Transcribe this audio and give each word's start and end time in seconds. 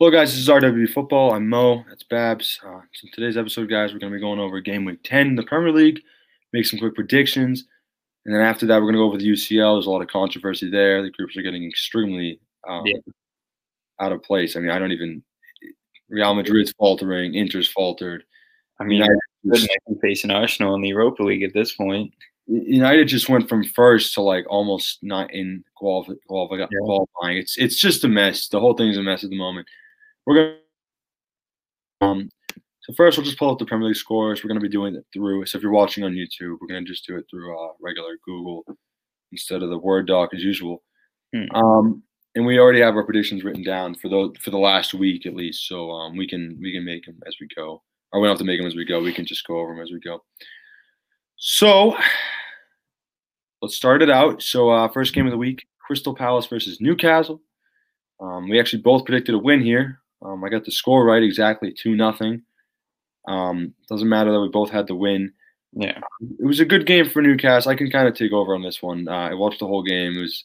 Hello, 0.00 0.12
guys. 0.12 0.30
This 0.30 0.42
is 0.42 0.48
RW 0.48 0.90
Football. 0.90 1.32
I'm 1.32 1.48
Mo. 1.48 1.84
That's 1.88 2.04
Babs. 2.04 2.60
Uh, 2.64 2.82
so 2.94 3.08
today's 3.12 3.36
episode, 3.36 3.68
guys, 3.68 3.92
we're 3.92 3.98
going 3.98 4.12
to 4.12 4.16
be 4.16 4.22
going 4.22 4.38
over 4.38 4.60
Game 4.60 4.84
Week 4.84 5.00
10 5.02 5.26
in 5.26 5.34
the 5.34 5.42
Premier 5.42 5.72
League, 5.72 6.02
make 6.52 6.66
some 6.66 6.78
quick 6.78 6.94
predictions, 6.94 7.64
and 8.24 8.32
then 8.32 8.40
after 8.40 8.64
that, 8.66 8.76
we're 8.76 8.92
going 8.92 8.94
to 8.94 9.00
go 9.00 9.06
over 9.06 9.18
the 9.18 9.28
UCL. 9.28 9.74
There's 9.74 9.86
a 9.86 9.90
lot 9.90 10.00
of 10.00 10.06
controversy 10.06 10.70
there. 10.70 11.02
The 11.02 11.10
groups 11.10 11.36
are 11.36 11.42
getting 11.42 11.66
extremely 11.66 12.38
um, 12.68 12.86
yeah. 12.86 12.98
out 13.98 14.12
of 14.12 14.22
place. 14.22 14.54
I 14.54 14.60
mean, 14.60 14.70
I 14.70 14.78
don't 14.78 14.92
even. 14.92 15.20
Real 16.08 16.32
Madrid's 16.32 16.72
faltering. 16.78 17.34
Inter's 17.34 17.68
faltered. 17.68 18.22
I 18.78 18.84
mean, 18.84 18.98
United 18.98 19.18
just, 19.52 19.68
facing 20.00 20.30
Arsenal 20.30 20.76
in 20.76 20.80
the 20.80 20.90
Europa 20.90 21.24
League 21.24 21.42
at 21.42 21.54
this 21.54 21.74
point. 21.74 22.14
United 22.46 23.08
just 23.08 23.28
went 23.28 23.48
from 23.48 23.64
first 23.64 24.14
to 24.14 24.20
like 24.22 24.46
almost 24.48 25.00
not 25.02 25.34
in 25.34 25.64
qualifying. 25.74 26.18
qualifying. 26.28 27.36
It's 27.38 27.58
it's 27.58 27.80
just 27.80 28.04
a 28.04 28.08
mess. 28.08 28.46
The 28.46 28.60
whole 28.60 28.74
thing's 28.74 28.96
a 28.96 29.02
mess 29.02 29.24
at 29.24 29.30
the 29.30 29.36
moment. 29.36 29.66
We're 30.28 30.34
gonna 30.34 32.12
um. 32.12 32.28
So 32.82 32.92
first, 32.92 33.16
we'll 33.16 33.24
just 33.24 33.38
pull 33.38 33.50
up 33.50 33.58
the 33.58 33.64
Premier 33.64 33.88
League 33.88 33.96
scores. 33.96 34.44
We're 34.44 34.48
gonna 34.48 34.60
be 34.60 34.68
doing 34.68 34.94
it 34.94 35.06
through. 35.10 35.46
So 35.46 35.56
if 35.56 35.62
you're 35.62 35.72
watching 35.72 36.04
on 36.04 36.12
YouTube, 36.12 36.58
we're 36.60 36.68
gonna 36.68 36.82
just 36.82 37.06
do 37.06 37.16
it 37.16 37.24
through 37.30 37.58
uh, 37.58 37.72
regular 37.80 38.18
Google 38.26 38.62
instead 39.32 39.62
of 39.62 39.70
the 39.70 39.78
Word 39.78 40.06
doc 40.06 40.34
as 40.34 40.42
usual. 40.42 40.82
Hmm. 41.34 41.56
Um, 41.56 42.02
and 42.34 42.44
we 42.44 42.58
already 42.58 42.80
have 42.80 42.94
our 42.94 43.04
predictions 43.04 43.42
written 43.42 43.62
down 43.62 43.94
for 43.94 44.10
the 44.10 44.34
for 44.42 44.50
the 44.50 44.58
last 44.58 44.92
week 44.92 45.24
at 45.24 45.34
least. 45.34 45.66
So 45.66 45.90
um, 45.90 46.14
we 46.14 46.28
can 46.28 46.58
we 46.60 46.74
can 46.74 46.84
make 46.84 47.06
them 47.06 47.18
as 47.26 47.34
we 47.40 47.48
go, 47.56 47.82
or 48.12 48.20
we 48.20 48.26
don't 48.26 48.32
have 48.32 48.38
to 48.40 48.44
make 48.44 48.60
them 48.60 48.66
as 48.66 48.76
we 48.76 48.84
go. 48.84 49.02
We 49.02 49.14
can 49.14 49.24
just 49.24 49.46
go 49.46 49.58
over 49.58 49.74
them 49.74 49.82
as 49.82 49.90
we 49.90 49.98
go. 49.98 50.22
So 51.36 51.96
let's 53.62 53.76
start 53.76 54.02
it 54.02 54.10
out. 54.10 54.42
So 54.42 54.68
uh, 54.68 54.88
first 54.88 55.14
game 55.14 55.26
of 55.26 55.32
the 55.32 55.38
week: 55.38 55.66
Crystal 55.78 56.14
Palace 56.14 56.44
versus 56.44 56.82
Newcastle. 56.82 57.40
Um, 58.20 58.50
we 58.50 58.60
actually 58.60 58.82
both 58.82 59.06
predicted 59.06 59.34
a 59.34 59.38
win 59.38 59.62
here. 59.62 60.02
Um, 60.22 60.44
I 60.44 60.48
got 60.48 60.64
the 60.64 60.72
score 60.72 61.04
right 61.04 61.22
exactly 61.22 61.72
two 61.72 61.94
nothing. 61.94 62.42
Um, 63.26 63.74
doesn't 63.88 64.08
matter 64.08 64.32
that 64.32 64.40
we 64.40 64.48
both 64.48 64.70
had 64.70 64.86
the 64.86 64.94
win. 64.94 65.32
Yeah, 65.72 66.00
it 66.40 66.46
was 66.46 66.60
a 66.60 66.64
good 66.64 66.86
game 66.86 67.08
for 67.08 67.20
Newcastle. 67.20 67.70
I 67.70 67.76
can 67.76 67.90
kind 67.90 68.08
of 68.08 68.14
take 68.14 68.32
over 68.32 68.54
on 68.54 68.62
this 68.62 68.82
one. 68.82 69.06
Uh, 69.06 69.12
I 69.12 69.34
watched 69.34 69.60
the 69.60 69.66
whole 69.66 69.82
game. 69.82 70.16
It 70.16 70.20
was 70.20 70.44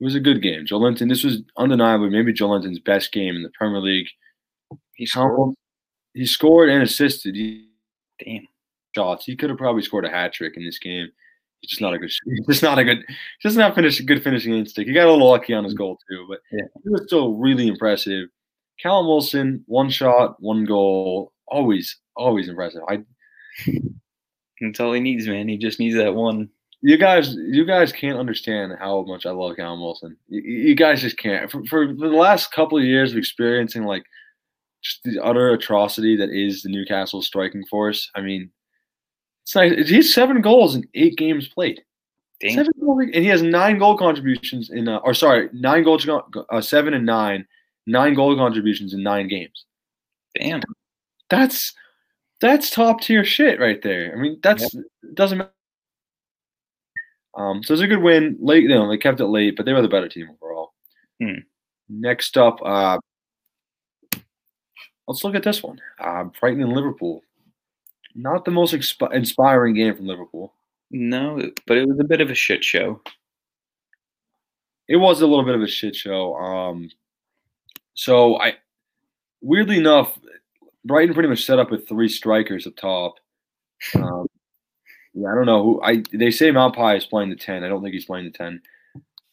it 0.00 0.04
was 0.04 0.14
a 0.14 0.20
good 0.20 0.42
game. 0.42 0.66
Joelinton. 0.66 1.08
This 1.08 1.24
was 1.24 1.42
undeniably 1.56 2.10
maybe 2.10 2.32
Joelinton's 2.32 2.78
best 2.78 3.12
game 3.12 3.36
in 3.36 3.42
the 3.42 3.50
Premier 3.50 3.80
League. 3.80 4.08
He 4.94 5.06
scored. 5.06 5.54
He 6.14 6.26
scored 6.26 6.68
and 6.68 6.82
assisted. 6.82 7.34
He, 7.36 7.68
Damn 8.24 8.46
shots. 8.94 9.24
He 9.24 9.36
could 9.36 9.50
have 9.50 9.58
probably 9.58 9.82
scored 9.82 10.04
a 10.04 10.10
hat 10.10 10.32
trick 10.32 10.56
in 10.56 10.64
this 10.64 10.78
game. 10.78 11.08
He's 11.60 11.70
just 11.70 11.80
not 11.80 11.94
a 11.94 11.98
good. 11.98 12.10
He's 12.24 12.46
just 12.46 12.62
not 12.62 12.78
a 12.78 12.84
good. 12.84 13.04
Just 13.42 13.56
not 13.56 13.74
finish 13.74 14.00
good 14.00 14.22
finishing 14.22 14.54
instinct. 14.54 14.88
He 14.88 14.94
got 14.94 15.06
a 15.06 15.12
little 15.12 15.28
lucky 15.28 15.52
on 15.52 15.64
his 15.64 15.74
goal 15.74 15.98
too, 16.08 16.26
but 16.28 16.40
yeah. 16.52 16.64
he 16.82 16.88
was 16.88 17.02
still 17.06 17.34
really 17.34 17.68
impressive. 17.68 18.28
Callum 18.82 19.06
Wilson, 19.06 19.64
one 19.66 19.90
shot, 19.90 20.40
one 20.40 20.64
goal, 20.64 21.32
always, 21.46 21.98
always 22.16 22.48
impressive. 22.48 22.82
I. 22.88 23.04
That's 24.60 24.80
all 24.80 24.92
he 24.92 25.00
needs, 25.00 25.26
man. 25.26 25.48
He 25.48 25.56
just 25.56 25.80
needs 25.80 25.96
that 25.96 26.14
one. 26.14 26.50
You 26.82 26.96
guys, 26.96 27.34
you 27.34 27.64
guys 27.64 27.92
can't 27.92 28.18
understand 28.18 28.74
how 28.78 29.02
much 29.02 29.26
I 29.26 29.30
love 29.30 29.56
Callum 29.56 29.80
Wilson. 29.80 30.16
You, 30.28 30.40
you 30.40 30.74
guys 30.74 31.02
just 31.02 31.18
can't. 31.18 31.50
For, 31.50 31.64
for, 31.66 31.86
the 31.86 32.06
last 32.08 32.52
couple 32.52 32.78
of 32.78 32.84
years 32.84 33.12
of 33.12 33.18
experiencing 33.18 33.84
like 33.84 34.04
just 34.82 35.02
the 35.04 35.22
utter 35.22 35.50
atrocity 35.50 36.16
that 36.16 36.30
is 36.30 36.62
the 36.62 36.70
Newcastle 36.70 37.22
striking 37.22 37.64
force. 37.66 38.10
I 38.14 38.20
mean, 38.22 38.50
it's 39.44 39.54
nice. 39.54 39.88
He's 39.88 40.14
seven 40.14 40.40
goals 40.40 40.74
in 40.74 40.86
eight 40.94 41.16
games 41.16 41.48
played. 41.48 41.82
Seven 42.48 42.72
goals, 42.80 43.02
and 43.02 43.14
he 43.14 43.26
has 43.26 43.42
nine 43.42 43.78
goal 43.78 43.98
contributions 43.98 44.70
in, 44.70 44.88
uh, 44.88 44.98
or 44.98 45.12
sorry, 45.12 45.50
nine 45.52 45.82
goals, 45.82 46.08
uh, 46.08 46.60
seven 46.62 46.94
and 46.94 47.04
nine, 47.04 47.46
nine 47.90 48.14
goal 48.14 48.36
contributions 48.36 48.94
in 48.94 49.02
nine 49.02 49.28
games. 49.28 49.64
Damn, 50.38 50.62
that's 51.28 51.74
that's 52.40 52.70
top 52.70 53.00
tier 53.00 53.24
shit 53.24 53.60
right 53.60 53.82
there. 53.82 54.12
I 54.12 54.20
mean, 54.20 54.38
that's 54.42 54.74
yep. 54.74 54.84
doesn't 55.14 55.38
matter. 55.38 55.50
Um, 57.36 57.62
so 57.62 57.74
it's 57.74 57.82
a 57.82 57.86
good 57.86 58.02
win. 58.02 58.36
Late, 58.40 58.64
you 58.64 58.68
know, 58.68 58.88
they 58.88 58.98
kept 58.98 59.20
it 59.20 59.26
late, 59.26 59.56
but 59.56 59.64
they 59.66 59.72
were 59.72 59.82
the 59.82 59.88
better 59.88 60.08
team 60.08 60.28
overall. 60.30 60.72
Hmm. 61.22 61.40
Next 61.88 62.36
up, 62.36 62.60
uh, 62.64 62.98
let's 65.06 65.24
look 65.24 65.34
at 65.34 65.42
this 65.42 65.62
one. 65.62 65.80
Uh, 65.98 66.24
Brighton 66.24 66.62
and 66.62 66.72
Liverpool 66.72 67.22
not 68.14 68.44
the 68.44 68.50
most 68.50 68.74
inspiring 69.12 69.74
game 69.74 69.96
from 69.96 70.06
Liverpool. 70.06 70.52
No, 70.90 71.40
but 71.66 71.76
it 71.76 71.86
was 71.86 71.98
a 72.00 72.04
bit 72.04 72.20
of 72.20 72.30
a 72.30 72.34
shit 72.34 72.64
show. 72.64 73.00
It 74.88 74.96
was 74.96 75.20
a 75.20 75.26
little 75.26 75.44
bit 75.44 75.54
of 75.54 75.62
a 75.62 75.68
shit 75.68 75.94
show. 75.94 76.34
Um, 76.34 76.90
so 77.94 78.38
I, 78.40 78.54
weirdly 79.40 79.78
enough, 79.78 80.18
Brighton 80.84 81.14
pretty 81.14 81.28
much 81.28 81.44
set 81.44 81.58
up 81.58 81.70
with 81.70 81.88
three 81.88 82.08
strikers 82.08 82.66
up 82.66 82.76
top. 82.76 83.14
Um, 83.94 84.26
yeah, 85.14 85.28
I 85.30 85.34
don't 85.34 85.46
know 85.46 85.62
who. 85.62 85.82
I 85.82 86.02
they 86.12 86.30
say 86.30 86.50
Maupay 86.50 86.96
is 86.96 87.06
playing 87.06 87.30
the 87.30 87.36
ten. 87.36 87.64
I 87.64 87.68
don't 87.68 87.82
think 87.82 87.94
he's 87.94 88.06
playing 88.06 88.26
the 88.26 88.30
ten. 88.30 88.60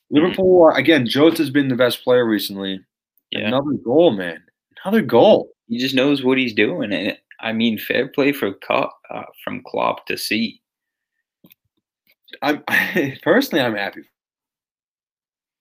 Liverpool 0.09 0.67
mm-hmm. 0.69 0.77
again. 0.77 1.05
Jota's 1.05 1.49
been 1.49 1.67
the 1.67 1.75
best 1.75 2.03
player 2.03 2.25
recently. 2.25 2.83
Yeah. 3.31 3.47
Another 3.47 3.73
goal, 3.73 4.11
man. 4.11 4.43
Another 4.83 5.01
goal. 5.01 5.49
He 5.67 5.77
just 5.77 5.95
knows 5.95 6.23
what 6.23 6.37
he's 6.37 6.53
doing, 6.53 6.93
and 6.93 7.17
I 7.41 7.51
mean, 7.53 7.77
fair 7.77 8.07
play 8.07 8.31
for 8.31 8.55
uh, 8.69 9.23
from 9.43 9.63
Klopp 9.65 10.05
to 10.07 10.17
see. 10.17 10.61
I'm 12.41 12.63
personally, 13.21 13.63
I'm 13.63 13.75
happy. 13.75 14.03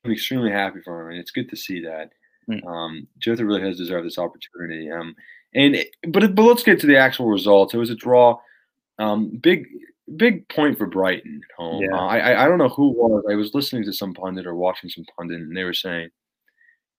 I'm 0.04 0.12
extremely 0.12 0.50
happy 0.50 0.80
for 0.84 1.02
him, 1.02 1.10
and 1.10 1.18
it's 1.18 1.32
good 1.32 1.50
to 1.50 1.56
see 1.56 1.80
that. 1.82 2.10
Mm. 2.50 2.66
Um, 2.66 3.08
Jota 3.18 3.44
really 3.44 3.62
has 3.62 3.76
deserved 3.76 4.06
this 4.06 4.18
opportunity. 4.18 4.90
Um, 4.90 5.14
and 5.54 5.76
but 6.08 6.34
but 6.34 6.42
let's 6.42 6.62
get 6.62 6.80
to 6.80 6.86
the 6.86 6.96
actual 6.96 7.28
results. 7.28 7.74
It 7.74 7.78
was 7.78 7.90
a 7.90 7.94
draw. 7.94 8.38
Um, 8.98 9.28
big 9.42 9.66
big 10.16 10.48
point 10.48 10.78
for 10.78 10.86
Brighton 10.86 11.40
at 11.44 11.56
home. 11.56 11.82
Yeah. 11.82 11.96
Uh, 11.96 12.06
I 12.06 12.44
I 12.44 12.48
don't 12.48 12.58
know 12.58 12.68
who 12.68 12.90
was. 12.90 13.24
I 13.30 13.34
was 13.34 13.54
listening 13.54 13.84
to 13.84 13.92
some 13.92 14.14
pundit 14.14 14.46
or 14.46 14.54
watching 14.54 14.90
some 14.90 15.04
pundit, 15.16 15.40
and 15.40 15.56
they 15.56 15.64
were 15.64 15.74
saying 15.74 16.10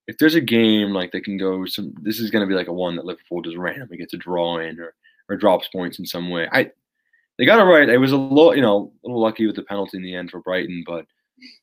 if 0.07 0.18
there's 0.18 0.36
a 0.36 0.41
game 0.41 0.91
like 0.91 1.12
they 1.12 1.22
can 1.22 1.38
go 1.38 1.66
some 1.66 1.94
this 2.02 2.19
is 2.19 2.31
going 2.31 2.41
to 2.41 2.47
be 2.47 2.57
like 2.57 2.68
a 2.68 2.74
one 2.74 2.96
that 2.96 3.06
Liverpool 3.06 3.41
just 3.41 3.57
randomly 3.57 3.97
gets 3.97 4.13
a 4.13 4.18
draw 4.18 4.57
in 4.59 4.80
or 4.80 4.94
or 5.30 5.36
drops 5.36 5.68
points 5.68 6.00
in 6.00 6.06
some 6.06 6.30
way. 6.30 6.47
I 6.52 6.72
they 7.38 7.46
got 7.46 7.59
it 7.59 7.63
right. 7.63 7.90
It 7.90 7.97
was 7.97 8.13
a 8.13 8.18
little 8.18 8.56
you 8.56 8.62
know 8.62 8.91
a 9.03 9.07
little 9.07 9.22
lucky 9.22 9.46
with 9.46 9.56
the 9.56 9.63
penalty 9.63 9.97
in 9.97 10.03
the 10.03 10.16
end 10.16 10.31
for 10.31 10.40
Brighton, 10.41 10.84
but 10.88 11.06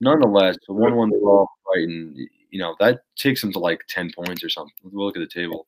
nonetheless, 0.01 0.57
the 0.69 0.75
one 0.75 0.95
one 0.95 1.11
draw 1.11 1.47
for 1.47 1.73
Brighton, 1.73 2.29
you 2.55 2.61
know 2.61 2.77
that 2.79 3.01
takes 3.17 3.41
them 3.41 3.53
to 3.53 3.59
like 3.59 3.83
ten 3.89 4.13
points 4.15 4.45
or 4.45 4.49
something. 4.49 4.73
We'll 4.85 5.07
look 5.07 5.17
at 5.17 5.21
the 5.21 5.27
table. 5.27 5.67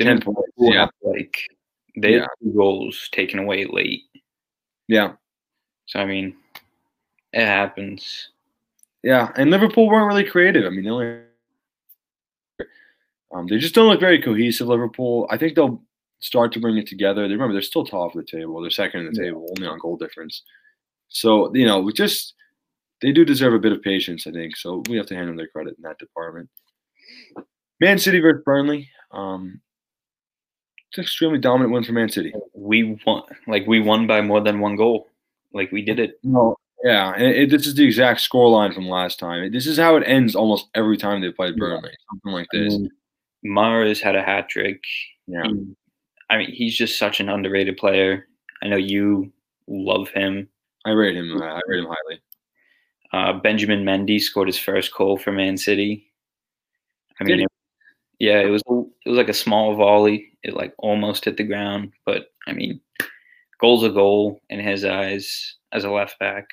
Ten 0.00 0.18
points, 0.18 0.40
yeah. 0.56 0.88
Like 1.02 1.46
they 1.94 2.16
yeah. 2.16 2.26
goals 2.56 3.10
taken 3.12 3.38
away 3.38 3.66
late. 3.66 4.04
Yeah. 4.86 5.12
So 5.84 6.00
I 6.00 6.06
mean, 6.06 6.36
it 7.34 7.44
happens. 7.44 8.30
Yeah, 9.02 9.30
and 9.36 9.50
Liverpool 9.50 9.88
weren't 9.88 10.08
really 10.08 10.24
creative. 10.24 10.64
I 10.64 10.70
mean, 10.70 10.84
they 10.84 10.90
only 10.90 11.20
um, 13.34 13.46
they 13.46 13.58
just 13.58 13.74
don't 13.74 13.88
look 13.88 14.00
very 14.00 14.22
cohesive, 14.22 14.68
Liverpool. 14.68 15.28
I 15.30 15.36
think 15.36 15.54
they'll 15.54 15.82
start 16.20 16.50
to 16.52 16.60
bring 16.60 16.78
it 16.78 16.86
together. 16.86 17.28
They 17.28 17.34
remember 17.34 17.52
they're 17.52 17.60
still 17.60 17.84
top 17.84 18.14
of 18.14 18.24
the 18.24 18.38
table. 18.38 18.58
They're 18.62 18.70
second 18.70 19.00
in 19.00 19.12
the 19.12 19.22
table, 19.22 19.46
only 19.54 19.68
on 19.68 19.78
goal 19.80 19.98
difference. 19.98 20.44
So 21.10 21.54
you 21.54 21.66
know, 21.66 21.78
we 21.80 21.92
just 21.92 22.32
they 23.00 23.12
do 23.12 23.24
deserve 23.24 23.54
a 23.54 23.58
bit 23.58 23.72
of 23.72 23.82
patience, 23.82 24.26
I 24.26 24.32
think. 24.32 24.56
So 24.56 24.82
we 24.88 24.96
have 24.96 25.06
to 25.06 25.14
hand 25.14 25.28
them 25.28 25.36
their 25.36 25.48
credit 25.48 25.74
in 25.76 25.82
that 25.82 25.98
department. 25.98 26.48
Man 27.80 27.98
City 27.98 28.20
versus 28.20 28.42
Burnley. 28.44 28.88
Um, 29.12 29.60
it's 30.88 30.98
an 30.98 31.02
extremely 31.02 31.38
dominant 31.38 31.72
win 31.72 31.84
for 31.84 31.92
Man 31.92 32.08
City. 32.08 32.32
We 32.54 32.98
won, 33.06 33.22
like 33.46 33.66
we 33.66 33.80
won 33.80 34.06
by 34.06 34.20
more 34.20 34.40
than 34.40 34.60
one 34.60 34.76
goal. 34.76 35.08
Like 35.52 35.70
we 35.70 35.82
did 35.82 35.98
it. 35.98 36.18
No, 36.22 36.56
yeah, 36.84 37.12
and 37.16 37.26
it, 37.26 37.50
this 37.50 37.66
is 37.66 37.74
the 37.74 37.84
exact 37.84 38.20
score 38.20 38.48
line 38.48 38.72
from 38.72 38.88
last 38.88 39.18
time. 39.18 39.50
This 39.52 39.66
is 39.66 39.78
how 39.78 39.96
it 39.96 40.04
ends 40.06 40.34
almost 40.34 40.68
every 40.74 40.96
time 40.96 41.20
they 41.20 41.30
play 41.30 41.52
Burnley. 41.52 41.90
Something 42.10 42.32
like 42.32 42.46
this. 42.52 42.74
I 42.74 42.78
mean, 42.78 42.90
Mahrez 43.46 44.00
had 44.00 44.16
a 44.16 44.22
hat 44.22 44.48
trick. 44.48 44.82
Yeah. 45.26 45.42
He, 45.44 45.74
I 46.30 46.38
mean, 46.38 46.52
he's 46.52 46.76
just 46.76 46.98
such 46.98 47.20
an 47.20 47.28
underrated 47.28 47.78
player. 47.78 48.28
I 48.62 48.68
know 48.68 48.76
you 48.76 49.32
love 49.66 50.08
him. 50.10 50.48
I 50.84 50.90
rate 50.90 51.16
him. 51.16 51.42
I 51.42 51.60
rate 51.66 51.80
him 51.80 51.86
highly. 51.86 52.20
Uh, 53.12 53.32
Benjamin 53.34 53.84
Mendy 53.84 54.20
scored 54.20 54.48
his 54.48 54.58
first 54.58 54.94
goal 54.94 55.16
for 55.16 55.32
Man 55.32 55.56
City. 55.56 56.10
I 57.20 57.24
mean, 57.24 57.40
it, 57.40 57.48
yeah, 58.18 58.40
it 58.40 58.50
was 58.50 58.62
it 58.68 59.08
was 59.08 59.16
like 59.16 59.28
a 59.28 59.34
small 59.34 59.74
volley. 59.74 60.32
It 60.42 60.54
like 60.54 60.74
almost 60.78 61.24
hit 61.24 61.36
the 61.36 61.44
ground, 61.44 61.92
but 62.04 62.26
I 62.46 62.52
mean, 62.52 62.80
goal's 63.60 63.84
a 63.84 63.90
goal 63.90 64.40
in 64.50 64.60
his 64.60 64.84
eyes 64.84 65.56
as 65.72 65.84
a 65.84 65.90
left 65.90 66.18
back. 66.18 66.48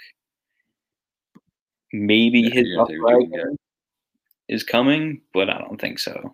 Maybe 1.94 2.42
yeah, 2.42 2.54
his 2.54 2.68
yeah, 2.68 3.44
is 4.48 4.64
coming, 4.64 5.22
but 5.34 5.50
I 5.50 5.60
don't 5.60 5.80
think 5.80 6.00
so 6.00 6.34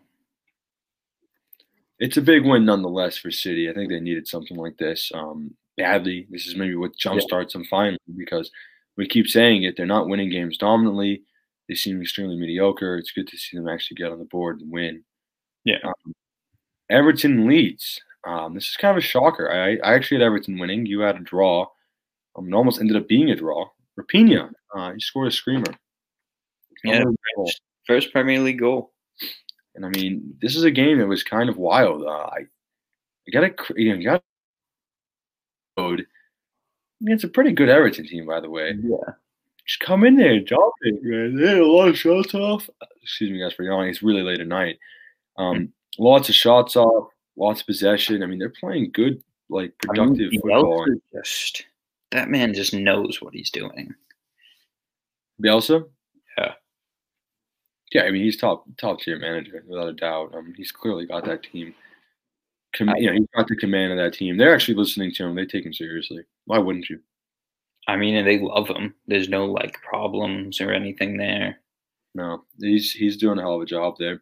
it's 2.02 2.18
a 2.18 2.22
big 2.22 2.44
win 2.44 2.66
nonetheless 2.66 3.16
for 3.16 3.30
City. 3.30 3.70
I 3.70 3.74
think 3.74 3.90
they 3.90 4.00
needed 4.00 4.28
something 4.28 4.58
like 4.58 4.76
this 4.78 5.12
um, 5.14 5.54
badly. 5.78 6.28
This 6.32 6.48
is 6.48 6.56
maybe 6.56 6.76
what 6.76 6.98
jumpstarts 6.98 7.52
them 7.52 7.64
finally 7.66 8.00
because 8.18 8.50
we 9.02 9.08
keep 9.08 9.28
saying 9.28 9.64
it. 9.64 9.76
They're 9.76 9.88
not 9.88 10.08
winning 10.08 10.30
games 10.30 10.58
dominantly. 10.58 11.24
They 11.68 11.74
seem 11.74 12.00
extremely 12.00 12.38
mediocre. 12.38 12.98
It's 12.98 13.12
good 13.12 13.28
to 13.30 13.38
see 13.38 13.58
them 13.58 13.68
actually 13.68 13.96
get 13.96 14.12
on 14.12 14.20
the 14.20 14.26
board 14.26 14.62
and 14.62 14.72
win. 14.72 15.04
Yeah. 15.66 15.78
Um, 15.84 16.14
Everton 16.92 17.48
Leeds. 17.48 18.00
Um, 18.28 18.54
this 18.54 18.70
is 18.70 18.78
kind 18.78 18.96
of 18.96 19.04
a 19.04 19.08
shocker. 19.08 19.52
I, 19.52 19.78
I 19.78 19.96
actually 19.96 20.18
had 20.20 20.26
Everton 20.28 20.60
winning. 20.60 20.86
You 20.86 21.00
had 21.00 21.16
a 21.16 21.22
draw. 21.22 21.66
Um, 22.36 22.48
it 22.48 22.56
almost 22.56 22.80
ended 22.80 22.96
up 22.96 23.08
being 23.08 23.32
a 23.32 23.36
draw. 23.36 23.66
Raphinha, 24.00 24.52
uh, 24.76 24.94
he 24.94 25.00
scored 25.00 25.30
a 25.30 25.32
screamer. 25.32 25.74
Yeah, 26.84 27.04
first 27.88 28.12
Premier 28.12 28.40
League 28.40 28.60
goal. 28.60 28.94
And 29.74 29.84
I 29.84 29.90
mean, 29.90 30.36
this 30.44 30.56
is 30.56 30.64
a 30.64 30.70
game 30.70 31.00
that 31.00 31.08
was 31.08 31.24
kind 31.24 31.50
of 31.50 31.58
wild. 31.58 32.04
Uh, 32.04 32.10
I, 32.10 32.42
I 33.28 33.32
got 33.34 33.46
a, 33.46 33.54
you 33.76 33.90
know, 33.90 33.96
you 33.96 34.04
got 34.04 34.24
code. 35.76 36.02
I 36.02 36.04
mean, 36.04 36.08
it's 37.04 37.24
a 37.24 37.30
pretty 37.30 37.52
good 37.52 37.70
Everton 37.70 38.08
team, 38.08 38.26
by 38.26 38.40
the 38.40 38.50
way. 38.50 38.76
Yeah. 38.82 39.14
Just 39.66 39.80
come 39.80 40.04
in 40.04 40.16
there, 40.16 40.40
drop 40.40 40.74
it, 40.82 41.04
man. 41.04 41.36
They 41.36 41.48
had 41.48 41.58
a 41.60 41.66
lot 41.66 41.88
of 41.88 41.98
shots 41.98 42.34
off. 42.34 42.70
Excuse 43.02 43.32
me, 43.32 43.40
guys, 43.40 43.54
for 43.54 43.64
yawning. 43.64 43.90
It's 43.90 44.04
really 44.04 44.24
late 44.24 44.40
at 44.40 44.48
night. 44.48 44.80
Um, 45.38 45.72
lots 45.98 46.30
of 46.30 46.36
shots 46.36 46.76
off, 46.76 47.10
lots 47.38 47.62
of 47.62 47.68
possession. 47.68 48.24
I 48.24 48.26
mean, 48.26 48.40
they're 48.40 48.50
playing 48.50 48.92
good, 48.94 49.24
like 49.50 49.74
productive 49.78 50.28
I 50.28 50.32
mean, 50.32 50.42
football. 50.42 50.86
Just 51.14 51.66
that 52.12 52.30
man 52.30 52.54
just 52.54 52.74
knows 52.74 53.22
what 53.22 53.34
he's 53.34 53.52
doing. 53.52 53.94
Bielsa. 55.42 55.88
Yeah. 56.38 56.54
Yeah, 57.94 58.04
I 58.04 58.12
mean 58.12 58.24
he's 58.24 58.38
top 58.38 58.66
top 58.78 59.00
tier 59.00 59.20
manager 59.20 59.64
without 59.68 59.90
a 59.90 59.94
doubt. 59.94 60.34
Um, 60.36 60.54
he's 60.56 60.72
clearly 60.72 61.06
got 61.06 61.26
that 61.26 61.44
team. 61.44 61.74
Com- 62.76 62.90
I, 62.90 62.98
you 62.98 63.08
know, 63.08 63.14
he's 63.14 63.28
got 63.36 63.48
the 63.48 63.56
command 63.56 63.92
of 63.92 63.98
that 63.98 64.14
team. 64.14 64.38
They're 64.38 64.54
actually 64.54 64.76
listening 64.76 65.12
to 65.14 65.26
him. 65.26 65.36
They 65.36 65.46
take 65.46 65.66
him 65.66 65.74
seriously. 65.74 66.24
Why 66.46 66.58
wouldn't 66.58 66.90
you? 66.90 67.00
I 67.88 67.96
mean, 67.98 68.16
and 68.16 68.28
they 68.28 68.40
love 68.40 68.68
him. 68.68 68.94
There's 69.08 69.30
no 69.30 69.46
like 69.46 69.82
problems 69.82 70.62
or 70.62 70.72
anything 70.72 71.18
there. 71.18 71.60
No, 72.14 72.44
he's 72.60 72.92
he's 72.92 73.18
doing 73.18 73.40
a 73.40 73.42
hell 73.42 73.56
of 73.56 73.62
a 73.62 73.66
job 73.66 73.96
there. 73.98 74.22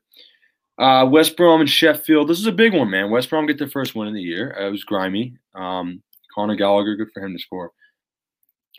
Uh, 0.78 1.06
West 1.06 1.36
Brom 1.36 1.60
and 1.60 1.70
Sheffield. 1.70 2.30
This 2.30 2.40
is 2.40 2.46
a 2.46 2.52
big 2.52 2.74
one, 2.74 2.90
man. 2.90 3.12
West 3.12 3.30
Brom 3.30 3.46
get 3.46 3.58
their 3.58 3.68
first 3.68 3.96
win 3.96 4.08
of 4.08 4.14
the 4.14 4.22
year. 4.22 4.56
Uh, 4.58 4.68
it 4.68 4.72
was 4.72 4.84
grimy. 4.84 5.36
Um, 5.54 6.02
Conor 6.34 6.56
Gallagher, 6.56 6.96
good 6.96 7.12
for 7.14 7.22
him 7.22 7.34
to 7.34 7.40
score. 7.40 7.72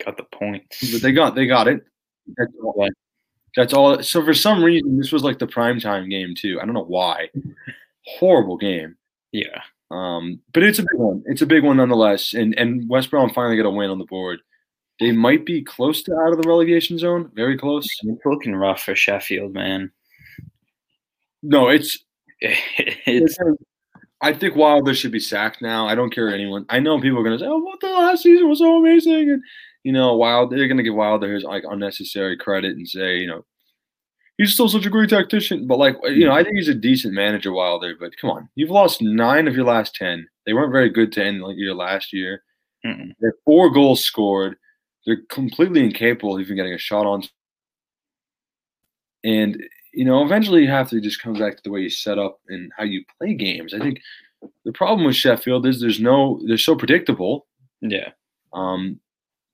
Got 0.03 0.17
the 0.17 0.23
points. 0.23 0.91
But 0.91 1.01
they 1.01 1.11
got 1.11 1.35
they 1.35 1.45
got 1.45 1.67
it. 1.67 1.81
That's 2.37 2.53
all. 2.63 2.89
That's 3.55 3.73
all. 3.73 4.01
So 4.01 4.23
for 4.23 4.33
some 4.33 4.63
reason, 4.63 4.97
this 4.97 5.11
was 5.11 5.23
like 5.23 5.37
the 5.37 5.47
prime 5.47 5.79
time 5.79 6.09
game 6.09 6.33
too. 6.35 6.59
I 6.61 6.65
don't 6.65 6.73
know 6.73 6.85
why. 6.85 7.29
Horrible 8.17 8.57
game. 8.57 8.95
Yeah. 9.31 9.61
Um, 9.91 10.39
but 10.53 10.63
it's 10.63 10.79
a 10.79 10.83
big 10.83 10.99
one. 10.99 11.23
It's 11.25 11.41
a 11.41 11.45
big 11.45 11.63
one 11.63 11.77
nonetheless. 11.77 12.33
And 12.33 12.57
and 12.57 12.87
West 12.89 13.11
Brom 13.11 13.29
finally 13.29 13.57
got 13.57 13.65
a 13.65 13.69
win 13.69 13.89
on 13.89 13.99
the 13.99 14.05
board. 14.05 14.39
They 14.99 15.11
might 15.11 15.45
be 15.45 15.63
close 15.63 16.03
to 16.03 16.15
out 16.15 16.31
of 16.31 16.41
the 16.41 16.47
relegation 16.47 16.97
zone. 16.97 17.31
Very 17.33 17.57
close. 17.57 17.87
It's 18.03 18.25
looking 18.25 18.55
rough 18.55 18.83
for 18.83 18.95
Sheffield, 18.95 19.53
man. 19.53 19.91
No, 21.43 21.69
it's 21.69 21.99
it's. 22.39 23.37
I 24.23 24.33
think 24.33 24.55
Wilder 24.55 24.93
should 24.93 25.11
be 25.11 25.19
sacked 25.19 25.61
now. 25.61 25.87
I 25.87 25.95
don't 25.95 26.13
care 26.13 26.29
anyone. 26.29 26.65
I 26.69 26.79
know 26.79 27.01
people 27.01 27.19
are 27.19 27.23
gonna 27.23 27.39
say, 27.39 27.47
"Oh, 27.47 27.57
what 27.57 27.79
the 27.79 27.87
last 27.87 28.23
season 28.23 28.47
was 28.47 28.59
so 28.59 28.77
amazing," 28.77 29.31
and 29.31 29.41
you 29.83 29.91
know, 29.91 30.15
Wilder. 30.15 30.55
They're 30.55 30.67
gonna 30.67 30.83
give 30.83 30.95
Wilder 30.95 31.33
his 31.33 31.43
like 31.43 31.63
unnecessary 31.67 32.37
credit 32.37 32.77
and 32.77 32.87
say, 32.87 33.17
you 33.17 33.27
know, 33.27 33.45
he's 34.41 34.53
still 34.53 34.67
such 34.67 34.87
a 34.87 34.89
great 34.89 35.11
tactician. 35.11 35.67
But 35.67 35.77
like, 35.77 35.95
you 36.03 36.25
know, 36.25 36.33
I 36.33 36.43
think 36.43 36.55
he's 36.55 36.67
a 36.67 36.73
decent 36.73 37.13
manager, 37.13 37.51
Wilder. 37.51 37.95
But 37.99 38.17
come 38.19 38.31
on, 38.31 38.49
you've 38.55 38.71
lost 38.71 39.01
nine 39.01 39.47
of 39.47 39.55
your 39.55 39.65
last 39.65 39.93
ten. 39.93 40.27
They 40.45 40.53
weren't 40.53 40.71
very 40.71 40.89
good 40.89 41.11
to 41.13 41.23
end 41.23 41.41
like 41.41 41.57
your 41.57 41.75
last 41.75 42.11
year. 42.11 42.43
Mm-mm. 42.83 43.11
They're 43.19 43.35
four 43.45 43.69
goals 43.69 44.03
scored. 44.03 44.57
They're 45.05 45.21
completely 45.29 45.83
incapable 45.83 46.35
of 46.35 46.41
even 46.41 46.55
getting 46.55 46.73
a 46.73 46.79
shot 46.79 47.05
on. 47.05 47.23
And 49.23 49.61
you 49.93 50.05
know, 50.05 50.25
eventually 50.25 50.63
you 50.63 50.71
have 50.71 50.89
to 50.89 50.99
just 50.99 51.21
come 51.21 51.33
back 51.33 51.57
to 51.57 51.63
the 51.63 51.69
way 51.69 51.81
you 51.81 51.89
set 51.91 52.17
up 52.17 52.39
and 52.47 52.71
how 52.75 52.83
you 52.83 53.03
play 53.19 53.35
games. 53.35 53.75
I 53.75 53.79
think 53.79 53.99
the 54.65 54.71
problem 54.71 55.05
with 55.05 55.15
Sheffield 55.15 55.67
is 55.67 55.79
there's 55.79 55.99
no 55.99 56.41
they're 56.47 56.57
so 56.57 56.75
predictable. 56.75 57.45
Yeah. 57.81 58.09
Um, 58.53 58.99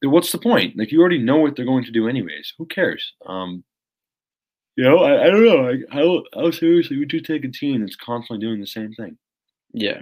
what's 0.02 0.32
the 0.32 0.38
point? 0.38 0.78
Like 0.78 0.94
you 0.94 1.02
already 1.02 1.22
know 1.22 1.38
what 1.38 1.58
they're 1.58 1.66
going 1.66 1.84
to 1.84 1.92
do 1.92 2.08
anyways. 2.08 2.54
Who 2.58 2.66
cares? 2.68 3.14
Um, 3.26 3.66
you 4.78 4.84
know, 4.84 5.00
I, 5.00 5.26
I 5.26 5.30
don't 5.30 5.44
know. 5.44 5.58
Like 5.58 5.86
how 5.92 6.24
how 6.34 6.52
seriously 6.52 6.98
would 6.98 7.12
you 7.12 7.20
take 7.20 7.44
a 7.44 7.50
team 7.50 7.82
that's 7.82 7.96
constantly 7.96 8.46
doing 8.46 8.62
the 8.62 8.68
same 8.68 8.94
thing? 8.94 9.18
Yeah. 9.74 10.02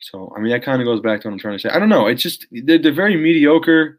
So 0.00 0.32
I 0.36 0.40
mean, 0.40 0.52
that 0.52 0.62
kind 0.62 0.80
of 0.80 0.86
goes 0.86 1.00
back 1.00 1.22
to 1.22 1.28
what 1.28 1.32
I'm 1.32 1.38
trying 1.38 1.56
to 1.56 1.62
say. 1.62 1.70
I 1.70 1.78
don't 1.78 1.88
know. 1.88 2.06
It's 2.06 2.22
just 2.22 2.46
they're, 2.52 2.78
they're 2.78 2.92
very 2.92 3.16
mediocre. 3.16 3.98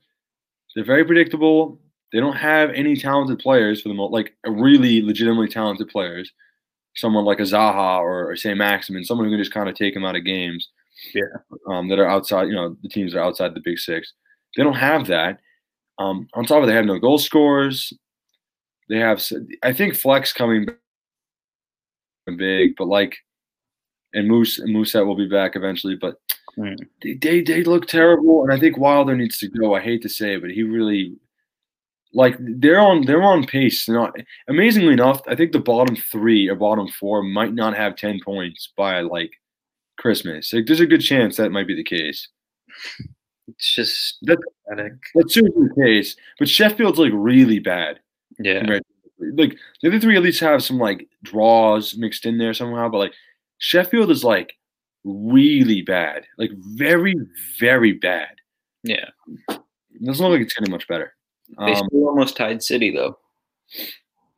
They're 0.76 0.86
very 0.86 1.04
predictable. 1.04 1.80
They 2.12 2.20
don't 2.20 2.36
have 2.36 2.70
any 2.70 2.96
talented 2.96 3.40
players 3.40 3.82
for 3.82 3.90
the 3.90 3.96
most, 3.96 4.12
like 4.12 4.36
really 4.46 5.02
legitimately 5.02 5.48
talented 5.48 5.90
players. 5.90 6.32
Someone 6.96 7.26
like 7.26 7.40
a 7.40 7.44
Zaha 7.44 8.00
or, 8.00 8.30
or 8.30 8.36
say 8.36 8.54
Maximin, 8.54 9.04
someone 9.04 9.26
who 9.26 9.32
can 9.32 9.42
just 9.42 9.54
kind 9.54 9.68
of 9.68 9.76
take 9.76 9.96
them 9.96 10.06
out 10.06 10.16
of 10.16 10.24
games. 10.24 10.70
Yeah. 11.16 11.24
Um, 11.68 11.90
that 11.90 11.98
are 11.98 12.08
outside, 12.08 12.44
you 12.44 12.54
know, 12.54 12.78
the 12.84 12.90
teams 12.90 13.14
that 13.14 13.20
are 13.20 13.26
outside 13.26 13.56
the 13.56 13.62
big 13.64 13.80
six. 13.80 14.14
They 14.56 14.64
don't 14.64 14.76
have 14.76 15.08
that. 15.08 15.40
Um, 15.98 16.28
on 16.36 16.46
top 16.46 16.58
of 16.60 16.64
it, 16.64 16.68
they 16.68 16.76
have 16.76 16.86
no 16.86 17.00
goal 17.00 17.18
scorers. 17.18 17.92
They 18.90 18.98
have, 18.98 19.24
I 19.64 19.74
think, 19.74 19.96
Flex 19.96 20.34
coming 20.34 20.68
big, 22.38 22.76
but 22.78 22.88
like, 22.88 23.18
and 24.14 24.28
Moose 24.28 24.60
and 24.60 24.76
Mousset 24.76 25.06
will 25.06 25.16
be 25.16 25.28
back 25.28 25.56
eventually, 25.56 25.96
but 25.96 26.22
mm. 26.58 26.78
they, 27.02 27.14
they 27.16 27.42
they 27.42 27.64
look 27.64 27.88
terrible, 27.88 28.44
and 28.44 28.54
I 28.54 28.60
think 28.60 28.78
Wilder 28.78 29.16
needs 29.16 29.40
to 29.40 29.48
go. 29.48 29.74
I 29.74 29.82
hate 29.82 30.02
to 30.04 30.10
say 30.10 30.36
it, 30.36 30.42
but 30.42 30.52
he 30.52 30.64
really 30.64 31.16
like 32.14 32.36
they're 32.40 32.80
on 32.80 33.06
they're 33.06 33.24
on 33.24 33.46
pace. 33.46 33.86
They're 33.86 33.96
not 33.96 34.16
amazingly 34.48 34.94
enough, 34.94 35.22
I 35.28 35.36
think 35.36 35.52
the 35.52 35.60
bottom 35.60 35.96
three 35.96 36.48
or 36.48 36.56
bottom 36.56 36.88
four 36.88 37.24
might 37.24 37.54
not 37.54 37.76
have 37.76 37.96
ten 37.96 38.20
points 38.24 38.72
by 38.78 39.02
like 39.02 39.32
Christmas. 39.98 40.54
Like 40.54 40.68
there's 40.68 40.80
a 40.80 40.86
good 40.86 41.02
chance 41.02 41.38
that 41.38 41.52
might 41.52 41.68
be 41.68 41.76
the 41.76 41.84
case. 41.84 42.28
It's 43.48 43.74
just 43.74 44.18
that's, 44.22 44.42
that's 45.16 45.34
seriously 45.34 45.68
the 45.68 45.82
case. 45.84 46.16
But 46.40 46.50
Sheffield's 46.50 47.00
like 47.00 47.12
really 47.14 47.60
bad. 47.60 48.00
Yeah. 48.40 48.80
Like 49.20 49.58
the 49.82 49.88
other 49.88 50.00
three 50.00 50.18
at 50.18 50.24
least 50.24 50.40
have 50.42 50.64
some 50.64 50.80
like 50.80 51.08
draws 51.24 51.96
mixed 51.96 52.26
in 52.26 52.38
there 52.38 52.54
somehow, 52.54 52.90
but 52.90 52.98
like 52.98 53.14
Sheffield 53.58 54.12
is 54.12 54.24
like 54.24 54.58
really 55.04 55.82
bad. 55.82 56.26
Like 56.38 56.52
very, 56.54 57.16
very 57.60 57.94
bad. 57.94 58.36
Yeah. 58.84 59.10
It 59.50 60.06
doesn't 60.06 60.26
look 60.26 60.34
like 60.34 60.42
it's 60.42 60.54
getting 60.54 60.72
much 60.72 60.88
better. 60.88 61.16
They 61.58 61.74
um, 61.74 61.86
still 61.88 62.08
almost 62.08 62.36
tied 62.36 62.64
City 62.64 62.94
though. 62.94 63.18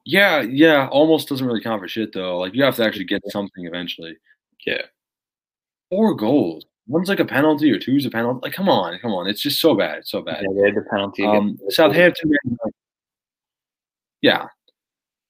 Yeah, 0.06 0.42
yeah, 0.42 0.88
almost 0.90 1.30
doesn't 1.30 1.46
really 1.46 1.62
count 1.62 1.82
for 1.82 1.88
shit 1.88 2.14
though. 2.14 2.38
Like 2.38 2.54
you 2.54 2.64
have 2.64 2.76
to 2.76 2.84
actually 2.84 3.06
get 3.06 3.22
something 3.30 3.66
eventually. 3.66 4.18
Yeah. 4.66 4.82
Four 5.90 6.14
goals. 6.16 6.66
One's 6.88 7.10
like 7.10 7.20
a 7.20 7.26
penalty 7.26 7.72
or 7.72 7.80
two's 7.80 8.06
a 8.06 8.12
penalty. 8.12 8.42
Like, 8.44 8.54
come 8.54 8.70
on, 8.70 9.00
come 9.00 9.12
on. 9.12 9.26
It's 9.28 9.42
just 9.42 9.60
so 9.60 9.74
bad. 9.74 10.00
It's 10.00 10.12
so 10.12 10.22
bad. 10.22 10.44
Yeah, 10.44 10.50
they 10.56 10.68
had 10.68 10.76
the 10.76 10.86
penalty. 10.90 11.26
Um, 11.26 11.58
Southampton. 11.70 12.32
Yeah. 14.26 14.48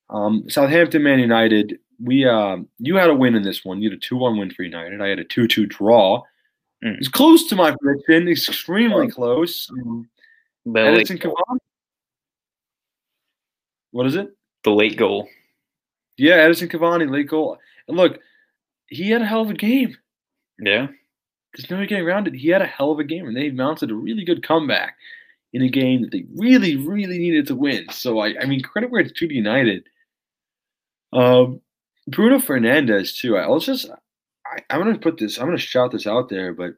Um, 0.10 0.50
Southampton, 0.50 1.04
Man 1.04 1.20
United. 1.20 1.80
We, 2.02 2.26
um, 2.26 2.70
you 2.80 2.96
had 2.96 3.10
a 3.10 3.14
win 3.14 3.36
in 3.36 3.44
this 3.44 3.66
one. 3.66 3.82
You 3.82 3.90
had 3.90 3.98
a 3.98 4.02
two-one 4.02 4.38
win 4.38 4.52
for 4.52 4.64
United. 4.64 5.02
I 5.02 5.10
had 5.10 5.20
a 5.20 5.26
two-two 5.26 5.66
draw. 5.66 6.22
Mm. 6.82 6.98
It's 6.98 7.10
close 7.10 7.46
to 7.50 7.58
my 7.58 7.76
prediction. 7.82 8.30
Extremely 8.30 9.10
close. 9.10 9.70
Um, 9.70 10.08
Edinson 10.66 11.22
Cavani. 11.22 11.58
What 13.92 14.06
is 14.06 14.16
it? 14.16 14.30
The 14.64 14.72
late 14.72 14.96
goal. 14.96 15.28
Yeah, 16.16 16.38
Edinson 16.38 16.72
Cavani, 16.72 17.12
late 17.12 17.28
goal. 17.28 17.58
And 17.90 17.98
look, 17.98 18.20
he 18.88 19.10
had 19.10 19.22
a 19.22 19.26
hell 19.26 19.42
of 19.42 19.50
a 19.50 19.56
game. 19.56 19.98
Yeah. 20.58 20.88
There's 21.54 21.70
no 21.70 21.86
getting 21.86 22.06
around 22.06 22.28
it. 22.30 22.34
He 22.34 22.48
had 22.48 22.62
a 22.62 22.66
hell 22.66 22.92
of 22.92 23.00
a 23.00 23.04
game, 23.04 23.28
and 23.28 23.36
they 23.36 23.52
mounted 23.52 23.92
a 23.92 23.96
really 23.96 24.24
good 24.24 24.42
comeback 24.42 24.96
in 25.56 25.62
a 25.62 25.70
game 25.70 26.02
that 26.02 26.12
they 26.12 26.26
really, 26.36 26.76
really 26.76 27.18
needed 27.18 27.48
to 27.48 27.56
win. 27.56 27.86
So, 27.90 28.20
I, 28.20 28.36
I 28.42 28.46
mean, 28.46 28.62
credit 28.62 28.92
where 28.92 29.00
it's 29.00 29.18
due 29.18 29.30
to 29.30 29.34
United. 29.34 29.88
Um, 31.14 31.62
Bruno 32.10 32.40
Fernandes 32.40 33.16
too. 33.16 33.38
I, 33.38 33.48
let's 33.48 33.64
just, 33.64 33.90
I, 34.46 34.60
I'm 34.70 34.84
to 34.92 35.00
put 35.00 35.18
this, 35.18 35.40
I'm 35.40 35.46
going 35.46 35.58
to 35.58 35.64
shout 35.64 35.94
this 35.94 36.08
out 36.08 36.28
there, 36.28 36.52
but 36.52 36.74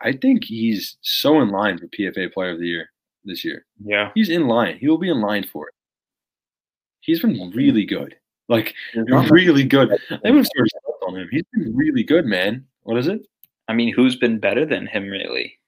I 0.00 0.14
think 0.14 0.42
he's 0.42 0.96
so 1.02 1.40
in 1.40 1.50
line 1.50 1.78
for 1.78 1.86
PFA 1.86 2.32
Player 2.32 2.50
of 2.50 2.58
the 2.58 2.66
Year 2.66 2.90
this 3.24 3.44
year. 3.44 3.66
Yeah. 3.84 4.10
He's 4.16 4.28
in 4.28 4.48
line. 4.48 4.76
He 4.78 4.88
will 4.88 4.98
be 4.98 5.10
in 5.10 5.20
line 5.20 5.44
for 5.44 5.68
it. 5.68 5.74
He's 7.02 7.20
been 7.20 7.52
really 7.54 7.84
good. 7.84 8.16
Like, 8.48 8.74
really 8.96 9.62
good. 9.62 9.92
I 10.10 10.18
haven't 10.24 10.46
started 10.46 10.72
on 11.06 11.20
him. 11.20 11.28
He's 11.30 11.44
been 11.52 11.72
really 11.76 12.02
good, 12.02 12.26
man. 12.26 12.66
What 12.82 12.98
is 12.98 13.06
it? 13.06 13.24
I 13.68 13.74
mean, 13.74 13.94
who's 13.94 14.16
been 14.16 14.40
better 14.40 14.66
than 14.66 14.88
him, 14.88 15.04
really? 15.04 15.59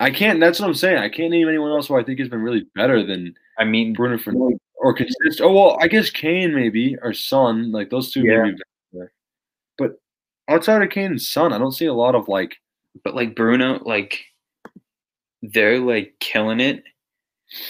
I 0.00 0.10
can't. 0.10 0.40
That's 0.40 0.60
what 0.60 0.66
I'm 0.66 0.74
saying. 0.74 0.98
I 0.98 1.08
can't 1.08 1.30
name 1.30 1.48
anyone 1.48 1.70
else 1.70 1.88
who 1.88 1.96
I 1.96 2.02
think 2.02 2.18
has 2.18 2.28
been 2.28 2.42
really 2.42 2.66
better 2.74 3.04
than. 3.04 3.34
I 3.58 3.64
mean, 3.64 3.92
Bruno 3.92 4.16
Fernandes 4.16 4.58
or 4.76 4.92
consist. 4.92 5.40
Oh 5.40 5.52
well, 5.52 5.78
I 5.80 5.88
guess 5.88 6.10
Kane 6.10 6.54
maybe 6.54 6.96
or 7.02 7.12
Son. 7.12 7.70
Like 7.70 7.90
those 7.90 8.10
two 8.10 8.22
yeah. 8.22 8.42
maybe. 8.42 8.58
Better. 8.92 9.12
But 9.78 9.92
outside 10.48 10.82
of 10.82 10.90
Kane 10.90 11.12
and 11.12 11.22
Son, 11.22 11.52
I 11.52 11.58
don't 11.58 11.72
see 11.72 11.86
a 11.86 11.94
lot 11.94 12.14
of 12.14 12.28
like. 12.28 12.56
But 13.02 13.14
like 13.14 13.34
Bruno, 13.34 13.80
like 13.84 14.24
they're 15.42 15.80
like 15.80 16.14
killing 16.20 16.60
it. 16.60 16.84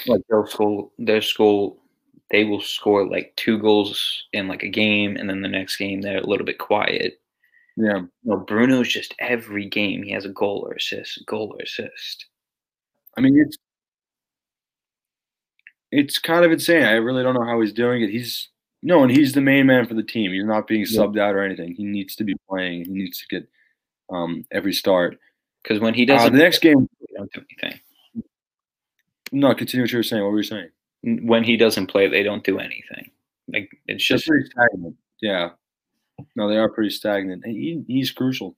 Like 0.07 0.23
they'll 0.31 0.47
score, 0.47 0.90
they'll 0.99 1.23
score 1.23 1.76
they 2.31 2.45
will 2.45 2.61
score 2.61 3.09
like 3.09 3.33
two 3.37 3.59
goals 3.59 4.25
in 4.33 4.49
like 4.49 4.62
a 4.62 4.69
game, 4.69 5.16
and 5.16 5.28
then 5.28 5.43
the 5.43 5.49
next 5.49 5.76
game 5.76 6.00
they're 6.00 6.19
a 6.19 6.26
little 6.26 6.47
bit 6.47 6.59
quiet. 6.59 7.21
Yeah. 7.76 8.02
No, 8.23 8.37
Bruno's 8.38 8.88
just 8.88 9.14
every 9.19 9.69
game 9.69 10.02
he 10.02 10.12
has 10.12 10.25
a 10.25 10.28
goal 10.31 10.64
or 10.66 10.75
assist, 10.75 11.25
goal 11.26 11.54
or 11.59 11.62
assist. 11.62 12.26
I 13.16 13.21
mean, 13.21 13.38
it's 13.40 13.57
it's 15.90 16.19
kind 16.19 16.45
of 16.45 16.52
insane. 16.52 16.85
I 16.85 16.93
really 16.93 17.23
don't 17.23 17.35
know 17.35 17.45
how 17.45 17.61
he's 17.61 17.73
doing 17.73 18.02
it. 18.02 18.11
He's 18.11 18.49
no, 18.83 19.02
and 19.02 19.11
he's 19.11 19.33
the 19.33 19.40
main 19.40 19.66
man 19.66 19.87
for 19.87 19.95
the 19.95 20.02
team. 20.02 20.33
He's 20.33 20.45
not 20.45 20.66
being 20.66 20.85
Yeah. 20.88 21.00
subbed 21.00 21.19
out 21.19 21.35
or 21.35 21.43
anything. 21.43 21.75
He 21.75 21.85
needs 21.85 22.14
to 22.16 22.25
be 22.25 22.35
playing. 22.49 22.85
He 22.85 22.90
needs 22.93 23.19
to 23.21 23.26
get 23.28 23.49
um, 24.11 24.45
every 24.50 24.73
start. 24.73 25.19
Because 25.62 25.81
when 25.81 25.95
he 25.95 26.02
Uh, 26.02 26.07
doesn't, 26.16 26.33
the 26.35 26.38
next 26.38 26.59
game, 26.61 26.88
they 27.00 27.14
don't 27.16 27.33
do 27.33 27.43
anything. 27.62 27.81
no, 29.33 29.54
continue 29.54 29.85
what 29.85 29.93
you 29.93 29.99
were 29.99 30.02
saying. 30.02 30.23
What 30.23 30.33
were 30.33 30.38
you 30.38 30.43
saying? 30.43 30.69
When 31.02 31.43
he 31.45 31.57
doesn't 31.57 31.87
play, 31.87 32.09
they 32.09 32.23
don't 32.23 32.45
do 32.45 32.59
anything. 32.59 33.11
Like 33.49 33.71
it's 33.87 34.04
just. 34.04 34.28
Yeah. 35.21 35.50
No, 36.37 36.49
they 36.49 36.56
are 36.56 36.68
pretty 36.68 36.90
stagnant. 36.90 37.44
He, 37.44 37.83
he's 37.87 38.11
crucial. 38.11 38.56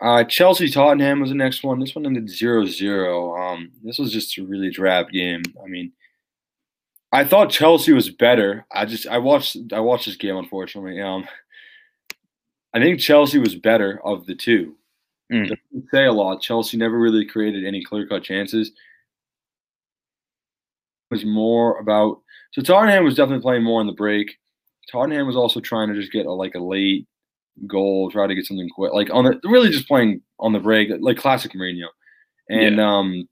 Uh, 0.00 0.24
Chelsea 0.24 0.70
Tottenham 0.70 1.20
was 1.20 1.30
the 1.30 1.36
next 1.36 1.64
one. 1.64 1.80
This 1.80 1.94
one 1.94 2.06
ended 2.06 2.30
0 2.30 2.66
0. 2.66 3.36
Um, 3.36 3.70
this 3.82 3.98
was 3.98 4.12
just 4.12 4.36
a 4.38 4.44
really 4.44 4.70
drab 4.70 5.10
game. 5.10 5.42
I 5.62 5.66
mean, 5.66 5.92
I 7.12 7.24
thought 7.24 7.50
Chelsea 7.50 7.92
was 7.92 8.10
better. 8.10 8.64
I 8.72 8.84
just 8.84 9.06
I 9.06 9.18
watched 9.18 9.56
I 9.72 9.80
watched 9.80 10.06
this 10.06 10.16
game 10.16 10.36
unfortunately. 10.36 11.00
Um, 11.00 11.26
I 12.74 12.80
think 12.80 13.00
Chelsea 13.00 13.38
was 13.38 13.54
better 13.54 14.00
of 14.04 14.26
the 14.26 14.34
two. 14.34 14.76
Doesn't 15.72 15.90
say 15.90 16.04
a 16.04 16.12
lot. 16.12 16.42
Chelsea 16.42 16.76
never 16.76 16.98
really 16.98 17.24
created 17.26 17.64
any 17.64 17.82
clear 17.82 18.06
cut 18.06 18.22
chances. 18.22 18.68
It 18.68 18.74
was 21.14 21.24
more 21.24 21.78
about 21.78 22.20
so 22.52 22.62
Tottenham 22.62 23.04
was 23.04 23.14
definitely 23.14 23.42
playing 23.42 23.64
more 23.64 23.80
on 23.80 23.86
the 23.86 23.92
break. 23.92 24.38
Tottenham 24.90 25.26
was 25.26 25.36
also 25.36 25.60
trying 25.60 25.88
to 25.88 25.94
just 25.94 26.12
get 26.12 26.26
a, 26.26 26.32
like 26.32 26.54
a 26.54 26.60
late 26.60 27.06
goal, 27.66 28.10
try 28.10 28.26
to 28.26 28.34
get 28.34 28.46
something 28.46 28.68
quick, 28.74 28.92
like 28.92 29.10
on 29.12 29.24
the 29.24 29.40
really 29.44 29.70
just 29.70 29.88
playing 29.88 30.22
on 30.38 30.52
the 30.52 30.60
break, 30.60 30.90
like 31.00 31.16
classic 31.16 31.52
Mourinho. 31.52 31.88
And 32.50 32.80
um, 32.80 33.28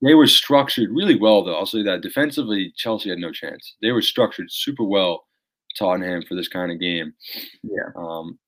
they 0.00 0.14
were 0.14 0.26
structured 0.26 0.90
really 0.90 1.18
well, 1.18 1.44
though. 1.44 1.54
I'll 1.54 1.66
say 1.66 1.82
that 1.82 2.00
defensively, 2.00 2.72
Chelsea 2.76 3.10
had 3.10 3.18
no 3.18 3.30
chance. 3.30 3.76
They 3.82 3.92
were 3.92 4.02
structured 4.02 4.50
super 4.50 4.84
well, 4.84 5.24
Tottenham, 5.78 6.22
for 6.22 6.34
this 6.34 6.48
kind 6.48 6.72
of 6.72 6.80
game. 6.80 7.12
yeah. 7.62 7.90
Um, 7.96 8.38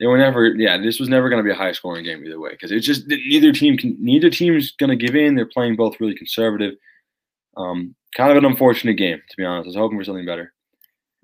they 0.00 0.06
were 0.06 0.18
never, 0.18 0.46
yeah. 0.46 0.78
This 0.78 1.00
was 1.00 1.08
never 1.08 1.28
going 1.28 1.42
to 1.42 1.44
be 1.44 1.50
a 1.50 1.58
high 1.58 1.72
scoring 1.72 2.04
game 2.04 2.24
either 2.24 2.38
way 2.38 2.50
because 2.52 2.70
it's 2.70 2.86
just 2.86 3.08
neither 3.08 3.52
team 3.52 3.76
can, 3.76 3.96
neither 3.98 4.30
team's 4.30 4.70
going 4.78 4.96
to 4.96 5.06
give 5.06 5.16
in. 5.16 5.34
They're 5.34 5.44
playing 5.44 5.74
both 5.74 6.00
really 6.00 6.14
conservative. 6.14 6.74
Um, 7.56 7.96
kind 8.16 8.30
of 8.30 8.36
an 8.36 8.44
unfortunate 8.44 8.94
game, 8.94 9.18
to 9.18 9.36
be 9.36 9.44
honest. 9.44 9.66
I 9.66 9.68
was 9.68 9.76
hoping 9.76 9.98
for 9.98 10.04
something 10.04 10.24
better. 10.24 10.52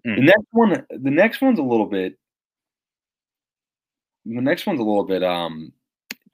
The 0.04 0.10
Mm. 0.10 0.24
next 0.26 0.46
one, 0.52 0.86
the 0.90 1.10
next 1.10 1.40
one's 1.40 1.58
a 1.58 1.62
little 1.62 1.86
bit. 1.86 2.18
The 4.26 4.40
next 4.40 4.66
one's 4.66 4.80
a 4.80 4.82
little 4.84 5.04
bit. 5.04 5.22
Um, 5.22 5.72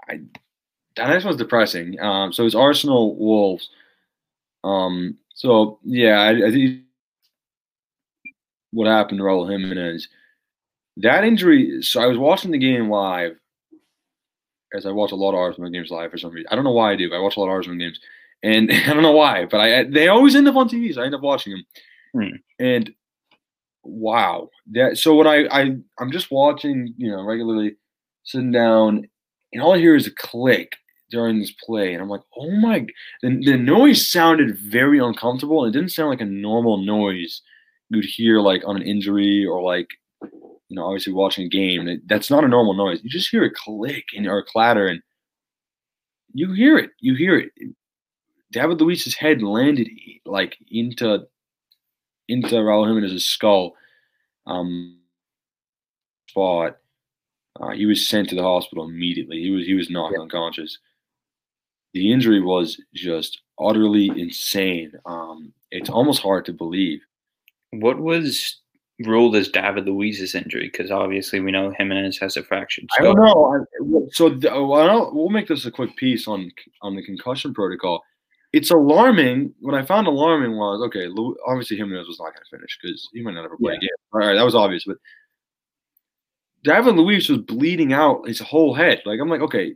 I 0.08 0.20
the 0.96 1.06
next 1.06 1.24
one's 1.24 1.36
depressing. 1.36 1.98
Um, 2.00 2.32
so 2.32 2.44
it's 2.46 2.54
Arsenal 2.54 3.16
Wolves. 3.16 3.70
Um, 4.64 5.18
so 5.34 5.78
yeah, 5.84 6.20
I, 6.20 6.46
I 6.48 6.50
think 6.50 6.82
what 8.72 8.86
happened 8.86 9.18
to 9.18 9.24
Raul 9.24 9.50
Jimenez. 9.50 10.08
That 10.98 11.24
injury. 11.24 11.82
So 11.82 12.00
I 12.00 12.06
was 12.06 12.18
watching 12.18 12.50
the 12.50 12.58
game 12.58 12.88
live, 12.90 13.36
as 14.74 14.84
I 14.86 14.90
watch 14.90 15.12
a 15.12 15.16
lot 15.16 15.30
of 15.30 15.36
Arsenal 15.38 15.70
games 15.70 15.90
live 15.90 16.10
for 16.10 16.18
some 16.18 16.30
reason. 16.32 16.48
I 16.50 16.54
don't 16.56 16.64
know 16.64 16.72
why 16.72 16.92
I 16.92 16.96
do. 16.96 17.12
I 17.14 17.18
watch 17.18 17.36
a 17.36 17.40
lot 17.40 17.46
of 17.46 17.52
Arsenal 17.52 17.78
games, 17.78 18.00
and 18.42 18.70
I 18.72 18.92
don't 18.92 19.02
know 19.02 19.12
why, 19.12 19.46
but 19.46 19.60
I 19.60 19.84
they 19.84 20.08
always 20.08 20.34
end 20.36 20.48
up 20.48 20.56
on 20.56 20.68
TV, 20.68 20.92
so 20.94 21.02
I 21.02 21.06
end 21.06 21.14
up 21.14 21.22
watching 21.22 21.52
them. 21.54 21.64
Hmm. 22.14 22.36
And 22.58 22.94
wow, 23.82 24.48
that 24.72 24.98
so 24.98 25.14
when 25.14 25.26
I 25.26 25.46
I 25.50 25.76
I'm 25.98 26.12
just 26.12 26.30
watching, 26.30 26.94
you 26.96 27.10
know, 27.10 27.22
regularly 27.24 27.76
sitting 28.24 28.52
down, 28.52 29.08
and 29.52 29.62
all 29.62 29.74
I 29.74 29.78
hear 29.78 29.96
is 29.96 30.06
a 30.06 30.14
click 30.14 30.72
during 31.10 31.40
this 31.40 31.52
play, 31.64 31.92
and 31.94 32.02
I'm 32.02 32.08
like, 32.08 32.22
oh 32.36 32.50
my! 32.52 32.86
The, 33.22 33.40
the 33.44 33.56
noise 33.56 34.10
sounded 34.10 34.56
very 34.58 34.98
uncomfortable, 34.98 35.64
and 35.64 35.74
it 35.74 35.78
didn't 35.78 35.92
sound 35.92 36.10
like 36.10 36.20
a 36.20 36.24
normal 36.26 36.78
noise 36.84 37.42
you'd 37.92 38.04
hear 38.04 38.40
like 38.40 38.62
on 38.66 38.76
an 38.76 38.82
injury 38.82 39.44
or 39.44 39.60
like 39.62 39.88
you 40.22 40.76
know 40.76 40.84
obviously 40.86 41.12
watching 41.12 41.46
a 41.46 41.48
game. 41.48 41.88
It- 41.88 42.06
That's 42.08 42.30
not 42.30 42.44
a 42.44 42.48
normal 42.48 42.74
noise. 42.74 43.00
You 43.02 43.10
just 43.10 43.30
hear 43.30 43.44
a 43.44 43.50
click 43.54 44.04
and 44.16 44.26
or 44.26 44.38
a 44.38 44.44
clatter, 44.44 44.86
and 44.86 45.00
you 46.34 46.52
hear 46.52 46.78
it. 46.78 46.90
You 47.00 47.14
hear 47.14 47.36
it. 47.38 47.50
David 48.52 48.80
Luiz's 48.80 49.14
head 49.14 49.42
landed 49.42 49.88
like 50.26 50.56
into 50.70 51.24
into 52.30 52.54
Raul 52.56 52.86
Jimenez's 52.86 53.26
skull 53.26 53.74
um, 54.46 54.98
spot. 56.28 56.76
Uh, 57.60 57.70
he 57.70 57.86
was 57.86 58.06
sent 58.06 58.28
to 58.30 58.34
the 58.34 58.42
hospital 58.42 58.84
immediately. 58.84 59.40
He 59.42 59.50
was 59.50 59.66
he 59.66 59.74
was 59.74 59.90
knocked 59.90 60.16
unconscious. 60.18 60.78
The 61.92 62.12
injury 62.12 62.40
was 62.40 62.80
just 62.94 63.40
utterly 63.58 64.08
insane. 64.16 64.92
Um, 65.06 65.52
it's 65.70 65.90
almost 65.90 66.22
hard 66.22 66.44
to 66.46 66.52
believe. 66.52 67.00
What 67.72 67.98
was 67.98 68.60
ruled 69.06 69.34
as 69.34 69.48
David 69.48 69.86
Luiz's 69.86 70.34
injury? 70.34 70.68
Because 70.70 70.90
obviously 70.90 71.40
we 71.40 71.50
know 71.50 71.72
Jimenez 71.76 72.18
has 72.18 72.36
a 72.36 72.42
fractured 72.44 72.84
I 72.98 73.02
don't 73.02 73.16
know. 73.16 73.54
I- 73.54 74.08
So 74.12 74.28
th- 74.30 74.42
don't- 74.42 75.14
we'll 75.14 75.28
make 75.30 75.48
this 75.48 75.66
a 75.66 75.70
quick 75.70 75.96
piece 75.96 76.28
on 76.28 76.50
on 76.82 76.94
the 76.94 77.02
concussion 77.02 77.52
protocol. 77.52 78.02
It's 78.52 78.70
alarming. 78.70 79.54
What 79.60 79.74
I 79.74 79.82
found 79.84 80.06
alarming 80.08 80.56
was 80.56 80.80
okay. 80.88 81.06
Obviously, 81.46 81.76
Jimenez 81.76 82.08
was 82.08 82.18
not 82.18 82.34
going 82.34 82.42
to 82.44 82.56
finish 82.56 82.78
because 82.82 83.08
he 83.12 83.22
might 83.22 83.34
not 83.34 83.44
ever 83.44 83.56
play 83.56 83.72
Yeah. 83.74 83.78
again. 83.78 83.88
All 84.12 84.20
right, 84.20 84.34
that 84.34 84.44
was 84.44 84.54
obvious. 84.56 84.84
But 84.84 84.96
David 86.64 86.96
Luiz 86.96 87.28
was 87.28 87.38
bleeding 87.38 87.92
out 87.92 88.26
his 88.26 88.40
whole 88.40 88.74
head. 88.74 89.02
Like 89.06 89.20
I'm 89.20 89.28
like, 89.28 89.40
okay, 89.40 89.74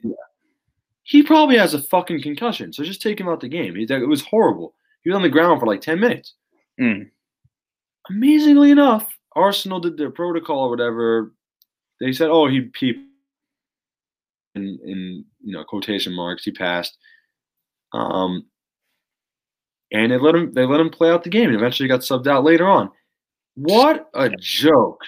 he 1.04 1.22
probably 1.22 1.56
has 1.56 1.74
a 1.74 1.80
fucking 1.82 2.22
concussion. 2.22 2.72
So 2.72 2.82
just 2.82 3.00
take 3.00 3.18
him 3.20 3.28
out 3.28 3.40
the 3.40 3.48
game. 3.48 3.76
He, 3.76 3.84
it 3.84 4.08
was 4.08 4.22
horrible. 4.22 4.74
He 5.02 5.10
was 5.10 5.16
on 5.16 5.22
the 5.22 5.28
ground 5.28 5.60
for 5.60 5.66
like 5.66 5.80
ten 5.80 6.00
minutes. 6.00 6.34
Mm. 6.80 7.10
Amazingly 8.10 8.70
enough, 8.70 9.06
Arsenal 9.36 9.80
did 9.80 9.96
their 9.96 10.10
protocol 10.10 10.64
or 10.64 10.70
whatever. 10.70 11.32
They 12.00 12.12
said, 12.12 12.28
"Oh, 12.28 12.48
he 12.48 12.70
he 12.76 13.04
in 14.56 14.78
in 14.84 15.24
you 15.44 15.52
know 15.52 15.62
quotation 15.64 16.12
marks 16.12 16.44
he 16.44 16.50
passed." 16.50 16.96
Um, 17.92 18.44
and 19.94 20.12
they 20.12 20.18
let 20.18 20.34
him 20.34 20.52
they 20.52 20.66
let 20.66 20.80
him 20.80 20.90
play 20.90 21.10
out 21.10 21.24
the 21.24 21.30
game, 21.30 21.46
and 21.48 21.56
eventually 21.56 21.88
got 21.88 22.00
subbed 22.00 22.26
out 22.26 22.44
later 22.44 22.68
on. 22.68 22.90
What 23.54 24.10
a 24.14 24.28
joke! 24.38 25.00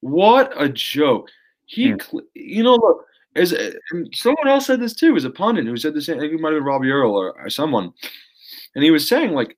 What 0.00 0.52
a 0.56 0.68
joke! 0.68 1.28
He, 1.66 1.90
Hmm. 1.90 2.18
you 2.34 2.62
know, 2.62 2.74
look, 2.74 3.04
as 3.36 3.52
and 3.90 4.08
someone 4.12 4.48
else 4.48 4.66
said 4.66 4.80
this 4.80 4.94
too, 4.94 5.16
as 5.16 5.24
a 5.24 5.30
pundit 5.30 5.64
who 5.66 5.76
said 5.76 5.94
the 5.94 6.02
same. 6.02 6.18
I 6.18 6.20
think 6.20 6.34
it 6.34 6.40
might 6.40 6.52
have 6.52 6.58
been 6.60 6.64
Robbie 6.66 6.90
Earle 6.90 7.14
or, 7.16 7.38
or 7.40 7.50
someone, 7.50 7.92
and 8.74 8.84
he 8.84 8.90
was 8.90 9.08
saying 9.08 9.32
like, 9.32 9.56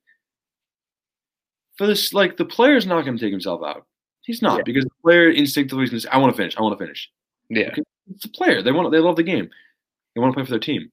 for 1.76 1.86
this, 1.86 2.12
like 2.12 2.36
the 2.36 2.44
player's 2.44 2.86
not 2.86 3.04
going 3.04 3.16
to 3.16 3.22
take 3.24 3.32
himself 3.32 3.62
out. 3.64 3.86
He's 4.22 4.42
not 4.42 4.58
Yeah. 4.58 4.62
because 4.64 4.84
the 4.84 4.90
player 5.02 5.30
instinctively 5.30 5.84
is 5.84 5.90
going 5.90 6.00
to 6.00 6.06
say, 6.06 6.10
"I 6.12 6.18
want 6.18 6.32
to 6.32 6.36
finish. 6.36 6.56
I 6.56 6.62
want 6.62 6.78
to 6.78 6.84
finish." 6.84 7.10
Yeah. 7.48 7.68
Okay. 7.72 7.82
It's 8.14 8.22
the 8.24 8.28
player. 8.30 8.62
They 8.62 8.72
want. 8.72 8.90
They 8.92 8.98
love 9.00 9.16
the 9.16 9.22
game. 9.22 9.48
They 10.14 10.20
want 10.20 10.32
to 10.32 10.36
play 10.36 10.44
for 10.44 10.50
their 10.50 10.58
team. 10.60 10.92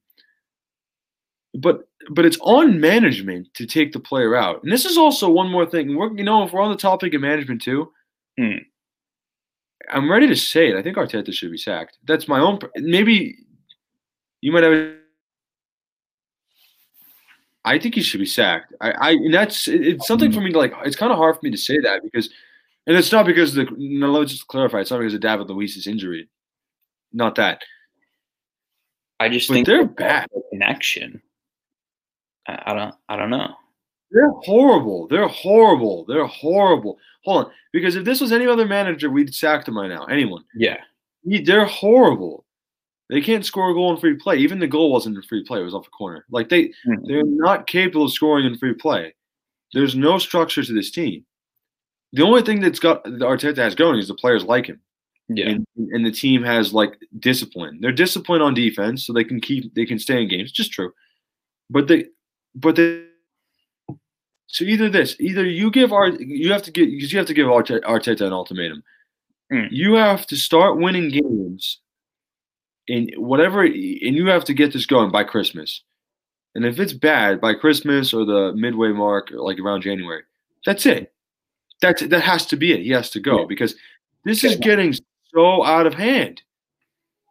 But 1.56 1.88
but 2.12 2.26
it's 2.26 2.38
on 2.42 2.80
management 2.80 3.54
to 3.56 3.66
take 3.66 3.92
the 3.92 4.00
player 4.00 4.36
out. 4.36 4.62
And 4.64 4.72
this 4.72 4.86
is 4.86 4.98
also 4.98 5.30
one 5.30 5.50
more 5.50 5.66
thing. 5.66 5.96
We're 5.96 6.16
you 6.16 6.24
know 6.24 6.44
if 6.44 6.54
we're 6.54 6.62
on 6.62 6.72
the 6.72 6.78
topic 6.78 7.14
of 7.14 7.22
management 7.22 7.62
too, 7.62 7.92
Hmm. 8.38 8.58
I'm 9.90 10.10
ready 10.12 10.28
to 10.28 10.36
say 10.36 10.70
it. 10.70 10.76
I 10.76 10.84
think 10.84 10.98
Arteta 10.98 11.34
should 11.34 11.52
be 11.52 11.58
sacked. 11.58 11.98
That's 12.06 12.28
my 12.28 12.40
own. 12.40 12.60
Maybe 12.76 13.38
you 14.42 14.52
might 14.52 14.64
have. 14.64 14.94
I 17.66 17.78
think 17.80 17.96
he 17.96 18.02
should 18.02 18.20
be 18.20 18.26
sacked. 18.26 18.74
I, 18.82 18.92
I 18.92 19.12
and 19.12 19.34
that's 19.34 19.68
it's 19.68 20.08
something 20.08 20.32
for 20.32 20.42
me 20.42 20.52
to 20.52 20.58
like. 20.58 20.74
It's 20.86 20.96
kind 20.96 21.12
of 21.12 21.18
hard 21.18 21.36
for 21.36 21.42
me 21.44 21.52
to 21.52 21.58
say 21.58 21.80
that 21.80 22.04
because, 22.04 22.30
and 22.88 22.96
it's 22.96 23.12
not 23.12 23.26
because 23.26 23.54
the. 23.54 23.68
No, 23.78 24.12
let's 24.12 24.32
just 24.32 24.48
clarify. 24.48 24.80
It's 24.80 24.92
not 24.92 25.00
because 25.00 25.14
of 25.16 25.22
David 25.22 25.50
Luiz's 25.50 25.88
injury. 25.88 26.30
Not 27.12 27.36
that. 27.36 27.64
I 29.20 29.28
just 29.30 29.48
But 29.50 29.56
think 29.56 29.68
they're 29.68 29.86
bad. 29.86 30.28
connection. 30.52 31.22
I, 32.50 32.72
I 32.72 32.74
don't. 32.74 32.96
I 33.10 33.16
don't 33.16 33.30
know. 33.30 33.54
They're 34.12 34.30
horrible. 34.44 35.08
They're 35.08 35.28
horrible. 35.28 36.06
They're 36.08 36.26
horrible. 36.26 36.98
Hold 37.26 37.46
on, 37.46 37.52
because 37.74 37.96
if 37.96 38.06
this 38.06 38.22
was 38.22 38.32
any 38.32 38.48
other 38.48 38.66
manager, 38.66 39.10
we'd 39.10 39.34
sacked 39.36 39.68
him 39.68 39.76
by 39.76 39.88
now. 39.88 40.06
Anyone. 40.06 40.44
Yeah. 40.56 40.78
He- 41.28 41.44
They're 41.44 41.66
horrible. 41.66 42.46
They 43.10 43.22
can't 43.22 43.46
score 43.46 43.72
a 43.72 43.74
goal 43.74 43.94
in 43.94 44.00
free 44.00 44.16
play. 44.16 44.38
Even 44.38 44.60
the 44.60 44.68
goal 44.68 44.92
wasn't 44.92 45.16
in 45.18 45.24
free 45.24 45.44
play; 45.44 45.60
it 45.62 45.64
was 45.64 45.74
off 45.74 45.88
a 45.88 45.90
corner. 45.92 46.26
Like 46.30 46.50
they, 46.50 46.66
Mhm. 46.88 47.08
they're 47.08 47.24
not 47.26 47.68
capable 47.68 48.06
of 48.06 48.14
scoring 48.14 48.46
in 48.46 48.58
free 48.58 48.74
play. 48.74 49.14
There's 49.74 49.96
no 49.96 50.18
structure 50.18 50.64
to 50.64 50.74
this 50.74 50.92
team. 50.92 51.26
The 52.14 52.24
only 52.24 52.42
thing 52.42 52.60
that's 52.62 52.80
got 52.80 53.04
the 53.04 53.12
Arteta 53.26 53.58
has 53.58 53.76
going 53.76 54.00
is 54.00 54.08
the 54.08 54.16
players 54.16 54.44
like 54.44 54.66
him, 54.68 54.80
Yeah. 55.28 55.50
and, 55.50 55.68
and 55.92 56.06
the 56.06 56.12
team 56.12 56.42
has 56.44 56.74
like 56.74 56.98
discipline. 57.20 57.80
They're 57.82 57.92
disciplined 57.92 58.42
on 58.44 58.54
defense, 58.56 59.06
so 59.06 59.14
they 59.14 59.24
can 59.24 59.40
keep 59.42 59.74
they 59.76 59.86
can 59.86 60.00
stay 60.00 60.22
in 60.24 60.28
games. 60.30 60.52
Just 60.52 60.72
true, 60.72 60.92
but 61.70 61.88
they, 61.88 62.06
but 62.56 62.76
they, 62.76 63.06
So 64.48 64.66
either 64.66 64.90
this, 64.90 65.16
either 65.20 65.46
you 65.46 65.70
give 65.70 65.94
our, 65.94 66.10
you 66.10 66.52
have 66.52 66.64
to 66.64 66.72
get, 66.72 66.90
because 66.90 67.14
you 67.14 67.20
have 67.20 67.28
to 67.28 67.36
give 67.36 67.48
Arteta 67.48 68.22
an 68.22 68.34
ultimatum. 68.34 68.84
Mm. 69.54 69.68
You 69.72 69.94
have 69.94 70.26
to 70.28 70.36
start 70.36 70.78
winning 70.78 71.10
games 71.10 71.80
in 72.88 73.10
whatever, 73.18 73.64
and 73.64 73.76
you 73.76 74.28
have 74.28 74.44
to 74.46 74.54
get 74.54 74.74
this 74.74 74.88
going 74.88 75.12
by 75.12 75.24
Christmas. 75.24 75.84
And 76.56 76.66
if 76.66 76.80
it's 76.80 76.94
bad 76.94 77.40
by 77.40 77.54
Christmas 77.54 78.12
or 78.12 78.26
the 78.26 78.54
midway 78.56 78.90
mark, 78.90 79.32
or 79.32 79.42
like 79.42 79.60
around 79.60 79.82
January, 79.84 80.24
that's 80.66 80.86
it. 80.88 81.14
That's 81.82 82.02
that 82.02 82.22
has 82.22 82.46
to 82.48 82.58
be 82.58 82.74
it. 82.74 82.82
He 82.82 82.90
has 82.90 83.12
to 83.12 83.20
go 83.20 83.42
yeah. 83.42 83.46
because 83.48 83.76
this 84.26 84.44
is 84.44 84.56
getting 84.56 84.94
so 85.34 85.64
out 85.64 85.86
of 85.86 85.94
hand. 85.94 86.42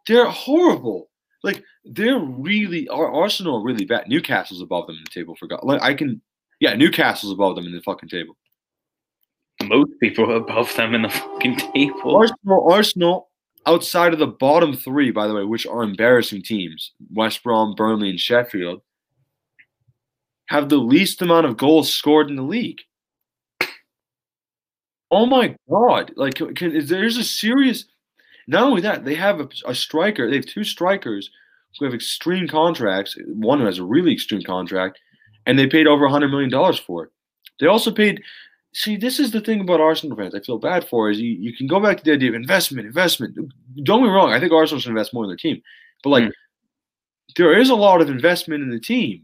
They're 0.07 0.29
horrible. 0.29 1.09
Like 1.43 1.63
they're 1.89 2.19
really 2.19 2.87
Arsenal 2.87 3.63
really 3.63 3.85
bad. 3.85 4.07
Newcastle's 4.07 4.61
above 4.61 4.87
them 4.87 4.95
in 4.95 5.03
the 5.03 5.09
table. 5.09 5.35
Forgot. 5.35 5.65
Like 5.65 5.81
I 5.81 5.93
can, 5.93 6.21
yeah, 6.59 6.75
Newcastle's 6.75 7.33
above 7.33 7.55
them 7.55 7.65
in 7.65 7.73
the 7.73 7.81
fucking 7.81 8.09
table. 8.09 8.37
Most 9.63 9.91
people 10.01 10.31
are 10.31 10.35
above 10.35 10.73
them 10.75 10.93
in 10.93 11.01
the 11.01 11.09
fucking 11.09 11.57
table. 11.57 12.15
Arsenal, 12.15 12.71
Arsenal, 12.71 13.29
outside 13.65 14.13
of 14.13 14.19
the 14.19 14.27
bottom 14.27 14.73
three, 14.73 15.11
by 15.11 15.27
the 15.27 15.33
way, 15.33 15.43
which 15.43 15.67
are 15.67 15.83
embarrassing 15.83 16.43
teams, 16.43 16.93
West 17.11 17.43
Brom, 17.43 17.73
Burnley, 17.75 18.09
and 18.09 18.19
Sheffield, 18.19 18.81
have 20.47 20.69
the 20.69 20.77
least 20.77 21.21
amount 21.21 21.45
of 21.45 21.57
goals 21.57 21.93
scored 21.93 22.29
in 22.29 22.35
the 22.35 22.43
league. 22.43 22.79
Oh 25.11 25.25
my 25.25 25.55
god! 25.67 26.13
Like, 26.15 26.35
can, 26.35 26.71
is, 26.71 26.87
there's 26.87 27.17
a 27.17 27.23
serious. 27.23 27.85
Not 28.47 28.63
only 28.63 28.81
that, 28.81 29.05
they 29.05 29.15
have 29.15 29.39
a, 29.39 29.49
a 29.65 29.75
striker. 29.75 30.29
They 30.29 30.37
have 30.37 30.45
two 30.45 30.63
strikers 30.63 31.29
who 31.77 31.85
have 31.85 31.93
extreme 31.93 32.47
contracts. 32.47 33.17
One 33.27 33.59
who 33.59 33.65
has 33.65 33.79
a 33.79 33.83
really 33.83 34.13
extreme 34.13 34.41
contract, 34.41 34.99
and 35.45 35.57
they 35.57 35.67
paid 35.67 35.87
over 35.87 36.07
hundred 36.07 36.29
million 36.29 36.49
dollars 36.49 36.79
for 36.79 37.05
it. 37.05 37.11
They 37.59 37.67
also 37.67 37.91
paid. 37.91 38.21
See, 38.73 38.97
this 38.97 39.19
is 39.19 39.31
the 39.31 39.41
thing 39.41 39.61
about 39.61 39.81
Arsenal 39.81 40.15
fans. 40.15 40.35
I 40.35 40.41
feel 40.41 40.59
bad 40.59 40.87
for 40.87 41.09
is 41.09 41.19
you, 41.19 41.31
you 41.31 41.55
can 41.55 41.65
go 41.65 41.79
back 41.79 41.97
to 41.97 42.03
the 42.03 42.13
idea 42.13 42.29
of 42.29 42.35
investment, 42.35 42.85
investment. 42.85 43.35
Don't 43.83 44.01
get 44.01 44.07
me 44.07 44.13
wrong. 44.13 44.31
I 44.31 44.39
think 44.39 44.51
Arsenal 44.51 44.79
should 44.79 44.89
invest 44.89 45.13
more 45.13 45.23
in 45.23 45.29
their 45.29 45.37
team, 45.37 45.59
but 46.03 46.11
like, 46.11 46.23
mm. 46.25 46.31
there 47.35 47.57
is 47.57 47.71
a 47.71 47.75
lot 47.75 47.99
of 47.99 48.09
investment 48.09 48.61
in 48.61 48.69
the 48.69 48.79
team. 48.79 49.23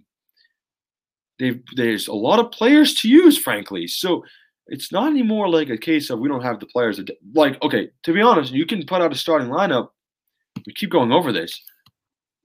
They've, 1.38 1.62
there's 1.76 2.08
a 2.08 2.14
lot 2.14 2.40
of 2.40 2.52
players 2.52 2.96
to 3.02 3.10
use, 3.10 3.38
frankly. 3.38 3.88
So 3.88 4.26
it's 4.68 4.92
not 4.92 5.12
anymore 5.12 5.48
like 5.48 5.70
a 5.70 5.78
case 5.78 6.10
of 6.10 6.20
we 6.20 6.28
don't 6.28 6.42
have 6.42 6.60
the 6.60 6.66
players. 6.66 6.98
That, 6.98 7.12
like, 7.36 7.62
okay, 7.62 7.90
to 8.04 8.14
be 8.14 8.22
honest, 8.22 8.52
you 8.52 8.66
can 8.66 8.84
put 8.86 9.02
out 9.02 9.12
a 9.12 9.16
starting 9.16 9.50
lineup. 9.50 9.90
We 10.66 10.74
keep 10.74 10.90
going 10.90 11.12
over 11.12 11.32
this. 11.32 11.62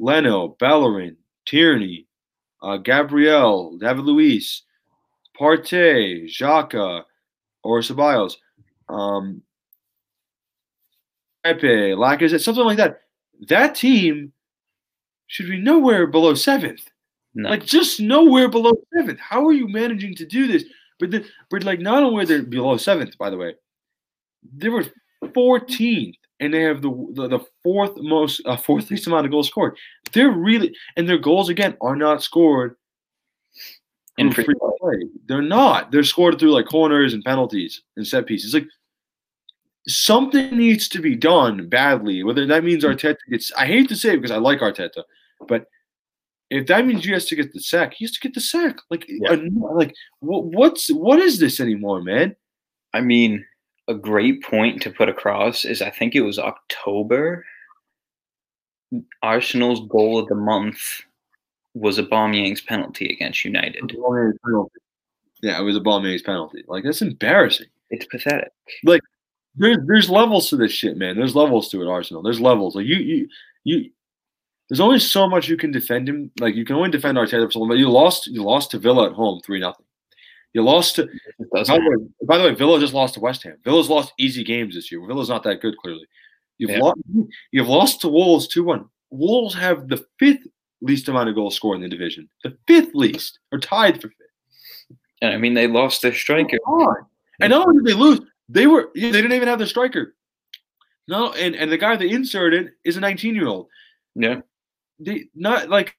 Leno, 0.00 0.56
Bellerin, 0.58 1.16
Tierney, 1.46 2.06
uh, 2.62 2.78
Gabriel, 2.78 3.76
David 3.78 4.04
Luiz, 4.04 4.62
Partey, 5.38 6.24
Xhaka, 6.24 7.04
or 7.62 7.80
Ceballos, 7.80 8.34
um, 8.88 9.42
Pepe, 11.44 11.92
Lacazette, 11.92 12.40
something 12.40 12.64
like 12.64 12.78
that. 12.78 13.02
That 13.48 13.74
team 13.74 14.32
should 15.26 15.48
be 15.48 15.58
nowhere 15.58 16.06
below 16.06 16.34
seventh. 16.34 16.90
No. 17.34 17.50
Like 17.50 17.64
just 17.64 18.00
nowhere 18.00 18.48
below 18.48 18.72
seventh. 18.92 19.20
How 19.20 19.46
are 19.46 19.52
you 19.52 19.68
managing 19.68 20.14
to 20.16 20.26
do 20.26 20.46
this? 20.46 20.64
But 20.98 21.10
the, 21.10 21.24
but 21.50 21.62
like 21.62 21.80
not 21.80 22.02
only 22.02 22.24
they're 22.24 22.42
below 22.42 22.76
seventh, 22.76 23.16
by 23.16 23.30
the 23.30 23.36
way, 23.36 23.54
they 24.56 24.68
were 24.68 24.84
14th, 25.22 26.16
and 26.40 26.52
they 26.52 26.62
have 26.62 26.82
the 26.82 26.90
the, 27.12 27.28
the 27.28 27.40
fourth 27.62 27.96
most 27.98 28.40
uh, 28.46 28.56
fourth 28.56 28.90
least 28.90 29.06
amount 29.06 29.26
of 29.26 29.32
goals 29.32 29.48
scored. 29.48 29.76
They're 30.12 30.30
really 30.30 30.74
and 30.96 31.08
their 31.08 31.18
goals 31.18 31.48
again 31.48 31.76
are 31.80 31.96
not 31.96 32.22
scored 32.22 32.76
in 34.18 34.32
free 34.32 34.54
play. 34.80 35.02
They're 35.26 35.42
not. 35.42 35.92
They're 35.92 36.04
scored 36.04 36.38
through 36.38 36.52
like 36.52 36.66
corners 36.66 37.14
and 37.14 37.24
penalties 37.24 37.82
and 37.96 38.06
set 38.06 38.26
pieces. 38.26 38.54
Like 38.54 38.66
something 39.86 40.56
needs 40.56 40.88
to 40.88 41.00
be 41.00 41.16
done 41.16 41.68
badly. 41.68 42.22
Whether 42.22 42.46
that 42.46 42.64
means 42.64 42.84
Arteta 42.84 43.16
gets, 43.30 43.52
I 43.52 43.66
hate 43.66 43.88
to 43.88 43.96
say 43.96 44.10
it 44.10 44.16
because 44.16 44.30
I 44.30 44.36
like 44.36 44.60
Arteta, 44.60 45.04
but 45.48 45.66
if 46.50 46.66
that 46.66 46.84
means 46.84 47.06
you 47.06 47.14
has 47.14 47.26
to 47.26 47.36
get 47.36 47.52
the 47.52 47.60
sack, 47.60 47.94
he 47.94 48.04
has 48.04 48.12
to 48.12 48.20
get 48.20 48.34
the 48.34 48.40
sack. 48.40 48.78
Like, 48.90 49.06
yeah. 49.08 49.36
like 49.72 49.94
what, 50.18 50.44
what's 50.46 50.88
what 50.88 51.20
is 51.20 51.38
this 51.38 51.60
anymore, 51.60 52.02
man? 52.02 52.34
I 52.92 53.00
mean, 53.00 53.44
a 53.90 53.94
great 53.94 54.42
point 54.44 54.80
to 54.82 54.90
put 54.90 55.08
across 55.08 55.64
is 55.64 55.82
I 55.82 55.90
think 55.90 56.14
it 56.14 56.20
was 56.20 56.38
October. 56.38 57.44
Arsenal's 59.22 59.86
goal 59.88 60.18
of 60.18 60.28
the 60.28 60.34
month 60.34 61.02
was 61.74 61.98
a 61.98 62.04
Aubameyang's 62.04 62.60
penalty 62.60 63.12
against 63.12 63.44
United. 63.44 63.92
Yeah, 65.42 65.58
it 65.58 65.62
was 65.62 65.76
a 65.76 65.80
Aubameyang's 65.80 66.22
penalty. 66.22 66.64
Like 66.68 66.84
that's 66.84 67.02
embarrassing. 67.02 67.66
It's 67.90 68.06
pathetic. 68.06 68.52
Like 68.84 69.02
there's 69.56 69.78
there's 69.86 70.08
levels 70.08 70.48
to 70.50 70.56
this 70.56 70.72
shit, 70.72 70.96
man. 70.96 71.16
There's 71.16 71.34
levels 71.34 71.68
to 71.70 71.82
it, 71.82 71.88
Arsenal. 71.88 72.22
There's 72.22 72.40
levels. 72.40 72.76
Like 72.76 72.86
you 72.86 72.96
you 72.96 73.28
you 73.64 73.90
there's 74.68 74.80
only 74.80 75.00
so 75.00 75.28
much 75.28 75.48
you 75.48 75.56
can 75.56 75.72
defend 75.72 76.08
him. 76.08 76.30
Like 76.38 76.54
you 76.54 76.64
can 76.64 76.76
only 76.76 76.90
defend 76.90 77.18
Arteta 77.18 77.46
for 77.46 77.50
so 77.50 77.58
long. 77.60 77.68
But 77.68 77.78
you 77.78 77.90
lost. 77.90 78.28
You 78.28 78.44
lost 78.44 78.70
to 78.70 78.78
Villa 78.78 79.08
at 79.10 79.14
home, 79.14 79.40
three 79.44 79.58
nothing. 79.58 79.86
You 80.52 80.62
lost 80.62 80.96
to. 80.96 81.08
By 81.52 81.62
the, 81.62 81.74
way, 81.74 82.06
by 82.26 82.38
the, 82.38 82.44
way, 82.44 82.54
Villa 82.54 82.80
just 82.80 82.94
lost 82.94 83.14
to 83.14 83.20
West 83.20 83.42
Ham. 83.44 83.56
Villa's 83.64 83.88
lost 83.88 84.12
easy 84.18 84.42
games 84.42 84.74
this 84.74 84.90
year. 84.90 85.04
Villa's 85.06 85.28
not 85.28 85.42
that 85.44 85.60
good, 85.60 85.76
clearly. 85.76 86.06
You've 86.58 86.70
yeah. 86.70 86.80
lost. 86.80 87.00
You've 87.52 87.68
lost 87.68 88.00
to 88.00 88.08
Wolves 88.08 88.48
two 88.48 88.64
one. 88.64 88.86
Wolves 89.10 89.54
have 89.54 89.88
the 89.88 90.04
fifth 90.18 90.46
least 90.80 91.08
amount 91.08 91.28
of 91.28 91.34
goals 91.34 91.54
scored 91.54 91.76
in 91.76 91.82
the 91.82 91.88
division. 91.88 92.28
The 92.42 92.56
fifth 92.66 92.94
least, 92.94 93.38
or 93.52 93.58
tied 93.58 94.00
for 94.00 94.08
fifth. 94.08 94.98
And 95.22 95.34
I 95.34 95.36
mean, 95.36 95.54
they 95.54 95.66
lost 95.66 96.02
their 96.02 96.14
striker. 96.14 96.58
And 97.40 97.50
not 97.50 97.68
only 97.68 97.82
did 97.82 97.94
they 97.94 97.98
lose, 97.98 98.20
they 98.48 98.66
were 98.66 98.90
they 98.94 99.12
didn't 99.12 99.32
even 99.32 99.48
have 99.48 99.58
their 99.58 99.68
striker. 99.68 100.14
No, 101.08 101.32
and, 101.32 101.56
and 101.56 101.72
the 101.72 101.78
guy 101.78 101.96
they 101.96 102.10
inserted 102.10 102.72
is 102.84 102.96
a 102.96 103.00
19 103.00 103.34
year 103.34 103.48
old. 103.48 103.68
Yeah 104.14 104.40
they 105.00 105.28
not 105.34 105.68
like 105.68 105.96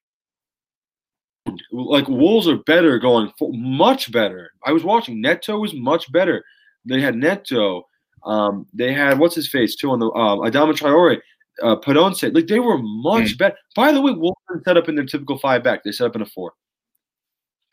like 1.72 2.08
Wolves 2.08 2.48
are 2.48 2.58
better 2.58 3.00
going 3.00 3.32
for, 3.38 3.52
much 3.54 4.12
better. 4.12 4.52
I 4.66 4.72
was 4.72 4.84
watching 4.84 5.22
Neto 5.22 5.60
was 5.60 5.74
much 5.74 6.12
better. 6.12 6.44
They 6.86 7.02
had 7.02 7.16
Neto. 7.16 7.88
Um, 8.24 8.68
they 8.74 8.94
had 8.94 9.20
what's 9.20 9.36
his 9.36 9.50
face 9.50 9.76
too 9.76 9.92
on 9.92 10.00
the 10.00 10.08
um, 10.12 10.40
Adama 10.40 10.74
Traore, 10.74 11.20
uh, 11.64 11.76
Podence. 11.78 12.34
Like 12.34 12.48
they 12.48 12.60
were 12.60 12.78
much 12.78 13.36
mm. 13.36 13.38
better. 13.38 13.56
By 13.76 13.92
the 13.92 14.02
way, 14.02 14.12
Wolves 14.12 14.40
didn't 14.50 14.66
set 14.66 14.78
up 14.78 14.90
in 14.90 14.96
their 14.96 15.06
typical 15.06 15.40
five 15.40 15.64
back. 15.64 15.84
They 15.84 15.92
set 15.92 16.08
up 16.08 16.16
in 16.16 16.22
a 16.22 16.26
four. 16.26 16.54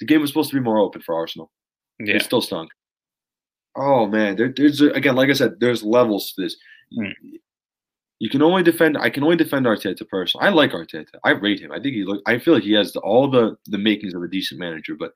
The 0.01 0.07
game 0.07 0.21
was 0.21 0.31
supposed 0.31 0.51
to 0.51 0.57
be 0.57 0.63
more 0.63 0.79
open 0.79 1.03
for 1.03 1.15
Arsenal. 1.15 1.51
Yeah. 1.99 2.17
It 2.17 2.23
still 2.23 2.41
stunk. 2.41 2.71
Oh 3.77 4.07
man, 4.07 4.37
there, 4.37 4.53
there's 4.55 4.81
again, 4.81 5.17
like 5.17 5.29
I 5.29 5.35
said, 5.35 5.61
there's 5.61 5.83
levels 5.83 6.33
to 6.33 6.43
this. 6.43 6.57
Mm. 6.99 7.13
You 8.21 8.29
can 8.29 8.43
only 8.43 8.63
defend. 8.63 8.99
I 8.99 9.11
can 9.11 9.23
only 9.23 9.37
defend 9.37 9.67
Arteta 9.67 10.07
personally. 10.09 10.47
I 10.47 10.51
like 10.51 10.73
Arteta. 10.73 11.15
I 11.25 11.31
rate 11.31 11.61
him. 11.61 11.71
I 11.71 11.77
think 11.81 11.95
he 11.95 12.05
look. 12.05 12.21
I 12.27 12.39
feel 12.39 12.55
like 12.55 12.65
he 12.65 12.73
has 12.73 12.93
the, 12.93 13.01
all 13.01 13.31
the 13.31 13.57
the 13.67 13.79
makings 13.79 14.15
of 14.15 14.23
a 14.23 14.29
decent 14.29 14.59
manager. 14.59 14.97
But 14.99 15.13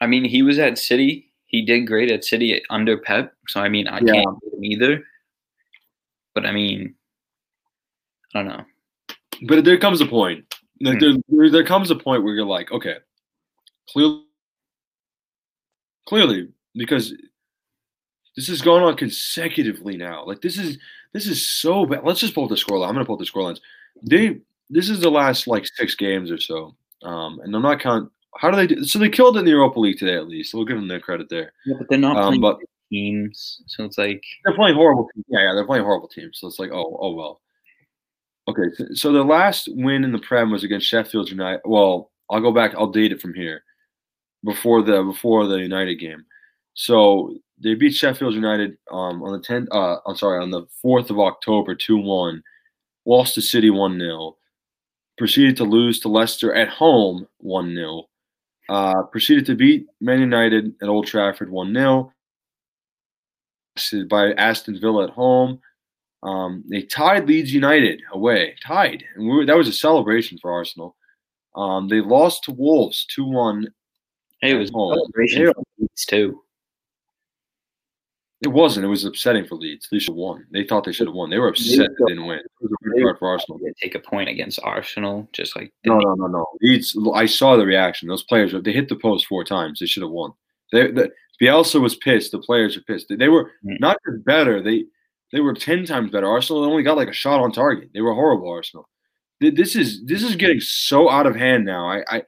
I 0.00 0.06
mean, 0.06 0.24
he 0.24 0.42
was 0.42 0.58
at 0.58 0.78
City. 0.78 1.30
He 1.46 1.64
did 1.64 1.86
great 1.86 2.10
at 2.10 2.24
City 2.24 2.62
under 2.70 2.96
Pep. 2.96 3.34
So 3.48 3.60
I 3.60 3.68
mean, 3.68 3.88
I 3.88 4.00
yeah. 4.00 4.14
can't 4.14 4.38
either. 4.62 5.04
But 6.34 6.46
I 6.46 6.52
mean, 6.52 6.94
I 8.34 8.42
don't 8.42 8.48
know. 8.48 8.64
But 9.46 9.64
there 9.64 9.78
comes 9.78 10.00
a 10.00 10.06
point. 10.06 10.44
Like 10.80 11.00
hmm. 11.00 11.16
there, 11.28 11.50
there 11.50 11.64
comes 11.64 11.90
a 11.90 11.96
point 11.96 12.22
where 12.22 12.34
you're 12.34 12.46
like, 12.46 12.70
okay, 12.72 12.96
clearly, 13.90 14.24
clearly, 16.06 16.48
because 16.74 17.12
this 18.38 18.48
is 18.48 18.62
going 18.62 18.84
on 18.84 18.96
consecutively 18.96 19.96
now. 19.96 20.24
Like 20.24 20.42
this 20.42 20.58
is 20.58 20.78
this 21.12 21.26
is 21.26 21.44
so 21.44 21.84
bad. 21.84 22.04
Let's 22.04 22.20
just 22.20 22.36
pull 22.36 22.46
the 22.46 22.54
scoreline. 22.54 22.86
I'm 22.86 22.94
gonna 22.94 23.04
pull 23.04 23.16
the 23.16 23.24
scorelines. 23.24 23.58
They 24.00 24.38
this 24.70 24.88
is 24.88 25.00
the 25.00 25.10
last 25.10 25.48
like 25.48 25.66
six 25.74 25.96
games 25.96 26.30
or 26.30 26.38
so. 26.38 26.76
Um, 27.02 27.40
and 27.40 27.52
I'm 27.52 27.62
not 27.62 27.80
counting. 27.80 28.10
How 28.36 28.52
do 28.52 28.56
they 28.56 28.68
do? 28.68 28.84
So 28.84 29.00
they 29.00 29.08
killed 29.08 29.36
in 29.38 29.44
the 29.44 29.50
Europa 29.50 29.80
League 29.80 29.98
today, 29.98 30.14
at 30.14 30.28
least. 30.28 30.54
we'll 30.54 30.64
give 30.64 30.76
them 30.76 30.86
their 30.86 31.00
credit 31.00 31.28
there. 31.28 31.52
Yeah, 31.66 31.74
but 31.78 31.88
they're 31.88 31.98
not 31.98 32.16
um, 32.16 32.28
playing 32.28 32.40
but, 32.40 32.58
teams, 32.92 33.60
so 33.66 33.84
it's 33.84 33.98
like 33.98 34.22
they're 34.44 34.54
playing 34.54 34.76
horrible. 34.76 35.08
Teams. 35.12 35.24
Yeah, 35.26 35.40
yeah, 35.40 35.54
they're 35.54 35.66
playing 35.66 35.82
horrible 35.82 36.08
teams. 36.08 36.38
So 36.38 36.46
it's 36.46 36.60
like, 36.60 36.70
oh, 36.70 36.96
oh 37.00 37.14
well. 37.14 37.40
Okay, 38.46 38.72
so, 38.76 38.84
so 38.94 39.12
the 39.12 39.24
last 39.24 39.68
win 39.72 40.04
in 40.04 40.12
the 40.12 40.20
Prem 40.20 40.52
was 40.52 40.62
against 40.62 40.86
Sheffield 40.86 41.28
United. 41.28 41.62
Well, 41.64 42.12
I'll 42.30 42.40
go 42.40 42.52
back. 42.52 42.72
I'll 42.76 42.92
date 42.92 43.10
it 43.10 43.20
from 43.20 43.34
here, 43.34 43.64
before 44.44 44.82
the 44.82 45.02
before 45.02 45.48
the 45.48 45.58
United 45.58 45.96
game. 45.96 46.24
So 46.78 47.34
they 47.60 47.74
beat 47.74 47.92
Sheffield 47.92 48.34
United 48.34 48.78
um, 48.92 49.20
on 49.24 49.32
the 49.32 49.40
10th. 49.40 49.66
Uh, 49.72 49.98
I'm 50.06 50.16
sorry, 50.16 50.40
on 50.40 50.52
the 50.52 50.62
4th 50.84 51.10
of 51.10 51.18
October, 51.18 51.74
2-1. 51.74 52.40
Lost 53.04 53.34
to 53.34 53.42
City 53.42 53.68
1-0. 53.68 54.34
Proceeded 55.18 55.56
to 55.56 55.64
lose 55.64 55.98
to 56.00 56.08
Leicester 56.08 56.54
at 56.54 56.68
home 56.68 57.26
1-0. 57.44 58.04
Uh, 58.68 59.02
proceeded 59.10 59.44
to 59.46 59.56
beat 59.56 59.86
Man 60.00 60.20
United 60.20 60.72
at 60.80 60.88
Old 60.88 61.08
Trafford 61.08 61.50
1-0. 61.50 62.12
By 64.08 64.32
Aston 64.34 64.80
Villa 64.80 65.08
at 65.08 65.10
home. 65.10 65.60
Um, 66.22 66.62
they 66.70 66.82
tied 66.82 67.26
Leeds 67.26 67.52
United 67.52 68.02
away. 68.12 68.54
Tied. 68.64 69.02
And 69.16 69.24
we 69.28 69.34
were, 69.34 69.46
that 69.46 69.56
was 69.56 69.66
a 69.66 69.72
celebration 69.72 70.38
for 70.38 70.52
Arsenal. 70.52 70.94
Um, 71.56 71.88
they 71.88 72.00
lost 72.00 72.44
to 72.44 72.52
Wolves 72.52 73.04
2 73.06 73.24
1 73.24 73.66
Hey, 74.40 74.52
it 74.52 74.58
was 74.58 74.70
celebration 74.70 75.52
for 75.52 75.64
Leeds 75.80 76.04
too. 76.04 76.40
It 78.40 78.48
wasn't. 78.48 78.86
It 78.86 78.88
was 78.88 79.04
upsetting 79.04 79.46
for 79.46 79.56
Leeds. 79.56 79.88
They 79.90 79.98
should 79.98 80.12
have 80.12 80.16
won. 80.16 80.46
They 80.52 80.62
thought 80.62 80.84
they 80.84 80.92
should 80.92 81.08
have 81.08 81.14
won. 81.14 81.28
They 81.28 81.38
were 81.38 81.48
upset 81.48 81.88
they 81.98 82.04
didn't 82.06 82.26
win. 82.26 82.38
It 82.38 82.50
was 82.60 82.70
a 82.70 82.90
big 82.94 83.18
for 83.18 83.28
Arsenal. 83.28 83.58
Take 83.82 83.96
a 83.96 83.98
point 83.98 84.28
against 84.28 84.60
Arsenal, 84.62 85.28
just 85.32 85.56
like 85.56 85.72
no, 85.84 85.98
no, 85.98 86.14
no, 86.14 86.26
no. 86.28 86.46
Leeds. 86.62 86.96
I 87.14 87.26
saw 87.26 87.56
the 87.56 87.66
reaction. 87.66 88.08
Those 88.08 88.22
players. 88.22 88.54
They 88.62 88.72
hit 88.72 88.88
the 88.88 88.94
post 88.96 89.26
four 89.26 89.42
times. 89.42 89.80
They 89.80 89.86
should 89.86 90.04
have 90.04 90.12
won. 90.12 90.32
They, 90.70 90.92
the, 90.92 91.10
Bielsa 91.42 91.80
was 91.80 91.96
pissed. 91.96 92.30
The 92.30 92.38
players 92.38 92.76
were 92.76 92.82
pissed. 92.82 93.06
They 93.08 93.28
were 93.28 93.50
mm. 93.64 93.80
not 93.80 93.96
just 94.08 94.24
better. 94.24 94.62
They 94.62 94.84
they 95.32 95.40
were 95.40 95.54
ten 95.54 95.84
times 95.84 96.12
better. 96.12 96.28
Arsenal 96.28 96.64
only 96.64 96.84
got 96.84 96.96
like 96.96 97.08
a 97.08 97.12
shot 97.12 97.40
on 97.40 97.50
target. 97.50 97.90
They 97.92 98.00
were 98.02 98.14
horrible. 98.14 98.50
Arsenal. 98.50 98.88
This 99.40 99.74
is 99.74 100.04
this 100.04 100.22
is 100.22 100.36
getting 100.36 100.60
so 100.60 101.10
out 101.10 101.26
of 101.26 101.34
hand 101.34 101.64
now. 101.64 101.88
I, 101.88 102.04
I 102.08 102.22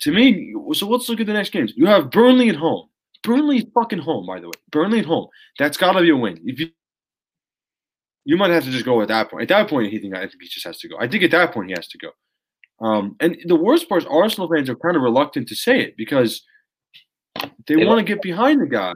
to 0.00 0.12
me. 0.12 0.54
So 0.72 0.88
let's 0.88 1.08
look 1.08 1.20
at 1.20 1.26
the 1.26 1.34
next 1.34 1.50
games. 1.50 1.74
You 1.76 1.86
have 1.86 2.10
Burnley 2.10 2.48
at 2.48 2.56
home. 2.56 2.88
Burnley 3.26 3.68
fucking 3.74 3.98
home, 3.98 4.24
by 4.24 4.38
the 4.38 4.46
way. 4.46 4.52
Burnley 4.70 5.00
at 5.00 5.04
home. 5.04 5.26
That's 5.58 5.76
got 5.76 5.92
to 5.92 6.00
be 6.00 6.10
a 6.10 6.16
win. 6.16 6.40
If 6.44 6.60
you 6.60 6.70
you 8.24 8.36
might 8.36 8.50
have 8.50 8.64
to 8.64 8.70
just 8.70 8.84
go 8.84 9.02
at 9.02 9.08
that 9.08 9.30
point. 9.30 9.42
At 9.42 9.48
that 9.48 9.68
point, 9.68 9.92
he 9.92 9.98
think 9.98 10.14
I 10.14 10.20
think 10.20 10.40
he 10.40 10.48
just 10.48 10.66
has 10.66 10.78
to 10.78 10.88
go. 10.88 10.96
I 10.98 11.08
think 11.08 11.24
at 11.24 11.32
that 11.32 11.52
point 11.52 11.68
he 11.68 11.74
has 11.76 11.88
to 11.88 11.98
go. 11.98 12.10
Um, 12.80 13.16
and 13.20 13.36
the 13.46 13.56
worst 13.56 13.88
part 13.88 14.02
is 14.02 14.08
Arsenal 14.08 14.48
fans 14.48 14.70
are 14.70 14.76
kind 14.76 14.96
of 14.96 15.02
reluctant 15.02 15.48
to 15.48 15.54
say 15.54 15.80
it 15.80 15.96
because 15.96 16.42
they, 17.66 17.76
they 17.76 17.84
want 17.84 17.98
to 17.98 18.04
get 18.04 18.22
behind 18.22 18.60
the 18.60 18.66
guy. 18.66 18.92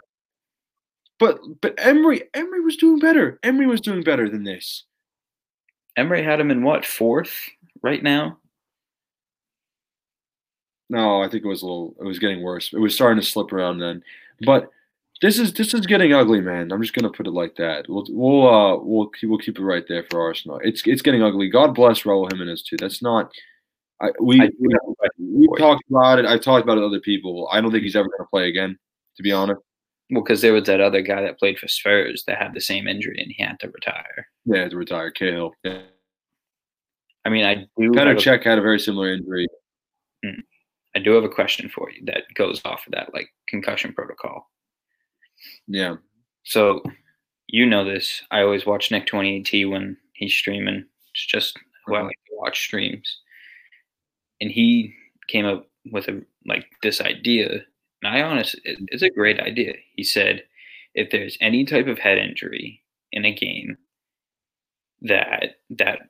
But 1.19 1.39
but 1.61 1.75
Emery 1.79 2.23
Emery 2.35 2.61
was 2.61 2.77
doing 2.77 2.99
better. 2.99 3.39
Emery 3.43 3.67
was 3.67 3.81
doing 3.81 4.03
better 4.03 4.29
than 4.29 4.45
this. 4.45 4.85
Emery 5.97 6.23
had 6.23 6.41
him 6.41 6.51
in 6.51 6.63
what 6.63 6.87
fourth 6.87 7.49
right 7.83 8.03
now? 8.03 8.39
No, 10.91 11.23
I 11.23 11.29
think 11.29 11.45
it 11.45 11.49
was 11.49 11.63
a 11.63 11.67
little. 11.67 11.95
It 12.01 12.05
was 12.05 12.19
getting 12.19 12.43
worse. 12.43 12.73
It 12.73 12.79
was 12.79 12.95
starting 12.95 13.21
to 13.23 13.27
slip 13.27 13.53
around 13.53 13.79
then. 13.79 14.03
But 14.45 14.71
this 15.23 15.39
is 15.39 15.53
this 15.53 15.73
is 15.73 15.87
getting 15.87 16.13
ugly, 16.13 16.41
man. 16.41 16.73
I'm 16.73 16.83
just 16.83 16.95
gonna 16.95 17.13
put 17.13 17.29
it 17.29 17.33
like 17.33 17.55
that. 17.57 17.89
We'll 17.89 18.07
we'll 18.11 18.49
uh 18.49 18.77
we'll 18.77 19.07
keep, 19.07 19.31
we'll 19.31 19.39
keep 19.39 19.59
it 19.59 19.63
right 19.63 19.85
there 19.89 20.05
for 20.11 20.21
Arsenal. 20.21 20.61
It's 20.65 20.83
it's 20.85 21.01
getting 21.01 21.23
ugly. 21.23 21.49
God 21.49 21.77
bless 21.77 22.03
Raul 22.03 22.31
Jimenez 22.31 22.65
too. 22.65 22.77
That's 22.77 23.03
not. 23.03 23.33
I, 24.03 24.11
we 24.21 24.41
I 24.41 24.49
we, 25.19 25.47
talked 25.59 25.85
about 25.89 26.19
it. 26.19 26.27
I've 26.27 26.41
talked 26.41 26.65
about 26.65 26.79
it 26.79 26.85
other 26.85 27.01
people. 27.01 27.49
I 27.53 27.61
don't 27.61 27.71
think 27.71 27.85
he's 27.85 27.97
ever 27.97 28.09
gonna 28.09 28.29
play 28.29 28.49
again. 28.49 28.77
To 29.17 29.23
be 29.23 29.31
honest. 29.31 29.61
Well, 30.11 30.25
because 30.25 30.41
there 30.41 30.53
was 30.53 30.65
that 30.65 30.81
other 30.81 31.03
guy 31.03 31.23
that 31.23 31.39
played 31.39 31.59
for 31.59 31.69
Spurs 31.69 32.25
that 32.27 32.43
had 32.43 32.53
the 32.53 32.61
same 32.61 32.89
injury 32.89 33.21
and 33.23 33.31
he 33.31 33.41
had 33.45 33.61
to 33.61 33.69
retire. 33.69 34.27
Yeah, 34.45 34.69
to 34.69 34.77
retire. 34.77 35.13
Cahill. 35.13 35.53
Yeah. 35.63 35.83
I 37.25 37.29
mean, 37.29 37.45
I 37.45 37.67
do. 37.79 37.93
Petr 37.93 38.17
Cech 38.17 38.43
had 38.43 38.59
a 38.59 38.63
very 38.63 38.81
similar 38.81 39.13
injury. 39.13 39.47
Hmm. 40.25 40.41
I 40.95 40.99
do 40.99 41.13
have 41.13 41.25
a 41.25 41.29
question 41.29 41.69
for 41.69 41.91
you 41.91 42.05
that 42.07 42.25
goes 42.35 42.61
off 42.65 42.87
of 42.87 42.93
that, 42.93 43.15
like 43.15 43.29
concussion 43.49 43.93
protocol. 43.93 44.51
Yeah. 45.67 45.97
So, 46.45 46.83
you 47.47 47.67
know 47.67 47.85
this. 47.85 48.23
I 48.31 48.43
always 48.43 48.67
watch 48.67 48.91
Nick 48.91 49.07
Twenty 49.07 49.43
T 49.43 49.65
when 49.65 49.97
he's 50.15 50.35
streaming. 50.35 50.85
It's 51.13 51.27
just 51.27 51.59
who 51.87 51.95
uh-huh. 51.95 52.03
I 52.03 52.07
like 52.07 52.19
to 52.29 52.37
watch 52.37 52.61
streams. 52.61 53.21
And 54.41 54.51
he 54.51 54.95
came 55.29 55.47
up 55.47 55.67
with 55.93 56.09
a 56.09 56.23
like 56.47 56.67
this 56.83 57.01
idea 57.01 57.61
and 58.03 58.15
I 58.15 58.23
honestly, 58.23 58.61
it's 58.65 59.03
a 59.03 59.11
great 59.11 59.41
idea. 59.41 59.75
He 59.95 60.05
said, 60.05 60.45
if 60.95 61.11
there's 61.11 61.37
any 61.41 61.65
type 61.65 61.87
of 61.87 61.99
head 61.99 62.19
injury 62.19 62.83
in 63.13 63.25
a 63.25 63.35
game, 63.35 63.77
that 65.03 65.57
that 65.71 66.01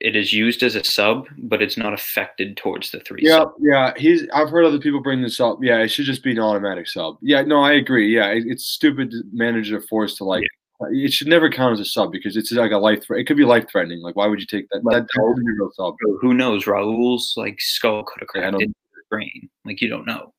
it 0.00 0.16
is 0.16 0.32
used 0.32 0.62
as 0.62 0.74
a 0.74 0.84
sub, 0.84 1.26
but 1.38 1.62
it's 1.62 1.76
not 1.76 1.92
affected 1.92 2.56
towards 2.56 2.90
the 2.90 3.00
three. 3.00 3.20
Yeah, 3.22 3.38
sub. 3.38 3.54
yeah. 3.60 3.92
He's. 3.96 4.26
I've 4.32 4.50
heard 4.50 4.64
other 4.64 4.78
people 4.78 5.00
bring 5.00 5.22
this 5.22 5.40
up. 5.40 5.58
Yeah, 5.62 5.78
it 5.78 5.88
should 5.88 6.06
just 6.06 6.22
be 6.22 6.32
an 6.32 6.38
automatic 6.38 6.88
sub. 6.88 7.18
Yeah, 7.20 7.42
no, 7.42 7.62
I 7.62 7.72
agree. 7.72 8.14
Yeah, 8.14 8.28
it, 8.30 8.44
it's 8.46 8.66
stupid 8.66 9.10
to 9.12 9.22
manage 9.32 9.72
a 9.72 9.80
force 9.80 10.16
to 10.16 10.24
like. 10.24 10.42
Yeah. 10.42 10.86
Uh, 10.86 10.90
it 10.92 11.12
should 11.12 11.28
never 11.28 11.50
count 11.50 11.74
as 11.74 11.80
a 11.80 11.84
sub 11.84 12.10
because 12.10 12.36
it's 12.36 12.52
like 12.52 12.72
a 12.72 12.78
life. 12.78 13.04
Threat. 13.04 13.20
It 13.20 13.24
could 13.24 13.36
be 13.36 13.44
life 13.44 13.66
threatening. 13.70 14.00
Like, 14.00 14.16
why 14.16 14.26
would 14.26 14.40
you 14.40 14.46
take 14.46 14.68
that? 14.70 14.82
That, 14.84 15.08
that 15.12 15.72
sub. 15.76 15.94
Who 16.20 16.34
knows? 16.34 16.66
Raul's 16.66 17.34
like 17.36 17.60
skull 17.60 18.04
could 18.04 18.20
have 18.20 18.28
cracked 18.28 18.56
yeah, 18.58 18.66
brain. 19.10 19.50
Like 19.64 19.80
you 19.80 19.88
don't 19.88 20.06
know. 20.06 20.32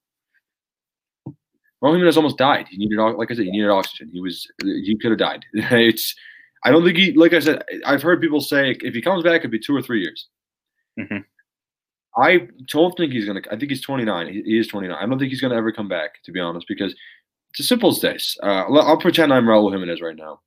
Raul 1.83 1.93
Jimenez 1.93 2.17
almost 2.17 2.37
died. 2.37 2.67
He 2.69 2.77
needed, 2.77 2.99
like 2.99 3.31
I 3.31 3.33
said, 3.33 3.45
he 3.45 3.51
needed 3.51 3.69
oxygen. 3.69 4.09
He 4.13 4.21
was, 4.21 4.47
he 4.61 4.95
could 5.01 5.11
have 5.11 5.19
died. 5.19 5.45
it's, 5.53 6.15
I 6.63 6.71
don't 6.71 6.83
think 6.83 6.97
he, 6.97 7.13
like 7.13 7.33
I 7.33 7.39
said, 7.39 7.63
I've 7.85 8.03
heard 8.03 8.21
people 8.21 8.41
say 8.41 8.71
if 8.81 8.93
he 8.93 9.01
comes 9.01 9.23
back, 9.23 9.39
it'd 9.41 9.51
be 9.51 9.59
two 9.59 9.75
or 9.75 9.81
three 9.81 10.01
years. 10.01 10.27
Mm-hmm. 10.99 11.17
I 12.21 12.47
don't 12.67 12.95
think 12.97 13.13
he's 13.13 13.25
gonna. 13.25 13.41
I 13.49 13.57
think 13.57 13.71
he's 13.71 13.81
29. 13.81 14.27
He, 14.27 14.41
he 14.43 14.59
is 14.59 14.67
29. 14.67 14.95
I 14.95 15.05
don't 15.05 15.17
think 15.17 15.31
he's 15.31 15.41
gonna 15.41 15.55
ever 15.55 15.71
come 15.71 15.87
back, 15.87 16.21
to 16.23 16.31
be 16.31 16.39
honest, 16.39 16.67
because 16.67 16.93
it's 17.51 17.61
as 17.61 17.67
simple 17.67 17.89
as 17.89 18.01
this. 18.01 18.37
Uh, 18.43 18.65
I'll 18.65 18.97
pretend 18.97 19.33
I'm 19.33 19.45
Raul 19.45 19.71
Jimenez 19.71 20.01
right 20.01 20.15
now. 20.15 20.41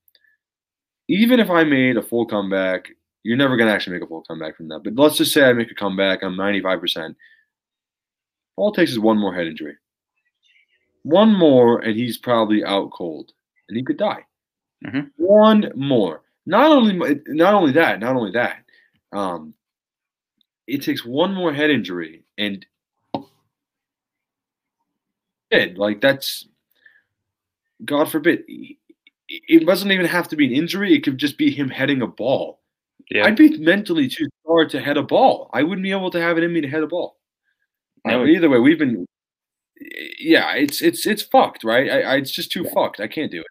Even 1.08 1.40
if 1.40 1.50
I 1.50 1.64
made 1.64 1.96
a 1.96 2.02
full 2.02 2.26
comeback, 2.26 2.88
you're 3.22 3.36
never 3.36 3.56
gonna 3.56 3.72
actually 3.72 3.94
make 3.94 4.04
a 4.04 4.08
full 4.08 4.22
comeback 4.22 4.56
from 4.56 4.68
that. 4.68 4.80
But 4.84 4.94
let's 4.96 5.16
just 5.16 5.32
say 5.32 5.42
I 5.42 5.52
make 5.52 5.70
a 5.70 5.74
comeback. 5.74 6.22
I'm 6.22 6.36
95 6.36 6.80
percent. 6.80 7.16
All 8.56 8.72
it 8.72 8.76
takes 8.76 8.92
is 8.92 8.98
one 8.98 9.18
more 9.18 9.34
head 9.34 9.46
injury 9.46 9.76
one 11.04 11.34
more, 11.34 11.78
and 11.78 11.96
he's 11.96 12.18
probably 12.18 12.64
out 12.64 12.90
cold, 12.90 13.32
and 13.68 13.76
he 13.76 13.84
could 13.84 13.98
die. 13.98 14.24
Mm-hmm. 14.86 15.00
One 15.16 15.72
more. 15.74 16.22
Not 16.46 16.70
only 16.70 17.20
not 17.26 17.54
only 17.54 17.72
that, 17.72 18.00
not 18.00 18.16
only 18.16 18.32
that. 18.32 18.64
Um, 19.12 19.54
it 20.66 20.82
takes 20.82 21.04
one 21.04 21.32
more 21.32 21.52
head 21.52 21.70
injury, 21.70 22.24
and 22.36 22.64
dead. 25.50 25.78
Like 25.78 26.00
that's 26.00 26.46
God 27.84 28.10
forbid. 28.10 28.44
It 29.28 29.66
doesn't 29.66 29.90
even 29.90 30.06
have 30.06 30.28
to 30.28 30.36
be 30.36 30.46
an 30.46 30.52
injury. 30.52 30.94
It 30.94 31.02
could 31.02 31.18
just 31.18 31.38
be 31.38 31.50
him 31.50 31.70
heading 31.70 32.02
a 32.02 32.06
ball. 32.06 32.60
Yeah. 33.10 33.24
I'd 33.24 33.36
be 33.36 33.56
mentally 33.58 34.08
too 34.08 34.26
scarred 34.42 34.70
to 34.70 34.80
head 34.80 34.96
a 34.96 35.02
ball. 35.02 35.50
I 35.52 35.62
wouldn't 35.62 35.82
be 35.82 35.90
able 35.90 36.10
to 36.10 36.20
have 36.20 36.38
it 36.38 36.44
in 36.44 36.52
me 36.52 36.60
to 36.60 36.68
head 36.68 36.82
a 36.82 36.86
ball. 36.86 37.16
No, 38.06 38.22
uh, 38.22 38.26
either 38.26 38.50
way, 38.50 38.58
we've 38.58 38.78
been 38.78 39.06
yeah, 40.18 40.54
it's 40.54 40.82
it's 40.82 41.06
it's 41.06 41.22
fucked, 41.22 41.64
right? 41.64 41.90
I, 41.90 42.00
I 42.02 42.16
it's 42.16 42.30
just 42.30 42.52
too 42.52 42.64
yeah. 42.64 42.74
fucked. 42.74 43.00
I 43.00 43.08
can't 43.08 43.30
do 43.30 43.40
it. 43.40 43.46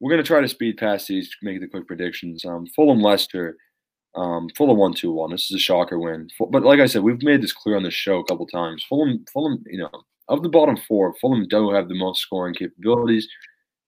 We're 0.00 0.10
gonna 0.10 0.22
try 0.22 0.40
to 0.40 0.48
speed 0.48 0.76
past 0.76 1.08
these, 1.08 1.30
make 1.42 1.60
the 1.60 1.68
quick 1.68 1.86
predictions. 1.86 2.44
Um, 2.44 2.66
Fulham 2.74 3.00
Leicester, 3.00 3.56
um, 4.14 4.48
Fulham 4.56 4.76
one 4.76 4.94
two 4.94 5.12
one. 5.12 5.30
This 5.30 5.50
is 5.50 5.56
a 5.56 5.58
shocker 5.58 5.98
win, 5.98 6.28
but 6.50 6.62
like 6.62 6.80
I 6.80 6.86
said, 6.86 7.02
we've 7.02 7.22
made 7.22 7.42
this 7.42 7.52
clear 7.52 7.76
on 7.76 7.82
the 7.82 7.90
show 7.90 8.18
a 8.18 8.24
couple 8.24 8.46
times. 8.46 8.84
Fulham, 8.88 9.24
Fulham, 9.32 9.62
you 9.66 9.78
know, 9.78 9.90
of 10.28 10.42
the 10.42 10.48
bottom 10.48 10.76
four, 10.76 11.14
Fulham 11.20 11.46
do 11.48 11.70
have 11.70 11.88
the 11.88 11.98
most 11.98 12.20
scoring 12.20 12.54
capabilities. 12.54 13.28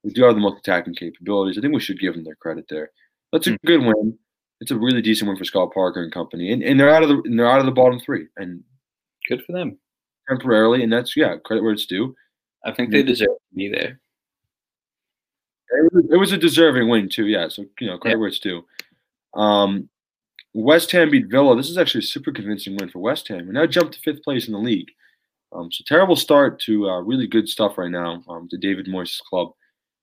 They 0.04 0.10
do 0.10 0.24
have 0.24 0.34
the 0.34 0.40
most 0.40 0.58
attacking 0.58 0.94
capabilities. 0.94 1.58
I 1.58 1.60
think 1.60 1.74
we 1.74 1.80
should 1.80 2.00
give 2.00 2.14
them 2.14 2.24
their 2.24 2.36
credit 2.36 2.66
there. 2.68 2.90
That's 3.32 3.46
a 3.48 3.50
mm-hmm. 3.50 3.66
good 3.66 3.80
win. 3.80 4.18
It's 4.60 4.70
a 4.70 4.76
really 4.76 5.02
decent 5.02 5.28
win 5.28 5.36
for 5.36 5.44
Scott 5.44 5.74
Parker 5.74 6.02
and 6.02 6.12
company, 6.12 6.52
and, 6.52 6.62
and 6.62 6.78
they're 6.78 6.94
out 6.94 7.02
of 7.02 7.08
the 7.08 7.22
they're 7.36 7.50
out 7.50 7.60
of 7.60 7.66
the 7.66 7.72
bottom 7.72 8.00
three, 8.00 8.26
and 8.36 8.62
good 9.28 9.42
for 9.44 9.52
them 9.52 9.78
temporarily, 10.28 10.82
and 10.82 10.92
that's 10.92 11.16
yeah, 11.16 11.36
credit 11.44 11.62
where 11.62 11.72
it's 11.72 11.86
due. 11.86 12.14
I 12.64 12.72
think 12.72 12.90
they 12.90 13.02
deserve 13.02 13.28
to 13.28 13.54
be 13.54 13.68
there. 13.68 14.00
It 15.70 16.18
was, 16.18 16.32
a 16.32 16.38
deserving 16.38 16.88
win 16.88 17.08
too, 17.08 17.26
yeah. 17.26 17.48
So 17.48 17.64
you 17.80 17.86
know, 17.88 17.98
credit 17.98 18.16
yeah. 18.16 18.20
where 18.20 18.28
it's 18.28 18.38
due. 18.38 18.64
Um, 19.34 19.88
West 20.54 20.90
Ham 20.92 21.10
beat 21.10 21.26
Villa. 21.26 21.56
This 21.56 21.68
is 21.68 21.76
actually 21.76 22.00
a 22.00 22.06
super 22.06 22.32
convincing 22.32 22.76
win 22.76 22.88
for 22.88 23.00
West 23.00 23.28
Ham. 23.28 23.46
We 23.46 23.52
now 23.52 23.66
jumped 23.66 23.94
to 23.94 24.00
fifth 24.00 24.22
place 24.22 24.46
in 24.46 24.52
the 24.52 24.58
league. 24.58 24.90
Um, 25.52 25.70
so 25.70 25.84
terrible 25.86 26.16
start 26.16 26.60
to 26.62 26.88
uh, 26.88 27.00
really 27.00 27.26
good 27.26 27.48
stuff 27.48 27.78
right 27.78 27.90
now 27.90 28.22
um, 28.28 28.48
to 28.50 28.56
David 28.56 28.86
Moyes' 28.86 29.20
club. 29.20 29.50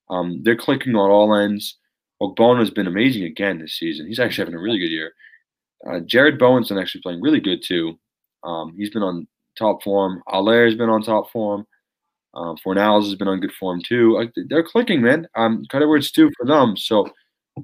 Um, 0.10 0.42
they're 0.44 0.56
clicking 0.56 0.96
on 0.96 1.10
all 1.10 1.36
ends. 1.36 1.78
Ogbonna 2.22 2.60
has 2.60 2.70
been 2.70 2.88
amazing 2.88 3.24
again 3.24 3.60
this 3.60 3.78
season. 3.78 4.08
He's 4.08 4.20
actually 4.20 4.44
having 4.44 4.56
a 4.56 4.62
really 4.62 4.80
good 4.80 4.92
year. 4.92 5.14
Uh, 5.86 6.00
Jarrod 6.00 6.40
Bowen's 6.40 6.70
been 6.70 6.78
actually 6.78 7.02
playing 7.02 7.22
really 7.22 7.42
good 7.42 7.64
too. 7.64 8.00
Um, 8.44 8.74
he's 8.78 8.90
been 8.90 9.04
on 9.04 9.28
top 9.58 9.84
form. 9.84 10.22
Haller 10.28 10.66
has 10.66 10.76
been 10.76 10.90
on 10.90 11.02
top 11.02 11.32
form. 11.32 11.66
Um, 12.36 12.56
Fornals 12.66 13.06
has 13.06 13.16
been 13.16 13.28
on 13.28 13.40
good 13.40 13.52
form 13.54 13.82
too. 13.82 14.30
they're 14.50 14.64
clicking, 14.64 15.02
man. 15.02 15.28
Um, 15.36 15.66
credit 15.70 15.88
where 15.88 15.98
it's 15.98 16.12
due 16.12 16.32
for 16.38 16.46
them. 16.46 16.76
So 16.76 17.08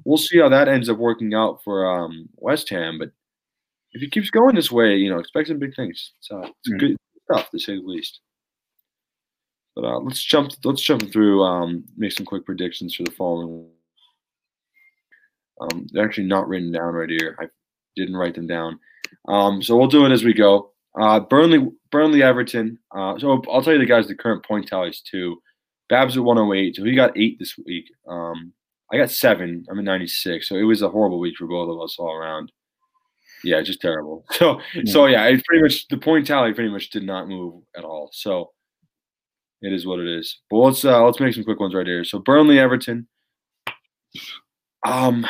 we'll 0.04 0.18
see 0.18 0.38
how 0.38 0.48
that 0.48 0.68
ends 0.68 0.88
up 0.88 0.98
working 0.98 1.34
out 1.34 1.60
for 1.64 1.86
um, 1.86 2.28
West 2.36 2.68
Ham. 2.68 2.98
But 2.98 3.10
if 3.92 4.00
he 4.00 4.08
keeps 4.08 4.30
going 4.30 4.54
this 4.54 4.70
way, 4.70 4.96
you 4.96 5.10
know, 5.10 5.18
expect 5.18 5.48
some 5.48 5.58
big 5.58 5.74
things. 5.74 6.12
So 6.20 6.40
it's 6.42 6.72
mm. 6.72 6.78
good 6.78 6.96
stuff 7.24 7.50
to 7.50 7.58
say 7.58 7.76
the 7.76 7.82
least. 7.82 8.20
But 9.74 9.84
uh, 9.84 9.98
let's 10.00 10.22
jump. 10.22 10.52
Let's 10.64 10.82
jump 10.82 11.10
through. 11.12 11.42
Um, 11.42 11.84
make 11.96 12.12
some 12.12 12.26
quick 12.26 12.44
predictions 12.44 12.94
for 12.94 13.04
the 13.04 13.10
following. 13.12 13.68
Um, 15.60 15.86
they're 15.92 16.04
actually 16.04 16.26
not 16.26 16.48
written 16.48 16.72
down 16.72 16.94
right 16.94 17.10
here. 17.10 17.36
I 17.40 17.46
didn't 17.96 18.16
write 18.16 18.34
them 18.34 18.46
down. 18.46 18.78
Um, 19.28 19.62
so 19.62 19.76
we'll 19.76 19.88
do 19.88 20.06
it 20.06 20.12
as 20.12 20.24
we 20.24 20.32
go. 20.32 20.69
Uh, 20.98 21.20
Burnley, 21.20 21.66
Burnley, 21.90 22.22
Everton. 22.22 22.78
Uh, 22.94 23.18
so 23.18 23.42
I'll 23.50 23.62
tell 23.62 23.72
you 23.72 23.78
the 23.78 23.86
guys 23.86 24.08
the 24.08 24.14
current 24.14 24.44
point 24.44 24.66
tallies 24.66 25.00
too. 25.00 25.40
Babs 25.88 26.16
at 26.16 26.22
108, 26.22 26.76
so 26.76 26.84
he 26.84 26.94
got 26.94 27.16
eight 27.18 27.38
this 27.38 27.56
week. 27.66 27.90
Um, 28.08 28.52
I 28.92 28.96
got 28.96 29.10
seven. 29.10 29.64
I'm 29.70 29.78
at 29.78 29.84
96, 29.84 30.48
so 30.48 30.56
it 30.56 30.62
was 30.62 30.82
a 30.82 30.88
horrible 30.88 31.18
week 31.18 31.36
for 31.36 31.46
both 31.46 31.68
of 31.68 31.80
us 31.80 31.96
all 31.98 32.12
around. 32.12 32.52
Yeah, 33.44 33.60
just 33.62 33.80
terrible. 33.80 34.24
So 34.32 34.60
yeah. 34.74 34.82
so 34.92 35.06
yeah, 35.06 35.24
it 35.26 35.44
pretty 35.44 35.62
much 35.62 35.88
the 35.88 35.96
point 35.96 36.26
tally 36.26 36.52
pretty 36.52 36.70
much 36.70 36.90
did 36.90 37.04
not 37.04 37.28
move 37.28 37.62
at 37.76 37.84
all. 37.84 38.10
So 38.12 38.50
it 39.62 39.72
is 39.72 39.86
what 39.86 39.98
it 39.98 40.08
is. 40.08 40.40
But 40.50 40.56
let's 40.58 40.84
uh, 40.84 41.04
let's 41.04 41.20
make 41.20 41.34
some 41.34 41.44
quick 41.44 41.60
ones 41.60 41.74
right 41.74 41.86
here. 41.86 42.04
So 42.04 42.18
Burnley 42.18 42.58
Everton. 42.58 43.08
Um, 44.86 45.26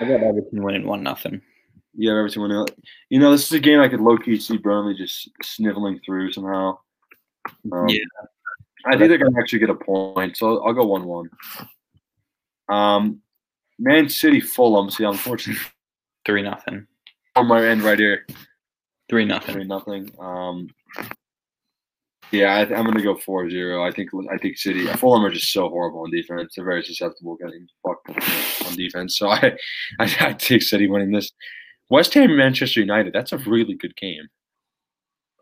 I 0.00 0.04
got 0.04 0.22
Everton 0.22 0.62
winning 0.62 0.86
one 0.86 1.02
nothing. 1.02 1.42
Yeah, 1.94 2.12
Everton 2.12 2.42
winning. 2.42 2.66
You 3.10 3.18
know, 3.18 3.30
this 3.30 3.46
is 3.46 3.52
a 3.52 3.60
game 3.60 3.80
I 3.80 3.88
could 3.88 4.00
low 4.00 4.16
key 4.16 4.38
see 4.38 4.56
Burnley 4.56 4.94
just 4.94 5.30
sniveling 5.42 6.00
through 6.04 6.32
somehow. 6.32 6.78
Um, 7.72 7.88
yeah, 7.88 7.98
I 8.86 8.96
think 8.96 9.08
they're 9.08 9.18
gonna 9.18 9.38
actually 9.38 9.58
get 9.58 9.70
a 9.70 9.74
point, 9.74 10.36
so 10.36 10.64
I'll 10.64 10.72
go 10.72 10.86
one 10.86 11.04
one. 11.04 11.30
Um, 12.68 13.20
Man 13.78 14.08
City 14.08 14.40
Fulham. 14.40 14.90
See, 14.90 15.04
unfortunately, 15.04 15.62
three 16.24 16.42
nothing. 16.42 16.86
On 17.36 17.46
my 17.46 17.64
end 17.64 17.82
right 17.82 17.98
here. 17.98 18.26
Three 19.08 19.24
nothing. 19.24 19.54
Three 19.54 19.64
nothing. 19.64 20.10
Um, 20.18 20.68
yeah, 22.32 22.54
I, 22.54 22.60
am 22.62 22.86
gonna 22.86 23.02
go 23.02 23.14
4-0. 23.14 23.86
I 23.86 23.94
think 23.94 24.10
I 24.32 24.38
think 24.38 24.56
City 24.56 24.86
Fulham 24.86 25.24
are 25.24 25.30
just 25.30 25.52
so 25.52 25.68
horrible 25.68 26.00
on 26.00 26.10
defense. 26.10 26.54
They're 26.56 26.64
very 26.64 26.82
susceptible 26.82 27.36
getting 27.36 27.68
fucked 27.86 28.08
on 28.66 28.74
defense. 28.74 29.18
So 29.18 29.28
I, 29.28 29.52
I, 30.00 30.16
I 30.20 30.32
take 30.32 30.62
City 30.62 30.88
winning 30.88 31.12
this. 31.12 31.30
West 31.92 32.14
Ham 32.14 32.34
Manchester 32.34 32.80
United. 32.80 33.12
That's 33.12 33.32
a 33.32 33.38
really 33.38 33.74
good 33.74 33.94
game. 33.96 34.26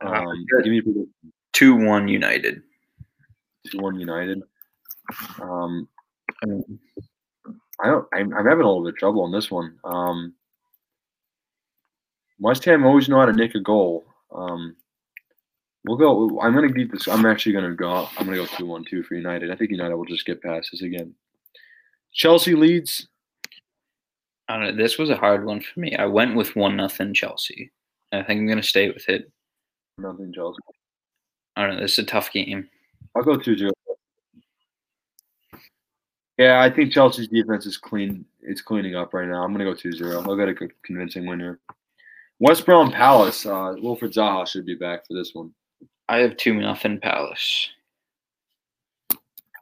Um, 0.01 0.45
give 0.65 0.73
me 0.73 0.83
two 1.53 1.77
one 1.77 2.09
United. 2.09 2.61
Two 3.71 3.79
one 3.79 4.01
United. 4.01 4.43
Um, 5.41 5.89
I 6.43 7.87
don't. 7.87 8.07
I'm, 8.13 8.35
I'm 8.35 8.47
having 8.47 8.65
a 8.65 8.69
little 8.69 8.83
bit 8.83 8.95
of 8.95 8.99
trouble 8.99 9.23
on 9.23 9.31
this 9.31 9.49
one. 9.49 9.79
Um, 9.85 10.35
West 12.41 12.65
Ham 12.65 12.85
always 12.85 13.09
know 13.09 13.21
how 13.21 13.27
to 13.27 13.33
nick 13.33 13.55
a 13.55 13.61
goal. 13.61 14.05
Um, 14.35 14.75
We'll 15.87 15.97
go. 15.97 16.39
I'm 16.41 16.53
gonna 16.53 16.69
beat 16.69 16.93
this. 16.93 17.09
I'm 17.09 17.25
actually 17.25 17.53
gonna 17.53 17.75
go. 17.75 18.07
I'm 18.19 18.27
gonna 18.27 18.37
go 18.37 18.45
two 18.45 18.67
one 18.67 18.85
two 18.85 19.03
for 19.03 19.15
United. 19.15 19.51
I 19.51 19.57
think 19.57 19.71
United 19.71 19.97
will 19.97 20.05
just 20.05 20.27
get 20.27 20.43
past 20.43 20.69
this 20.71 20.83
again. 20.83 21.15
Chelsea 22.13 22.55
Leeds. 22.55 23.09
I 24.51 24.57
don't 24.57 24.77
know. 24.77 24.83
This 24.83 24.99
was 24.99 25.11
a 25.11 25.17
hard 25.17 25.45
one 25.47 25.61
for 25.61 25.79
me. 25.79 25.95
I 25.95 26.07
went 26.07 26.35
with 26.35 26.57
one 26.57 26.77
nothing 26.77 27.15
Chelsea. 27.15 27.71
I 28.11 28.25
think 28.25 28.41
I'm 28.41 28.49
gonna 28.49 28.65
stay 28.65 28.89
with 28.91 29.09
it. 29.09 29.31
Nothing 29.97 30.33
Chelsea. 30.33 30.59
I 31.55 31.67
don't 31.67 31.77
know. 31.77 31.83
This 31.83 31.93
is 31.93 32.01
a 32.01 32.05
tough 32.05 32.33
game. 32.33 32.69
I'll 33.15 33.23
go 33.23 33.37
two 33.37 33.57
zero. 33.57 33.71
Yeah, 36.37 36.61
I 36.61 36.69
think 36.69 36.93
Chelsea's 36.93 37.29
defense 37.29 37.65
is 37.65 37.77
clean. 37.77 38.25
It's 38.43 38.61
cleaning 38.61 38.97
up 38.97 39.15
right 39.15 39.29
now. 39.29 39.45
I'm 39.45 39.53
gonna 39.53 39.65
go 39.65 39.75
2-0. 39.75 40.27
I'll 40.27 40.37
get 40.37 40.49
a 40.49 40.55
good 40.55 40.73
convincing 40.83 41.27
winner. 41.27 41.61
West 42.41 42.67
Brom 42.67 42.91
Palace. 42.91 43.47
Uh, 43.47 43.77
Wilfried 43.79 44.15
Zaha 44.15 44.49
should 44.49 44.67
be 44.67 44.75
back 44.75 45.07
for 45.07 45.15
this 45.15 45.33
one. 45.33 45.53
I 46.09 46.19
have 46.19 46.37
two 46.39 46.55
nothing 46.55 46.99
Palace. 46.99 47.69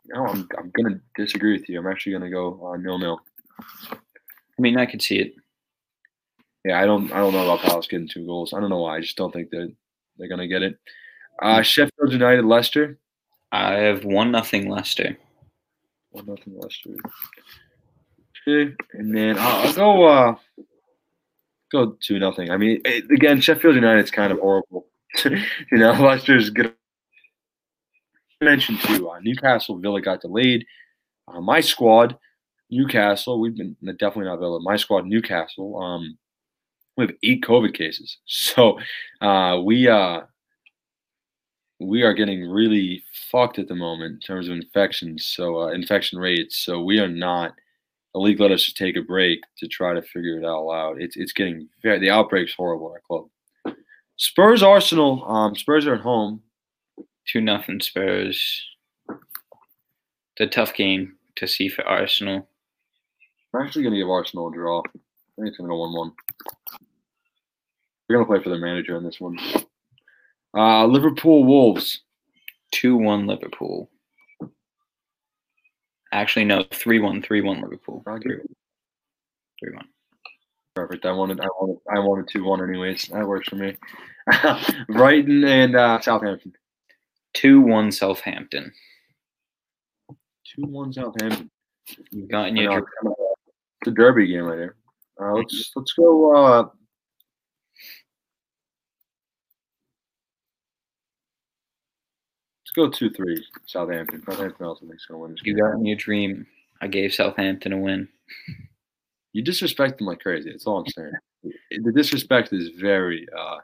No, 0.07 0.24
I'm 0.29 0.48
I'm 0.57 0.72
gonna 0.74 0.98
disagree 1.14 1.59
with 1.59 1.68
you. 1.68 1.79
I'm 1.79 1.88
actually 1.88 2.12
gonna 2.12 2.31
go 2.31 2.72
uh, 2.72 2.77
nil 2.79 2.98
nil. 2.98 3.20
I 4.59 4.62
mean, 4.62 4.77
I 4.77 4.87
could 4.87 5.03
see 5.03 5.18
it. 5.18 5.35
Yeah, 6.64 6.81
I 6.81 6.87
don't 6.87 7.12
I 7.12 7.18
don't 7.18 7.33
know 7.33 7.44
about 7.44 7.61
Palace 7.61 7.87
getting 7.87 8.09
two 8.09 8.27
goals. 8.27 8.53
I 8.53 8.61
don't 8.61 8.71
know 8.71 8.81
why. 8.81 8.97
I 8.97 9.01
just 9.01 9.16
don't 9.16 9.33
think 9.33 9.51
that 9.51 9.73
they're 10.16 10.29
gonna 10.29 10.49
get 10.49 10.62
it. 10.62 10.79
Uh, 11.40 11.62
Sheffield 11.62 12.12
United 12.12 12.44
Leicester. 12.44 12.99
I 13.53 13.75
have 13.75 14.05
one 14.05 14.33
nothing 14.33 14.68
Leicester. 14.68 15.16
One 16.11 16.27
nothing 16.27 16.59
Leicester. 16.59 16.90
Okay, 18.47 18.75
and 18.94 19.16
then 19.16 19.38
uh, 19.38 19.42
I'll 19.42 19.73
go 19.73 20.05
uh 20.05 20.35
go 21.71 21.97
two 22.01 22.18
nothing. 22.18 22.51
I 22.51 22.57
mean, 22.57 22.81
it, 22.85 23.11
again, 23.11 23.40
Sheffield 23.40 23.77
United's 23.77 24.11
kind 24.11 24.33
of 24.33 24.40
horrible. 24.40 24.87
you 25.25 25.38
know, 25.79 25.92
Leicester's 25.92 26.51
good. 26.51 26.75
Mentioned 28.40 28.81
too, 28.81 29.11
uh, 29.11 29.18
Newcastle 29.21 29.79
Villa 29.79 30.01
got 30.01 30.21
delayed. 30.21 30.64
Uh, 31.27 31.40
my 31.40 31.61
squad, 31.61 32.16
Newcastle, 32.70 33.40
we've 33.40 33.57
been 33.57 33.76
definitely 33.83 34.24
not 34.24 34.38
Villa. 34.38 34.61
My 34.61 34.76
squad, 34.76 35.07
Newcastle, 35.07 35.81
um, 35.81 36.18
we 36.96 37.07
have 37.07 37.14
eight 37.22 37.42
COVID 37.42 37.74
cases, 37.74 38.18
so 38.26 38.78
uh, 39.20 39.61
we 39.64 39.88
uh, 39.88 40.22
we 41.81 42.02
are 42.02 42.14
getting 42.14 42.48
really 42.48 43.02
fucked 43.31 43.59
at 43.59 43.68
the 43.68 43.74
moment 43.74 44.14
in 44.14 44.20
terms 44.20 44.48
of 44.48 44.57
infections. 44.57 45.26
So 45.26 45.62
uh, 45.62 45.68
infection 45.68 46.18
rates. 46.18 46.59
So 46.59 46.83
we 46.83 46.98
are 46.98 47.09
not. 47.09 47.52
The 48.14 48.20
league 48.20 48.40
let 48.40 48.50
us 48.50 48.64
just 48.64 48.76
take 48.76 48.96
a 48.96 49.02
break 49.02 49.40
to 49.59 49.68
try 49.68 49.94
to 49.94 50.02
figure 50.02 50.38
it 50.38 50.44
all 50.44 50.72
out. 50.72 51.00
It's 51.00 51.16
it's 51.16 51.33
getting 51.33 51.68
very 51.83 51.98
the 51.98 52.11
outbreak's 52.11 52.54
horrible 52.54 52.88
at 52.88 52.92
our 52.94 53.02
club. 53.07 53.76
Spurs 54.16 54.62
Arsenal. 54.62 55.24
Um, 55.31 55.54
Spurs 55.54 55.87
are 55.87 55.94
at 55.94 56.00
home. 56.00 56.42
Two 57.26 57.40
nothing 57.40 57.81
Spurs. 57.81 58.64
A 60.40 60.46
tough 60.46 60.74
game 60.74 61.16
to 61.37 61.46
see 61.46 61.68
for 61.68 61.87
Arsenal. 61.87 62.48
I'm 63.55 63.63
actually 63.63 63.85
gonna 63.85 63.97
give 63.97 64.11
Arsenal 64.11 64.49
a 64.49 64.53
draw. 64.53 64.81
I 64.81 64.83
think 65.37 65.49
it's 65.49 65.57
gonna 65.57 65.69
go 65.69 65.79
one 65.79 65.93
one. 65.93 66.13
We're 68.09 68.17
gonna 68.17 68.27
play 68.27 68.43
for 68.43 68.51
the 68.51 68.59
manager 68.59 68.97
in 68.97 69.05
this 69.05 69.21
one. 69.21 69.39
Uh, 70.57 70.87
Liverpool 70.87 71.45
Wolves. 71.45 72.03
Two 72.71 72.97
one 72.97 73.27
Liverpool. 73.27 73.91
Actually, 76.13 76.45
no, 76.45 76.65
three 76.71 77.01
one, 77.01 77.23
three 77.23 77.41
one 77.41 77.61
Liverpool. 77.61 78.03
Three 79.61 79.75
one. 79.75 79.89
Perfect. 80.75 81.07
I 81.07 81.13
wanted, 81.13 81.41
I 81.41 81.47
wanted, 81.61 81.79
I 81.91 81.99
wanted 81.99 82.29
two 82.29 82.45
one 82.45 82.63
anyways. 82.63 83.09
That 83.09 83.27
works 83.27 83.49
for 83.49 83.57
me. 83.57 83.77
Brighton 84.89 85.45
and 85.45 85.75
uh, 85.75 86.01
Southampton. 86.01 86.53
Two 87.35 87.61
one 87.61 87.91
Southampton. 87.91 88.73
Two 90.45 90.67
one 90.67 90.93
Southampton. 90.93 91.51
You've 92.11 92.29
gotten 92.29 92.57
your. 92.57 92.87
It's 93.81 93.88
a 93.88 93.91
derby 93.93 94.27
game 94.27 94.45
right 94.45 94.59
here. 94.59 94.77
Uh, 95.21 95.33
let's 95.35 95.73
let's 95.77 95.93
go. 95.93 96.35
Uh, 96.35 96.62
let's 102.62 102.73
go 102.75 102.88
two 102.88 103.11
three 103.11 103.45
Southampton. 103.67 104.23
Southampton 104.25 104.67
also 104.67 104.87
thinks 104.87 105.07
going 105.07 105.19
to 105.19 105.23
win. 105.23 105.37
you 105.43 105.57
got 105.57 105.81
me 105.81 105.93
a 105.93 105.97
dream. 105.97 106.47
I 106.81 106.87
gave 106.87 107.12
Southampton 107.12 107.73
a 107.73 107.79
win. 107.79 108.09
You 109.33 109.43
disrespect 109.43 109.99
them 109.99 110.07
like 110.07 110.21
crazy. 110.21 110.51
That's 110.51 110.67
all 110.67 110.79
I'm 110.79 110.87
saying. 110.88 111.12
The 111.71 111.93
disrespect 111.93 112.53
is 112.53 112.71
very, 112.71 113.27
uh, 113.37 113.59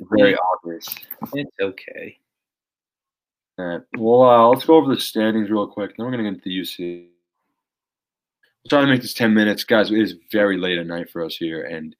very 0.00 0.36
obvious. 0.36 0.88
It's 1.34 1.56
okay. 1.60 2.18
All 3.58 3.64
right. 3.64 3.80
Well, 3.96 4.22
uh, 4.22 4.48
let's 4.48 4.64
go 4.64 4.74
over 4.74 4.92
the 4.92 5.00
standings 5.00 5.50
real 5.50 5.66
quick. 5.66 5.96
Then 5.96 6.06
we're 6.06 6.12
gonna 6.12 6.24
get 6.24 6.34
into 6.34 6.42
the 6.44 6.60
UC. 6.60 7.13
Trying 8.68 8.86
to 8.86 8.92
make 8.92 9.02
this 9.02 9.14
10 9.14 9.34
minutes, 9.34 9.64
guys. 9.64 9.90
It 9.90 9.98
is 9.98 10.14
very 10.32 10.56
late 10.56 10.78
at 10.78 10.86
night 10.86 11.10
for 11.10 11.22
us 11.22 11.36
here, 11.36 11.64
and 11.64 11.94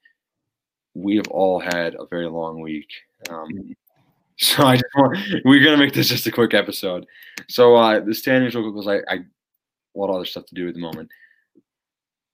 we 0.94 1.16
have 1.16 1.28
all 1.28 1.60
had 1.60 1.94
a 1.94 2.06
very 2.06 2.28
long 2.28 2.60
week. 2.60 2.88
Um, 3.28 3.74
so 4.38 4.64
I 4.64 4.76
just 4.76 4.86
want 4.96 5.18
we're 5.44 5.62
gonna 5.62 5.76
make 5.76 5.92
this 5.92 6.08
just 6.08 6.26
a 6.26 6.32
quick 6.32 6.54
episode. 6.54 7.06
So 7.48 7.76
uh, 7.76 8.00
the 8.00 8.14
standings 8.14 8.54
real 8.54 8.64
quick 8.64 8.74
because 8.74 9.04
I, 9.08 9.14
I 9.14 9.18
a 9.18 9.98
lot 9.98 10.08
of 10.08 10.16
other 10.16 10.24
stuff 10.24 10.46
to 10.46 10.54
do 10.54 10.68
at 10.68 10.74
the 10.74 10.80
moment. 10.80 11.10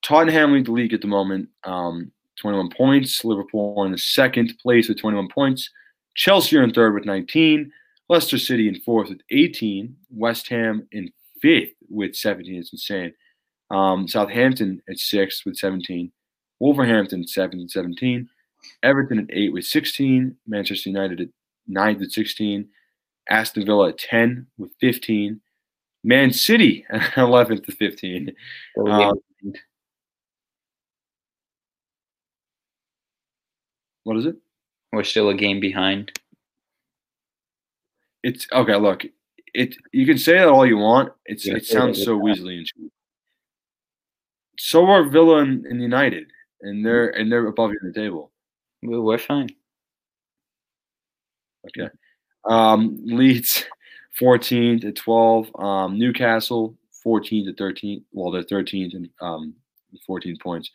Tottenham 0.03 0.53
lead 0.53 0.66
the 0.66 0.73
league 0.73 0.95
at 0.95 1.03
the 1.03 1.07
moment, 1.07 1.49
um, 1.64 2.11
21 2.40 2.71
points. 2.71 3.25
Liverpool 3.25 3.85
in 3.85 3.93
the 3.93 3.99
second 3.99 4.55
place 4.62 4.88
with 4.88 4.99
21 4.99 5.29
points. 5.29 5.69
Chelsea 6.14 6.57
are 6.57 6.62
in 6.62 6.73
third 6.73 6.95
with 6.95 7.05
19. 7.05 7.71
Leicester 8.09 8.38
City 8.38 8.66
in 8.69 8.81
fourth 8.81 9.09
with 9.09 9.21
18. 9.31 9.95
West 10.11 10.49
Ham 10.49 10.87
in 10.93 11.11
fifth 11.43 11.73
with 11.88 12.14
17. 12.14 12.57
It's 12.57 12.73
insane. 12.73 13.12
Um, 13.70 14.09
Southampton 14.09 14.83
at 14.88 14.98
sixth 14.98 15.44
with 15.46 15.56
17. 15.56 16.11
Wolverhampton 16.59 17.26
seventh 17.26 17.61
and 17.61 17.70
17. 17.70 18.28
Everton 18.83 19.20
at 19.20 19.26
eight 19.30 19.52
with 19.52 19.64
16. 19.64 20.37
Manchester 20.46 20.90
United 20.90 21.20
at 21.20 21.28
ninth 21.66 22.00
with 22.00 22.12
16. 22.12 22.68
Aston 23.28 23.64
Villa 23.64 23.90
at 23.90 23.98
10 23.98 24.46
with 24.59 24.72
15. 24.80 25.40
Man 26.02 26.33
City 26.33 26.85
at 26.90 27.12
11th 27.12 27.64
to 27.66 27.72
15. 27.72 28.33
Um, 28.78 29.20
What 34.04 34.16
is 34.16 34.26
it? 34.26 34.37
We're 34.92 35.04
still 35.04 35.28
a 35.28 35.35
game 35.35 35.61
behind. 35.61 36.11
It's 38.22 38.46
okay. 38.50 38.74
Look, 38.76 39.04
it. 39.54 39.76
You 39.92 40.06
can 40.06 40.18
say 40.18 40.38
that 40.38 40.48
all 40.48 40.66
you 40.66 40.78
want. 40.78 41.12
It's 41.26 41.46
yeah, 41.46 41.56
it 41.56 41.66
sounds 41.66 42.02
so 42.02 42.18
Weasley 42.18 42.59
and 42.59 42.66
cheap. 42.66 42.92
So 44.62 44.85
are 44.87 45.05
Villa 45.05 45.38
and, 45.38 45.64
and, 45.64 45.81
United, 45.81 46.27
and 46.61 46.85
they're 46.85 47.09
and 47.09 47.33
they're 47.33 47.46
above 47.46 47.70
you 47.70 47.79
in 47.83 47.88
the 47.88 47.99
table. 47.99 48.31
We're 48.83 49.16
fine. 49.16 49.49
Okay. 51.66 51.88
Um, 52.44 52.99
Leeds, 53.05 53.64
fourteen 54.18 54.79
to 54.81 54.92
twelve. 54.92 55.51
Um, 55.59 55.99
Newcastle, 55.99 56.77
fourteen 57.03 57.46
to 57.46 57.55
thirteen. 57.55 58.05
Well, 58.12 58.31
they're 58.31 58.42
thirteen 58.42 58.90
and 58.94 59.09
um, 59.23 59.55
fourteen 60.07 60.37
points. 60.37 60.70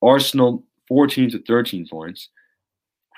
Arsenal 0.00 0.64
14 0.86 1.32
to 1.32 1.42
13 1.42 1.86
points. 1.88 2.28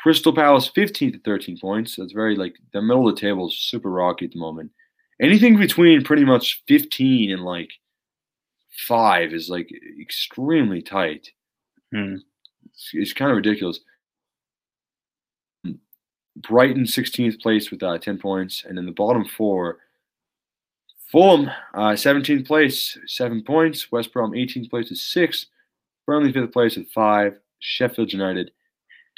Crystal 0.03 0.33
Palace 0.33 0.69
15 0.75 1.13
to 1.13 1.19
13 1.21 1.59
points. 1.59 1.97
That's 1.97 2.13
very 2.13 2.35
like 2.35 2.57
the 2.73 2.81
middle 2.81 3.07
of 3.07 3.15
the 3.15 3.21
table 3.21 3.49
is 3.49 3.55
super 3.55 3.91
rocky 3.91 4.25
at 4.25 4.33
the 4.33 4.39
moment. 4.39 4.71
Anything 5.21 5.59
between 5.59 6.03
pretty 6.03 6.25
much 6.25 6.63
15 6.69 7.31
and 7.31 7.45
like 7.45 7.71
five 8.71 9.33
is 9.33 9.49
like 9.49 9.71
extremely 10.01 10.83
tight. 10.83 11.31
Hmm. 11.93 12.17
It's, 12.67 12.91
it's 12.93 13.13
kind 13.13 13.31
of 13.31 13.37
ridiculous. 13.37 13.81
Brighton 16.37 16.85
16th 16.85 17.41
place 17.41 17.71
with 17.71 17.83
uh, 17.83 17.99
10 17.99 18.19
points, 18.19 18.65
and 18.67 18.79
then 18.79 18.87
the 18.87 18.93
bottom 18.93 19.25
four. 19.25 19.79
Fulham, 21.11 21.51
uh, 21.75 21.91
17th 21.91 22.47
place, 22.47 22.97
seven 23.07 23.43
points. 23.43 23.91
West 23.91 24.13
Brom 24.13 24.31
18th 24.31 24.71
place 24.71 24.91
is 24.93 25.03
six. 25.03 25.47
Burnley 26.07 26.33
fifth 26.33 26.53
place 26.53 26.79
at 26.79 26.87
five. 26.89 27.39
Sheffield 27.59 28.13
United 28.13 28.53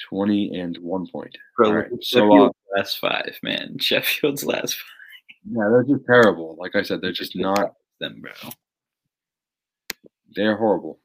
20 0.09 0.59
and 0.59 0.79
one 0.79 1.07
point. 1.07 1.37
Bro, 1.57 1.69
All 1.69 1.77
right, 1.77 1.91
so 2.01 2.47
uh, 2.47 2.51
last 2.77 2.99
five, 2.99 3.39
man. 3.43 3.77
Sheffield's 3.79 4.45
last 4.45 4.75
five. 4.75 5.51
yeah, 5.51 5.69
they're 5.71 5.85
just 5.85 6.07
terrible. 6.07 6.57
Like 6.59 6.75
I 6.75 6.83
said, 6.83 7.03
they're 7.03 7.13
just 7.13 7.37
not. 7.37 7.75
them, 8.01 8.21
bro. 8.21 8.33
They're 10.35 10.57
horrible. 10.57 10.99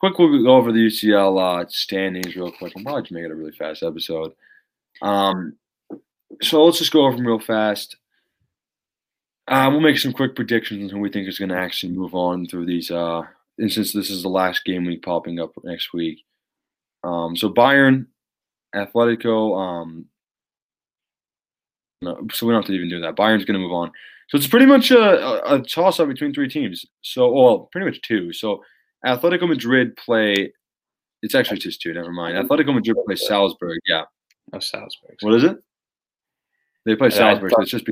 Quick, 0.00 0.18
we'll 0.18 0.42
go 0.42 0.56
over 0.56 0.72
the 0.72 0.86
UCL 0.86 1.62
uh, 1.62 1.68
standings 1.68 2.34
real 2.34 2.50
quick. 2.50 2.72
I'm 2.76 2.84
probably 2.84 3.22
it 3.22 3.30
a 3.30 3.34
really 3.34 3.52
fast 3.52 3.82
episode. 3.82 4.32
Um, 5.00 5.56
so 6.40 6.64
let's 6.64 6.78
just 6.78 6.92
go 6.92 7.06
over 7.06 7.16
them 7.16 7.26
real 7.26 7.38
fast. 7.38 7.96
Uh, 9.46 9.68
we'll 9.70 9.80
make 9.80 9.98
some 9.98 10.12
quick 10.12 10.34
predictions 10.34 10.90
on 10.92 10.96
who 10.96 11.02
we 11.02 11.10
think 11.10 11.28
is 11.28 11.38
going 11.38 11.50
to 11.50 11.56
actually 11.56 11.92
move 11.92 12.14
on 12.14 12.46
through 12.46 12.66
these. 12.66 12.90
Uh, 12.90 13.22
and 13.58 13.72
since 13.72 13.92
this 13.92 14.10
is 14.10 14.22
the 14.22 14.28
last 14.28 14.64
game 14.64 14.84
week 14.84 15.02
popping 15.02 15.38
up 15.38 15.52
next 15.62 15.92
week, 15.92 16.24
um, 17.04 17.36
so 17.36 17.52
Bayern, 17.52 18.06
Atletico. 18.74 19.58
Um, 19.58 20.06
no, 22.00 22.26
so 22.32 22.46
we 22.46 22.52
don't 22.52 22.62
have 22.62 22.66
to 22.68 22.72
even 22.72 22.88
do 22.88 23.00
that. 23.00 23.16
Bayern's 23.16 23.44
going 23.44 23.54
to 23.54 23.60
move 23.60 23.72
on. 23.72 23.92
So 24.32 24.38
it's 24.38 24.46
pretty 24.46 24.64
much 24.64 24.90
a, 24.90 25.54
a, 25.56 25.60
toss 25.60 26.00
up 26.00 26.08
between 26.08 26.32
three 26.32 26.48
teams. 26.48 26.86
So, 27.02 27.30
well, 27.30 27.68
pretty 27.70 27.84
much 27.84 28.00
two. 28.00 28.32
So 28.32 28.64
Atletico 29.04 29.46
Madrid 29.46 29.94
play. 29.94 30.54
It's 31.20 31.34
actually 31.34 31.58
just 31.58 31.82
two. 31.82 31.92
Never 31.92 32.10
mind. 32.10 32.38
Atletico 32.38 32.74
Madrid 32.74 32.96
play 33.04 33.16
Salzburg. 33.16 33.78
Yeah. 33.86 34.04
Oh, 34.54 34.58
Salzburg. 34.58 35.16
What 35.20 35.34
is 35.34 35.44
it? 35.44 35.58
They 36.86 36.96
play 36.96 37.08
Yeah, 37.08 37.16
Salzburg. 37.16 37.50
So 37.50 37.60
it's 37.60 37.70
just. 37.72 37.84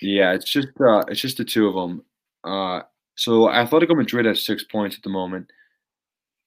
Yeah, 0.00 0.34
it's 0.34 0.48
just 0.48 0.68
uh, 0.80 1.02
it's 1.08 1.20
just 1.20 1.38
the 1.38 1.44
two 1.44 1.66
of 1.66 1.74
them. 1.74 2.04
Uh, 2.44 2.82
so 3.16 3.48
Atletico 3.48 3.96
Madrid 3.96 4.24
has 4.26 4.46
six 4.46 4.62
points 4.62 4.94
at 4.94 5.02
the 5.02 5.10
moment. 5.10 5.50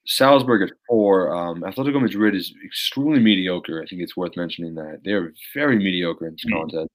Salzburg 0.08 0.62
has 0.62 0.72
four. 0.88 1.36
Um, 1.36 1.64
Atletico 1.64 2.02
Madrid 2.02 2.36
is 2.36 2.54
extremely 2.66 3.20
mediocre. 3.20 3.84
I 3.84 3.86
think 3.86 4.02
it's 4.02 4.16
worth 4.16 4.38
mentioning 4.38 4.76
that 4.76 5.02
they 5.04 5.12
are 5.12 5.34
very 5.54 5.76
mediocre 5.76 6.28
in 6.28 6.36
this 6.36 6.46
Mhm. 6.46 6.58
contest. 6.58 6.90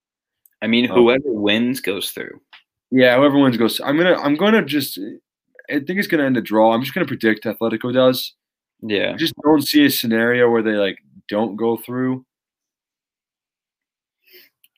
I 0.62 0.66
mean, 0.66 0.90
Oh. 0.90 0.94
whoever 0.94 1.30
wins 1.32 1.80
goes 1.80 2.10
through. 2.10 2.40
Yeah, 2.90 3.16
whoever 3.16 3.38
wins 3.38 3.56
goes. 3.56 3.80
I'm 3.80 3.96
gonna. 3.96 4.14
I'm 4.14 4.36
gonna 4.36 4.64
just. 4.64 4.98
I 5.68 5.74
think 5.80 5.98
it's 5.98 6.06
gonna 6.06 6.24
end 6.24 6.36
a 6.36 6.40
draw. 6.40 6.72
I'm 6.72 6.82
just 6.82 6.94
gonna 6.94 7.06
predict 7.06 7.44
Atletico 7.44 7.92
does. 7.92 8.34
Yeah. 8.82 9.12
I 9.12 9.16
just 9.16 9.34
don't 9.42 9.62
see 9.62 9.84
a 9.86 9.90
scenario 9.90 10.48
where 10.50 10.62
they 10.62 10.74
like 10.76 10.98
don't 11.28 11.56
go 11.56 11.76
through. 11.76 12.24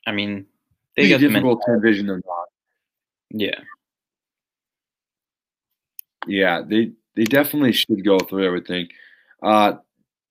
I 0.06 0.12
mean, 0.12 0.46
They 0.96 1.08
got 1.10 1.20
the 1.20 1.28
difficult 1.28 1.62
to 1.66 1.72
envision 1.74 2.06
them 2.06 2.22
not. 2.26 2.46
Yeah. 3.30 3.60
Yeah, 6.26 6.62
they 6.66 6.92
they 7.14 7.24
definitely 7.24 7.72
should 7.72 8.04
go 8.04 8.18
through. 8.18 8.46
I 8.46 8.50
would 8.50 8.66
think. 8.66 8.90
Uh, 9.42 9.74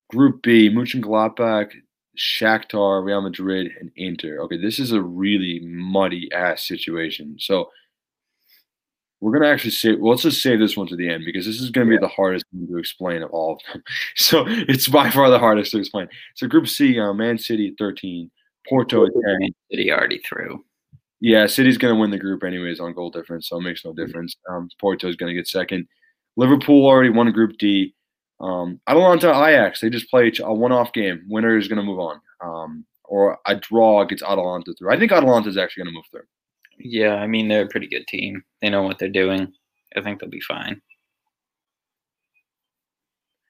Group 0.09 0.41
B: 0.41 0.69
Mönchengladbach, 0.69 1.71
Shakhtar, 2.17 3.03
Real 3.03 3.21
Madrid, 3.21 3.71
and 3.79 3.91
Inter. 3.95 4.39
Okay, 4.41 4.57
this 4.57 4.79
is 4.79 4.91
a 4.91 5.01
really 5.01 5.59
muddy 5.63 6.29
ass 6.33 6.63
situation. 6.67 7.37
So 7.39 7.69
we're 9.21 9.31
gonna 9.31 9.51
actually 9.51 9.71
say, 9.71 9.95
well, 9.95 10.11
let's 10.11 10.23
just 10.23 10.41
save 10.41 10.59
this 10.59 10.77
one 10.77 10.87
to 10.87 10.95
the 10.95 11.09
end 11.09 11.23
because 11.25 11.45
this 11.45 11.59
is 11.59 11.71
gonna 11.71 11.89
be 11.89 11.97
the 11.97 12.07
hardest 12.07 12.45
one 12.51 12.67
to 12.67 12.77
explain 12.77 13.23
of 13.23 13.31
all 13.31 13.53
of 13.53 13.59
them. 13.73 13.83
So 14.15 14.45
it's 14.47 14.87
by 14.87 15.09
far 15.09 15.29
the 15.29 15.39
hardest 15.39 15.71
to 15.71 15.79
explain. 15.79 16.07
So 16.35 16.47
Group 16.47 16.67
C: 16.67 16.99
uh, 16.99 17.13
Man 17.13 17.37
City 17.37 17.69
at 17.69 17.73
13, 17.77 18.29
Porto 18.67 19.05
at 19.05 19.11
10. 19.13 19.49
City 19.71 19.91
already 19.91 20.19
through. 20.19 20.63
Yeah, 21.19 21.47
City's 21.47 21.77
going 21.79 21.95
to 21.95 21.99
win 21.99 22.11
the 22.11 22.19
group 22.19 22.43
anyways 22.43 22.79
on 22.79 22.93
goal 22.93 23.09
difference, 23.09 23.49
so 23.49 23.57
it 23.57 23.61
makes 23.61 23.83
no 23.83 23.91
difference. 23.93 24.35
Um, 24.49 24.69
Porto's 24.79 25.15
going 25.15 25.33
to 25.33 25.39
get 25.39 25.47
second. 25.47 25.87
Liverpool 26.35 26.85
already 26.85 27.09
won 27.09 27.31
Group 27.31 27.57
D. 27.57 27.95
Um, 28.39 28.79
Atalanta, 28.87 29.29
Ajax, 29.29 29.81
they 29.81 29.89
just 29.89 30.09
play 30.09 30.31
a 30.43 30.53
one-off 30.53 30.93
game. 30.93 31.23
Winner 31.27 31.57
is 31.57 31.67
going 31.67 31.77
to 31.77 31.83
move 31.83 31.99
on. 31.99 32.21
Um, 32.41 32.85
or 33.05 33.39
a 33.45 33.55
draw 33.55 34.03
gets 34.03 34.21
Atalanta 34.21 34.73
through. 34.73 34.91
I 34.91 34.99
think 34.99 35.11
Atalanta 35.11 35.49
is 35.49 35.57
actually 35.57 35.83
going 35.83 35.93
to 35.93 35.97
move 35.97 36.05
through. 36.11 36.27
Yeah, 36.77 37.15
I 37.15 37.27
mean, 37.27 37.47
they're 37.47 37.63
a 37.63 37.69
pretty 37.69 37.87
good 37.87 38.05
team. 38.07 38.43
They 38.61 38.69
know 38.69 38.83
what 38.83 38.99
they're 38.99 39.09
doing. 39.09 39.51
I 39.95 40.01
think 40.01 40.19
they'll 40.19 40.29
be 40.29 40.41
fine. 40.41 40.81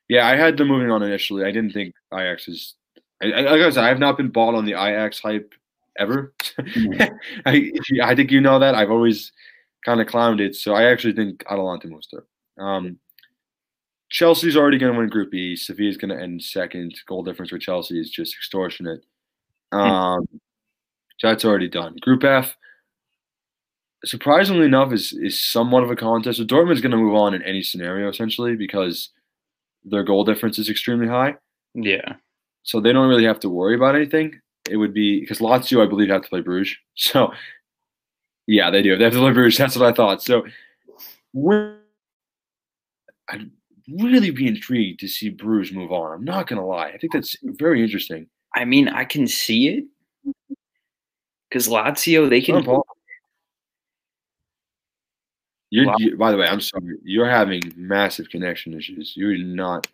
Yeah, 0.07 0.27
I 0.27 0.37
had 0.37 0.55
them 0.55 0.69
moving 0.69 0.89
on 0.89 1.03
initially. 1.03 1.43
I 1.43 1.51
didn't 1.51 1.73
think 1.73 1.93
Ajax 2.13 2.47
is. 2.47 2.75
I, 3.21 3.31
I, 3.31 3.41
like 3.41 3.61
I 3.61 3.69
said, 3.71 3.83
I 3.83 3.89
have 3.89 3.99
not 3.99 4.15
been 4.15 4.29
bought 4.29 4.55
on 4.55 4.65
the 4.65 4.71
Ajax 4.71 5.19
hype 5.19 5.53
ever. 5.99 6.33
I, 7.45 7.71
I 8.01 8.15
think 8.15 8.31
you 8.31 8.39
know 8.39 8.59
that. 8.59 8.75
I've 8.75 8.91
always 8.91 9.33
kind 9.83 9.99
of 9.99 10.07
clowned 10.07 10.39
it. 10.39 10.55
So 10.55 10.73
I 10.73 10.83
actually 10.85 11.13
think 11.13 11.43
Atalanta 11.49 11.87
moves 11.87 12.07
through. 12.07 12.63
Um, 12.63 12.99
Chelsea's 14.09 14.55
already 14.55 14.77
going 14.77 14.93
to 14.93 14.99
win 14.99 15.09
Group 15.09 15.33
E. 15.33 15.55
Sevilla's 15.55 15.97
going 15.97 16.15
to 16.15 16.21
end 16.21 16.41
second. 16.41 16.95
Goal 17.07 17.23
difference 17.23 17.49
for 17.49 17.59
Chelsea 17.59 17.99
is 17.99 18.09
just 18.09 18.35
extortionate. 18.35 19.03
Um, 19.71 20.25
so 21.17 21.27
that's 21.27 21.43
already 21.43 21.67
done. 21.67 21.95
Group 22.01 22.23
F, 22.23 22.55
surprisingly 24.05 24.65
enough, 24.65 24.93
is 24.93 25.11
is 25.13 25.41
somewhat 25.41 25.83
of 25.83 25.91
a 25.91 25.95
contest. 25.95 26.37
So 26.37 26.45
Dortmund's 26.45 26.81
going 26.81 26.91
to 26.91 26.97
move 26.97 27.15
on 27.15 27.33
in 27.33 27.41
any 27.41 27.61
scenario 27.61 28.09
essentially 28.09 28.55
because 28.55 29.09
their 29.83 30.03
goal 30.03 30.23
difference 30.23 30.57
is 30.59 30.69
extremely 30.69 31.07
high. 31.07 31.35
Yeah. 31.73 32.15
So 32.63 32.79
they 32.79 32.93
don't 32.93 33.09
really 33.09 33.25
have 33.25 33.39
to 33.41 33.49
worry 33.49 33.75
about 33.75 33.95
anything. 33.95 34.39
It 34.69 34.77
would 34.77 34.93
be 34.93 35.21
because 35.21 35.39
Lazio, 35.39 35.83
I 35.83 35.89
believe, 35.89 36.09
have 36.09 36.23
to 36.23 36.29
play 36.29 36.41
Bruges. 36.41 36.77
So 36.95 37.31
yeah, 38.47 38.71
they 38.71 38.81
do. 38.81 38.97
They 38.97 39.03
have 39.03 39.13
to 39.13 39.19
play 39.19 39.33
Bruges. 39.33 39.57
That's 39.57 39.75
what 39.75 39.89
I 39.89 39.93
thought. 39.93 40.23
So 40.23 40.45
when, 41.33 41.77
I'd 43.29 43.51
really 43.87 44.31
be 44.31 44.47
intrigued 44.47 44.99
to 45.01 45.07
see 45.07 45.29
Bruges 45.29 45.73
move 45.73 45.91
on. 45.91 46.13
I'm 46.13 46.25
not 46.25 46.47
gonna 46.47 46.65
lie. 46.65 46.89
I 46.89 46.97
think 46.97 47.13
that's 47.13 47.35
very 47.43 47.83
interesting. 47.83 48.27
I 48.55 48.65
mean, 48.65 48.89
I 48.89 49.05
can 49.05 49.27
see 49.27 49.67
it 49.69 49.85
because 51.49 51.67
Lazio, 51.67 52.29
they 52.29 52.41
can. 52.41 52.65
You're, 55.69 55.93
you, 55.97 56.15
by 56.15 56.31
the 56.31 56.37
way, 56.37 56.47
I'm 56.47 56.61
sorry. 56.61 56.97
You're 57.03 57.29
having 57.29 57.61
massive 57.75 58.29
connection 58.29 58.73
issues. 58.73 59.13
You're 59.17 59.37
not. 59.37 59.85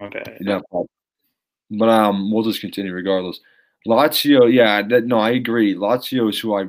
Okay. 0.00 0.36
Not 0.40 0.62
but 1.72 1.88
um, 1.88 2.30
we'll 2.30 2.44
just 2.44 2.60
continue 2.60 2.92
regardless. 2.92 3.40
Lazio, 3.86 4.52
yeah, 4.52 4.82
that, 4.82 5.06
no, 5.06 5.18
I 5.18 5.30
agree. 5.30 5.74
Lazio 5.74 6.28
is 6.30 6.38
who 6.38 6.54
I. 6.54 6.66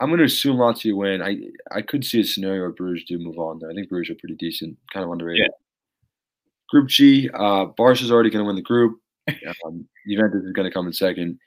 I'm 0.00 0.08
going 0.08 0.18
to 0.18 0.24
assume 0.24 0.56
Lazio 0.56 0.96
win. 0.96 1.22
I 1.22 1.36
I 1.76 1.82
could 1.82 2.04
see 2.04 2.20
a 2.20 2.24
scenario 2.24 2.62
where 2.62 2.70
Bruges 2.70 3.04
do 3.06 3.18
move 3.18 3.38
on. 3.38 3.58
Though. 3.58 3.70
I 3.70 3.74
think 3.74 3.88
Bruges 3.88 4.10
are 4.10 4.18
pretty 4.18 4.34
decent, 4.34 4.76
kind 4.92 5.04
of 5.04 5.10
underrated. 5.10 5.50
Group 6.68 6.88
G, 6.88 7.30
uh, 7.32 7.66
Barca's 7.66 8.10
already 8.10 8.30
going 8.30 8.42
to 8.42 8.46
win 8.46 8.56
the 8.56 8.62
group. 8.62 9.00
Um, 9.64 9.88
Juventus 10.06 10.44
is 10.44 10.52
going 10.52 10.68
to 10.68 10.74
come 10.74 10.86
in 10.86 10.92
second. 10.92 11.38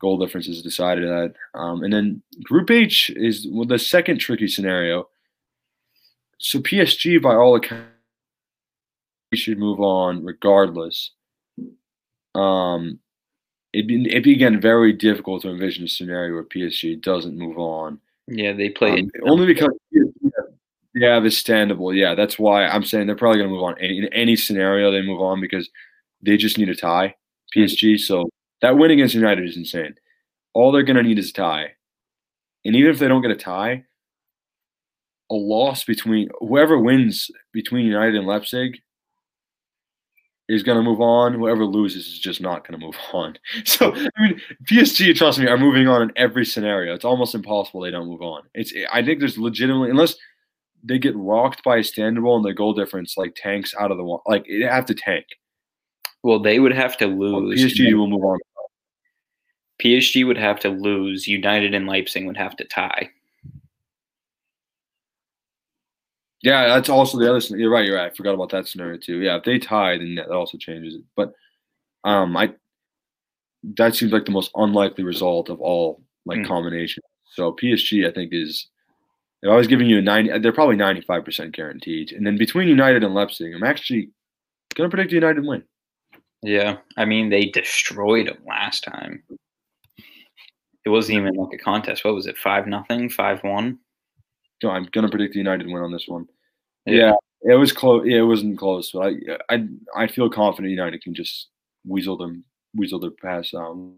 Goal 0.00 0.16
difference 0.18 0.46
is 0.46 0.62
decided 0.62 1.08
that. 1.08 1.34
Um, 1.58 1.82
and 1.82 1.92
then 1.92 2.22
Group 2.44 2.70
H 2.70 3.10
is 3.16 3.48
well, 3.50 3.66
the 3.66 3.78
second 3.78 4.18
tricky 4.18 4.46
scenario. 4.46 5.08
So 6.38 6.60
PSG, 6.60 7.20
by 7.20 7.34
all 7.34 7.56
accounts, 7.56 7.88
should 9.34 9.58
move 9.58 9.80
on 9.80 10.24
regardless. 10.24 11.12
Um, 12.34 13.00
it'd 13.76 13.86
be, 13.88 14.08
it'd 14.08 14.22
be 14.22 14.32
again 14.32 14.58
very 14.60 14.92
difficult 14.92 15.42
to 15.42 15.50
envision 15.50 15.84
a 15.84 15.88
scenario 15.88 16.34
where 16.34 16.44
PSG 16.44 17.00
doesn't 17.00 17.36
move 17.36 17.58
on. 17.58 18.00
Yeah, 18.26 18.52
they 18.54 18.70
play. 18.70 19.00
Um, 19.00 19.10
only 19.26 19.46
because 19.46 19.68
they 19.92 21.06
have 21.06 21.24
a 21.24 21.28
standable. 21.28 21.94
Yeah, 21.94 22.14
that's 22.14 22.38
why 22.38 22.66
I'm 22.66 22.84
saying 22.84 23.06
they're 23.06 23.16
probably 23.16 23.38
going 23.38 23.50
to 23.50 23.54
move 23.54 23.62
on. 23.62 23.78
In, 23.78 24.04
in 24.04 24.12
any 24.14 24.34
scenario, 24.34 24.90
they 24.90 25.02
move 25.02 25.20
on 25.20 25.40
because 25.40 25.68
they 26.22 26.38
just 26.38 26.56
need 26.56 26.70
a 26.70 26.74
tie. 26.74 27.14
PSG. 27.54 28.00
So 28.00 28.24
that 28.62 28.78
win 28.78 28.90
against 28.90 29.14
United 29.14 29.46
is 29.46 29.56
insane. 29.56 29.94
All 30.54 30.72
they're 30.72 30.82
going 30.82 30.96
to 30.96 31.02
need 31.02 31.18
is 31.18 31.30
a 31.30 31.34
tie. 31.34 31.72
And 32.64 32.74
even 32.74 32.90
if 32.90 32.98
they 32.98 33.08
don't 33.08 33.22
get 33.22 33.30
a 33.30 33.36
tie, 33.36 33.84
a 35.30 35.34
loss 35.34 35.84
between 35.84 36.28
whoever 36.40 36.78
wins 36.78 37.30
between 37.52 37.84
United 37.84 38.14
and 38.14 38.26
Leipzig 38.26 38.78
is 40.48 40.62
going 40.62 40.76
to 40.76 40.82
move 40.82 41.00
on. 41.00 41.34
Whoever 41.34 41.64
loses 41.64 42.06
is 42.06 42.18
just 42.18 42.40
not 42.40 42.66
going 42.66 42.78
to 42.78 42.86
move 42.86 42.96
on. 43.12 43.38
So 43.64 43.94
I 43.94 44.22
mean, 44.22 44.40
PSG, 44.64 45.14
trust 45.14 45.38
me, 45.38 45.46
are 45.46 45.58
moving 45.58 45.88
on 45.88 46.02
in 46.02 46.12
every 46.16 46.44
scenario. 46.44 46.94
It's 46.94 47.04
almost 47.04 47.34
impossible 47.34 47.80
they 47.80 47.90
don't 47.90 48.08
move 48.08 48.22
on. 48.22 48.42
It's 48.54 48.72
I 48.92 49.04
think 49.04 49.20
there's 49.20 49.38
legitimately 49.38 49.90
unless 49.90 50.16
they 50.84 50.98
get 50.98 51.16
rocked 51.16 51.64
by 51.64 51.78
Istanbul 51.78 52.36
and 52.36 52.44
their 52.44 52.54
goal 52.54 52.72
difference 52.72 53.16
like 53.16 53.34
tanks 53.34 53.74
out 53.78 53.90
of 53.90 53.96
the 53.96 54.04
one. 54.04 54.20
Like 54.26 54.44
it 54.46 54.68
have 54.68 54.86
to 54.86 54.94
tank. 54.94 55.26
Well, 56.22 56.40
they 56.40 56.58
would 56.58 56.72
have 56.72 56.96
to 56.98 57.06
lose. 57.06 57.60
PSG 57.60 57.94
will 57.94 58.08
move 58.08 58.24
on. 58.24 58.38
PSG 59.80 60.26
would 60.26 60.38
have 60.38 60.58
to 60.60 60.68
lose. 60.68 61.28
United 61.28 61.74
and 61.74 61.86
Leipzig 61.86 62.26
would 62.26 62.36
have 62.36 62.56
to 62.56 62.64
tie. 62.64 63.10
Yeah, 66.46 66.68
that's 66.68 66.88
also 66.88 67.18
the 67.18 67.28
other. 67.28 67.44
You're 67.56 67.72
right. 67.72 67.84
You're 67.84 67.96
right. 67.96 68.12
I 68.12 68.14
forgot 68.14 68.34
about 68.34 68.50
that 68.50 68.68
scenario 68.68 68.98
too. 68.98 69.18
Yeah, 69.18 69.38
if 69.38 69.42
they 69.42 69.58
tie, 69.58 69.98
then 69.98 70.14
that 70.14 70.30
also 70.30 70.56
changes 70.56 70.94
it. 70.94 71.02
But 71.16 71.32
um, 72.04 72.36
I 72.36 72.54
that 73.76 73.96
seems 73.96 74.12
like 74.12 74.26
the 74.26 74.30
most 74.30 74.52
unlikely 74.54 75.02
result 75.02 75.48
of 75.48 75.60
all 75.60 76.00
like 76.24 76.38
mm. 76.38 76.46
combinations. 76.46 77.04
So 77.32 77.50
PSG, 77.50 78.08
I 78.08 78.12
think, 78.12 78.32
is 78.32 78.68
if 79.42 79.50
I 79.50 79.56
was 79.56 79.66
giving 79.66 79.88
you 79.88 79.98
a 79.98 80.02
90, 80.02 80.38
they're 80.38 80.52
probably 80.52 80.76
95% 80.76 81.52
guaranteed. 81.52 82.12
And 82.12 82.24
then 82.24 82.38
between 82.38 82.68
United 82.68 83.02
and 83.02 83.12
Leipzig, 83.12 83.52
I'm 83.52 83.64
actually 83.64 84.10
gonna 84.76 84.88
predict 84.88 85.10
United 85.10 85.44
win. 85.44 85.64
Yeah, 86.42 86.76
I 86.96 87.06
mean 87.06 87.28
they 87.28 87.46
destroyed 87.46 88.28
them 88.28 88.38
last 88.46 88.84
time. 88.84 89.24
It 90.84 90.90
wasn't 90.90 91.18
even 91.18 91.34
like 91.34 91.54
a 91.54 91.58
contest. 91.58 92.04
What 92.04 92.14
was 92.14 92.28
it? 92.28 92.38
Five 92.38 92.68
nothing, 92.68 93.10
five 93.10 93.42
one. 93.42 93.80
No, 94.62 94.70
I'm 94.70 94.84
gonna 94.92 95.08
predict 95.08 95.32
the 95.32 95.40
United 95.40 95.66
win 95.66 95.82
on 95.82 95.90
this 95.90 96.06
one. 96.06 96.28
Yeah, 96.86 97.14
yeah 97.42 97.54
it 97.54 97.58
was 97.58 97.72
close. 97.72 98.06
Yeah, 98.06 98.18
it 98.18 98.22
wasn't 98.22 98.58
close, 98.58 98.90
but 98.92 99.12
I 99.50 99.54
I 99.54 99.68
I 99.96 100.06
feel 100.06 100.30
confident 100.30 100.70
United 100.70 101.02
can 101.02 101.14
just 101.14 101.48
weasel 101.86 102.16
them 102.16 102.44
weasel 102.74 103.00
their 103.00 103.10
pass 103.10 103.52
um. 103.54 103.96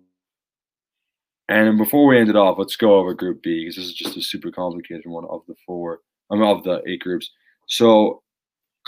And 1.51 1.78
before 1.78 2.07
we 2.07 2.18
end 2.18 2.28
it 2.28 2.36
off, 2.36 2.59
let's 2.59 2.76
go 2.76 2.97
over 2.97 3.14
Group 3.14 3.43
B 3.43 3.61
because 3.61 3.76
this 3.76 3.86
is 3.86 3.95
just 3.95 4.18
a 4.18 4.22
super 4.22 4.51
complicated 4.51 5.07
one 5.07 5.24
of 5.30 5.43
the 5.49 5.55
four. 5.64 6.01
I 6.30 6.34
mean, 6.34 6.45
of 6.45 6.62
the 6.62 6.82
eight 6.86 7.01
groups. 7.01 7.30
So 7.66 8.22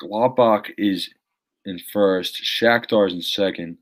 Gladbach 0.03 0.70
is 0.76 1.09
in 1.64 1.80
first, 1.92 2.42
Shakhtar 2.42 3.09
is 3.09 3.14
in 3.14 3.22
second, 3.22 3.78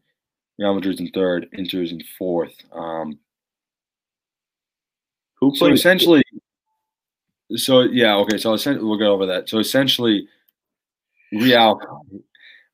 Real 0.59 0.75
Madrid's 0.75 1.01
in 1.01 1.11
third, 1.11 1.49
Inter 1.53 1.83
is 1.83 1.93
in 1.93 2.03
fourth. 2.19 2.55
Um, 2.73 3.19
Who 5.41 5.55
so 5.55 5.67
essentially, 5.67 6.23
so 7.57 7.83
yeah, 7.83 8.17
okay. 8.17 8.39
So 8.39 8.53
essentially, 8.53 8.87
we'll 8.87 8.99
go 8.99 9.13
over 9.13 9.27
that. 9.27 9.49
So 9.49 9.59
essentially, 9.59 10.29
Real, 11.33 11.81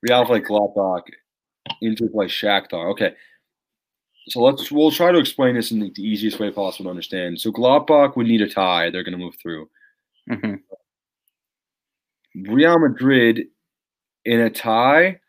Real 0.03 0.25
play 0.25 0.41
Gladbach, 0.41 1.03
Inter 1.81 2.09
play 2.09 2.27
Shakhtar. 2.27 2.91
Okay. 2.93 3.15
So 4.29 4.41
let's 4.41 4.73
we'll 4.73 4.91
try 4.91 5.13
to 5.13 5.19
explain 5.19 5.55
this 5.55 5.71
in 5.71 5.81
the, 5.81 5.93
the 5.95 6.03
easiest 6.03 6.41
way 6.41 6.51
possible 6.51 6.85
to 6.85 6.91
understand. 6.91 7.41
So 7.41 7.53
Gladbach 7.53 8.17
would 8.17 8.27
need 8.27 8.41
a 8.41 8.49
tie; 8.49 8.91
they're 8.91 9.05
going 9.05 9.13
to 9.13 9.19
move 9.19 9.37
through. 9.41 9.69
Mm-hmm. 10.31 10.55
Real 12.53 12.79
Madrid 12.79 13.47
in 14.25 14.41
a 14.41 14.51
tie 14.51 15.21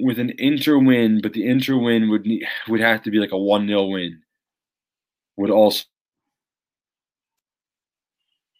with 0.00 0.18
an 0.18 0.32
Inter 0.38 0.78
win, 0.78 1.20
but 1.20 1.32
the 1.32 1.46
Inter 1.46 1.76
win 1.76 2.08
would 2.10 2.24
need, 2.24 2.46
would 2.68 2.80
have 2.80 3.02
to 3.02 3.10
be 3.10 3.18
like 3.18 3.32
a 3.32 3.38
one 3.38 3.66
0 3.66 3.86
win. 3.86 4.22
Would 5.36 5.50
also 5.50 5.84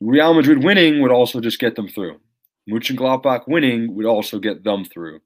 Real 0.07 0.35
Madrid 0.35 0.63
winning 0.63 1.03
would 1.03 1.11
also 1.11 1.41
just 1.41 1.59
get 1.59 1.75
them 1.75 1.89
through. 1.89 2.21
Mönchengladbach 2.71 3.49
winning 3.49 3.93
would 3.97 4.07
also 4.07 4.39
get 4.39 4.63
them 4.63 4.85
through. 4.85 5.21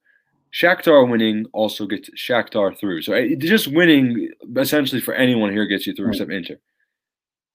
Shakhtar 0.54 1.08
winning 1.08 1.44
also 1.52 1.86
gets 1.86 2.08
Shakhtar 2.16 2.76
through. 2.78 3.02
So 3.02 3.12
it, 3.12 3.40
just 3.40 3.68
winning 3.68 4.30
essentially 4.56 5.02
for 5.02 5.12
anyone 5.12 5.52
here 5.52 5.66
gets 5.66 5.86
you 5.86 5.92
through 5.92 6.08
except 6.08 6.32
Inter. 6.32 6.56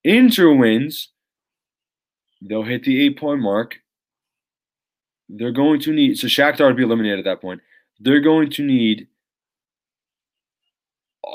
Inter 0.03 0.53
wins, 0.53 1.09
they'll 2.43 2.61
hit 2.61 2.83
the 2.83 3.03
eight 3.03 3.17
point 3.17 3.41
mark. 3.41 3.77
They're 5.27 5.51
going 5.51 5.79
to 5.81 5.93
need 5.93 6.19
so 6.19 6.27
Shakhtar 6.27 6.67
would 6.67 6.77
be 6.77 6.83
eliminated 6.83 7.17
at 7.17 7.25
that 7.25 7.41
point. 7.41 7.61
They're 7.99 8.21
going 8.21 8.51
to 8.51 8.63
need 8.63 9.07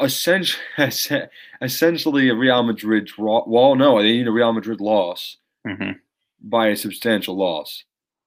essentially, 0.01 0.63
essentially 1.61 2.29
a 2.29 2.35
Real 2.37 2.63
Madrid 2.63 3.07
draw. 3.07 3.43
Well, 3.45 3.75
no, 3.75 4.01
they 4.01 4.13
need 4.13 4.29
a 4.29 4.33
Real 4.33 4.53
Madrid 4.53 4.81
loss 4.81 5.39
mm-hmm. 5.67 5.93
by 6.41 6.69
a 6.69 6.77
substantial 6.77 7.37
loss. 7.37 7.85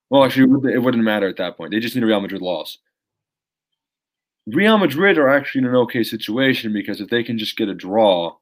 Well, 0.09 0.23
actually, 0.23 0.73
it 0.73 0.81
wouldn't 0.81 1.03
matter 1.03 1.27
at 1.27 1.37
that 1.37 1.57
point. 1.57 1.71
They 1.71 1.79
just 1.79 1.95
need 1.95 2.03
a 2.03 2.07
Real 2.07 2.21
Madrid 2.21 2.41
loss. 2.41 2.77
Real 4.45 4.77
Madrid 4.77 5.17
are 5.17 5.29
actually 5.29 5.59
in 5.59 5.67
an 5.67 5.75
okay 5.75 6.03
situation 6.03 6.73
because 6.73 6.99
if 6.99 7.09
they 7.09 7.23
can 7.23 7.37
just 7.37 7.55
get 7.55 7.69
a 7.69 7.73
draw, 7.73 8.35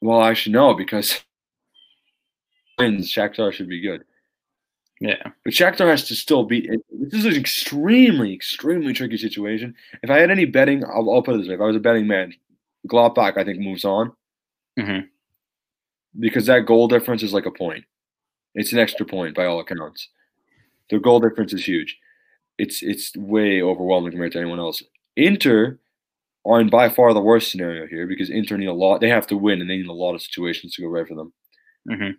well, 0.00 0.22
actually 0.22 0.52
no, 0.52 0.74
because 0.74 1.24
wins, 2.78 3.12
Shakhtar 3.12 3.52
should 3.52 3.68
be 3.68 3.80
good. 3.80 4.04
Yeah, 5.00 5.22
but 5.44 5.54
Shakhtar 5.54 5.88
has 5.88 6.06
to 6.08 6.14
still 6.14 6.44
beat. 6.44 6.70
This 6.90 7.24
is 7.24 7.24
an 7.24 7.40
extremely, 7.40 8.32
extremely 8.32 8.92
tricky 8.92 9.16
situation. 9.16 9.74
If 10.02 10.10
I 10.10 10.18
had 10.18 10.30
any 10.30 10.44
betting, 10.44 10.84
I'll, 10.84 11.10
I'll 11.10 11.22
put 11.22 11.34
it 11.34 11.38
this 11.38 11.48
way: 11.48 11.54
if 11.54 11.60
I 11.60 11.64
was 11.66 11.76
a 11.76 11.80
betting 11.80 12.06
man, 12.06 12.32
Gladbach 12.86 13.36
I 13.36 13.44
think 13.44 13.58
moves 13.58 13.84
on 13.84 14.12
mm-hmm. 14.78 15.06
Because 16.18 16.46
that 16.46 16.66
goal 16.66 16.88
difference 16.88 17.22
is 17.22 17.32
like 17.32 17.46
a 17.46 17.50
point. 17.50 17.84
It's 18.54 18.72
an 18.72 18.78
extra 18.78 19.04
point 19.04 19.34
by 19.34 19.46
all 19.46 19.60
accounts. 19.60 20.08
The 20.90 20.98
goal 20.98 21.20
difference 21.20 21.52
is 21.52 21.66
huge. 21.66 21.96
It's 22.58 22.82
it's 22.82 23.16
way 23.16 23.62
overwhelming 23.62 24.12
compared 24.12 24.32
to 24.32 24.38
anyone 24.38 24.60
else. 24.60 24.82
Inter 25.16 25.78
are 26.46 26.60
in 26.60 26.68
by 26.68 26.88
far 26.88 27.12
the 27.14 27.20
worst 27.20 27.50
scenario 27.50 27.86
here 27.86 28.06
because 28.06 28.30
Inter 28.30 28.56
need 28.56 28.66
a 28.66 28.72
lot. 28.72 29.00
They 29.00 29.08
have 29.08 29.26
to 29.28 29.36
win, 29.36 29.60
and 29.60 29.68
they 29.68 29.76
need 29.76 29.86
a 29.86 29.92
lot 29.92 30.14
of 30.14 30.22
situations 30.22 30.74
to 30.74 30.82
go 30.82 30.88
right 30.88 31.08
for 31.08 31.14
them. 31.14 31.32
Mm-hmm. 31.90 32.10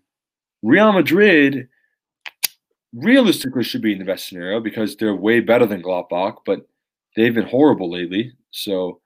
Real 0.68 0.92
Madrid 0.92 1.70
realistically 2.94 3.64
should 3.64 3.82
be 3.82 3.94
in 3.94 4.00
the 4.00 4.06
best 4.06 4.28
scenario 4.28 4.60
because 4.60 4.96
they're 4.96 5.16
way 5.16 5.40
better 5.40 5.66
than 5.66 5.84
Gladbach, 5.84 6.38
but 6.46 6.68
they've 7.16 7.34
been 7.34 7.48
horrible 7.48 7.92
lately. 7.92 8.34
So 8.52 9.00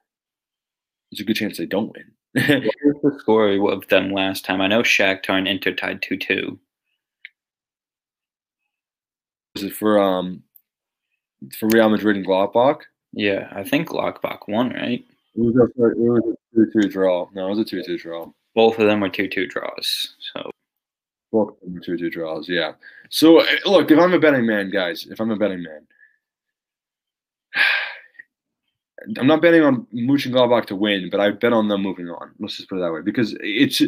there's 1.12 1.22
a 1.22 1.26
good 1.26 1.36
chance 1.36 1.58
they 1.58 1.66
don't 1.66 1.92
win. 1.94 2.12
What 2.34 2.63
was 2.84 2.95
the 3.03 3.19
score 3.19 3.71
of 3.71 3.88
them 3.88 4.11
last 4.11 4.45
time? 4.45 4.61
I 4.61 4.67
know 4.67 4.82
Shakhtar 4.82 5.38
and 5.38 5.47
Inter 5.47 5.73
tied 5.73 6.01
2 6.01 6.17
2. 6.17 6.59
Is 9.55 9.63
it 9.63 9.73
for 9.73 9.99
um 9.99 10.43
for 11.57 11.67
Real 11.69 11.89
Madrid 11.89 12.17
and 12.17 12.25
Gladbach? 12.25 12.82
Yeah, 13.13 13.51
I 13.51 13.63
think 13.63 13.89
Gladbach 13.89 14.47
won, 14.47 14.69
right? 14.71 15.03
It 15.36 15.41
was 15.41 15.55
a, 15.55 15.86
it 15.86 15.97
was 15.97 16.36
a 16.53 16.71
2 16.73 16.82
2 16.84 16.89
draw. 16.89 17.30
No, 17.34 17.47
it 17.47 17.49
was 17.49 17.59
a 17.59 17.65
2 17.65 17.84
2 17.84 17.97
draw. 17.97 18.32
Both 18.55 18.80
of 18.80 18.88
them 18.88 18.99
were 18.99 19.09
2 19.09 19.27
2 19.27 19.47
draws. 19.47 20.15
So 20.34 20.51
both 21.32 21.49
of 21.49 21.59
them 21.61 21.82
two 21.84 21.97
two 21.97 22.09
draws. 22.09 22.47
Yeah. 22.49 22.73
So 23.09 23.39
eh, 23.39 23.57
look, 23.65 23.91
if 23.91 23.99
I'm 23.99 24.13
a 24.13 24.19
betting 24.19 24.45
man, 24.45 24.69
guys, 24.69 25.07
if 25.09 25.19
I'm 25.19 25.32
a 25.32 25.36
betting 25.36 25.63
man, 25.63 25.88
I'm 29.18 29.28
not 29.28 29.41
betting 29.41 29.64
on 29.64 29.88
Mönchengladbach 29.93 30.66
to 30.68 30.76
win, 30.76 31.10
but 31.10 31.20
I 31.20 31.32
bet 31.32 31.54
on 31.54 31.68
them 31.68 31.82
moving 31.82 32.10
on. 32.10 32.32
Let's 32.39 32.58
just 32.58 32.70
put 32.70 32.78
it 32.78 32.82
that 32.82 32.91
way 32.91 33.02
because 33.02 33.36
it's 33.39 33.82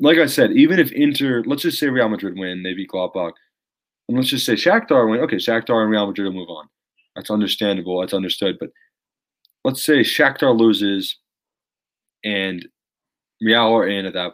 like 0.00 0.18
I 0.18 0.26
said, 0.26 0.52
even 0.52 0.78
if 0.78 0.90
Inter, 0.92 1.42
let's 1.46 1.62
just 1.62 1.78
say 1.78 1.88
Real 1.88 2.08
Madrid 2.08 2.36
win, 2.36 2.62
they 2.62 2.74
beat 2.74 2.90
Gladbach, 2.90 3.32
and 4.08 4.16
let's 4.16 4.28
just 4.28 4.44
say 4.44 4.54
Shakhtar 4.54 5.08
win. 5.08 5.20
Okay, 5.20 5.36
Shakhtar 5.36 5.82
and 5.82 5.90
Real 5.90 6.06
Madrid 6.06 6.26
will 6.26 6.40
move 6.40 6.50
on. 6.50 6.68
That's 7.14 7.30
understandable. 7.30 8.00
That's 8.00 8.14
understood. 8.14 8.58
But 8.58 8.70
let's 9.64 9.82
say 9.82 10.00
Shakhtar 10.00 10.58
loses, 10.58 11.16
and 12.24 12.66
Real 13.40 13.74
are 13.74 13.86
in 13.86 14.06
at 14.06 14.14
that 14.14 14.32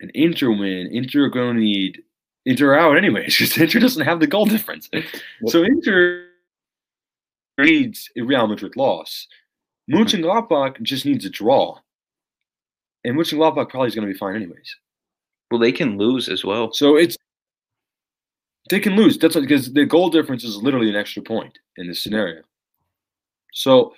and 0.00 0.10
Inter 0.14 0.50
win, 0.50 0.88
Inter 0.92 1.24
are 1.24 1.30
going 1.30 1.56
to 1.56 1.62
need 1.62 2.02
Inter 2.46 2.74
out 2.78 2.96
anyways 2.96 3.36
because 3.38 3.56
Inter 3.58 3.80
doesn't 3.80 4.04
have 4.04 4.20
the 4.20 4.26
goal 4.26 4.46
difference. 4.46 4.88
So 5.46 5.62
Inter 5.62 6.27
needs 7.58 8.10
a 8.16 8.22
Real 8.22 8.46
Madrid 8.46 8.76
loss. 8.76 9.26
Mm-hmm. 9.90 10.02
Mönchengladbach 10.02 10.82
just 10.82 11.06
needs 11.06 11.24
a 11.24 11.30
draw, 11.30 11.78
and 13.04 13.16
Mönchengladbach 13.16 13.70
probably 13.70 13.88
is 13.88 13.94
going 13.94 14.06
to 14.06 14.12
be 14.12 14.18
fine 14.18 14.36
anyways. 14.36 14.76
Well, 15.50 15.60
they 15.60 15.72
can 15.72 15.96
lose 15.96 16.28
as 16.28 16.44
well. 16.44 16.72
So 16.72 16.96
it's 16.96 17.16
they 18.70 18.80
can 18.80 18.96
lose. 18.96 19.16
That's 19.18 19.34
because 19.34 19.72
the 19.72 19.86
goal 19.86 20.10
difference 20.10 20.44
is 20.44 20.56
literally 20.56 20.90
an 20.90 20.96
extra 20.96 21.22
point 21.22 21.58
in 21.78 21.88
this 21.88 22.02
scenario. 22.02 22.42
So 23.54 23.94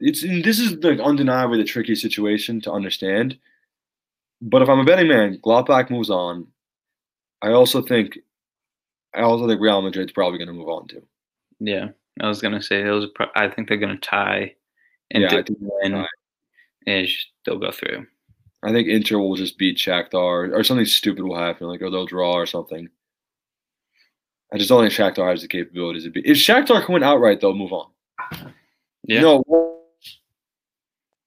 it's 0.00 0.22
this 0.22 0.58
is 0.58 0.72
like 0.82 0.98
undeniably 0.98 1.58
the 1.58 1.64
tricky 1.64 1.94
situation 1.94 2.60
to 2.62 2.72
understand 2.72 3.38
but 4.40 4.62
if 4.62 4.68
I'm 4.68 4.78
a 4.78 4.84
betting 4.84 5.08
man, 5.08 5.38
Gladbach 5.38 5.90
moves 5.90 6.10
on. 6.10 6.46
I 7.42 7.50
also 7.50 7.82
think, 7.82 8.18
I 9.14 9.22
also 9.22 9.46
think 9.46 9.60
Real 9.60 9.82
Madrid's 9.82 10.12
probably 10.12 10.38
going 10.38 10.48
to 10.48 10.54
move 10.54 10.68
on 10.68 10.88
too. 10.88 11.02
Yeah, 11.60 11.88
I 12.20 12.28
was 12.28 12.40
going 12.40 12.54
to 12.54 12.62
say 12.62 12.82
those. 12.82 13.08
Pro- 13.14 13.26
I 13.34 13.48
think 13.48 13.68
they're 13.68 13.76
going 13.76 13.96
to 13.98 14.08
tie, 14.08 14.54
and 15.10 15.22
yeah, 15.22 15.42
win, 15.60 16.06
and 16.86 17.08
they'll 17.44 17.58
go 17.58 17.70
through. 17.70 18.06
I 18.62 18.72
think 18.72 18.88
Inter 18.88 19.18
will 19.18 19.36
just 19.36 19.58
beat 19.58 19.78
Shakhtar, 19.78 20.52
or 20.52 20.64
something 20.64 20.86
stupid 20.86 21.22
will 21.22 21.38
happen, 21.38 21.68
like 21.68 21.82
or 21.82 21.90
they'll 21.90 22.06
draw 22.06 22.34
or 22.34 22.46
something. 22.46 22.88
I 24.52 24.56
just 24.56 24.68
don't 24.68 24.82
think 24.82 24.92
Shakhtar 24.92 25.30
has 25.30 25.42
the 25.42 25.48
capabilities 25.48 26.04
to 26.04 26.10
beat. 26.10 26.26
If 26.26 26.38
Shakhtar 26.38 26.84
can 26.84 26.94
win 26.94 27.02
outright, 27.02 27.40
they'll 27.40 27.54
move 27.54 27.72
on. 27.72 27.90
Yeah. 29.04 29.20
No, 29.20 29.44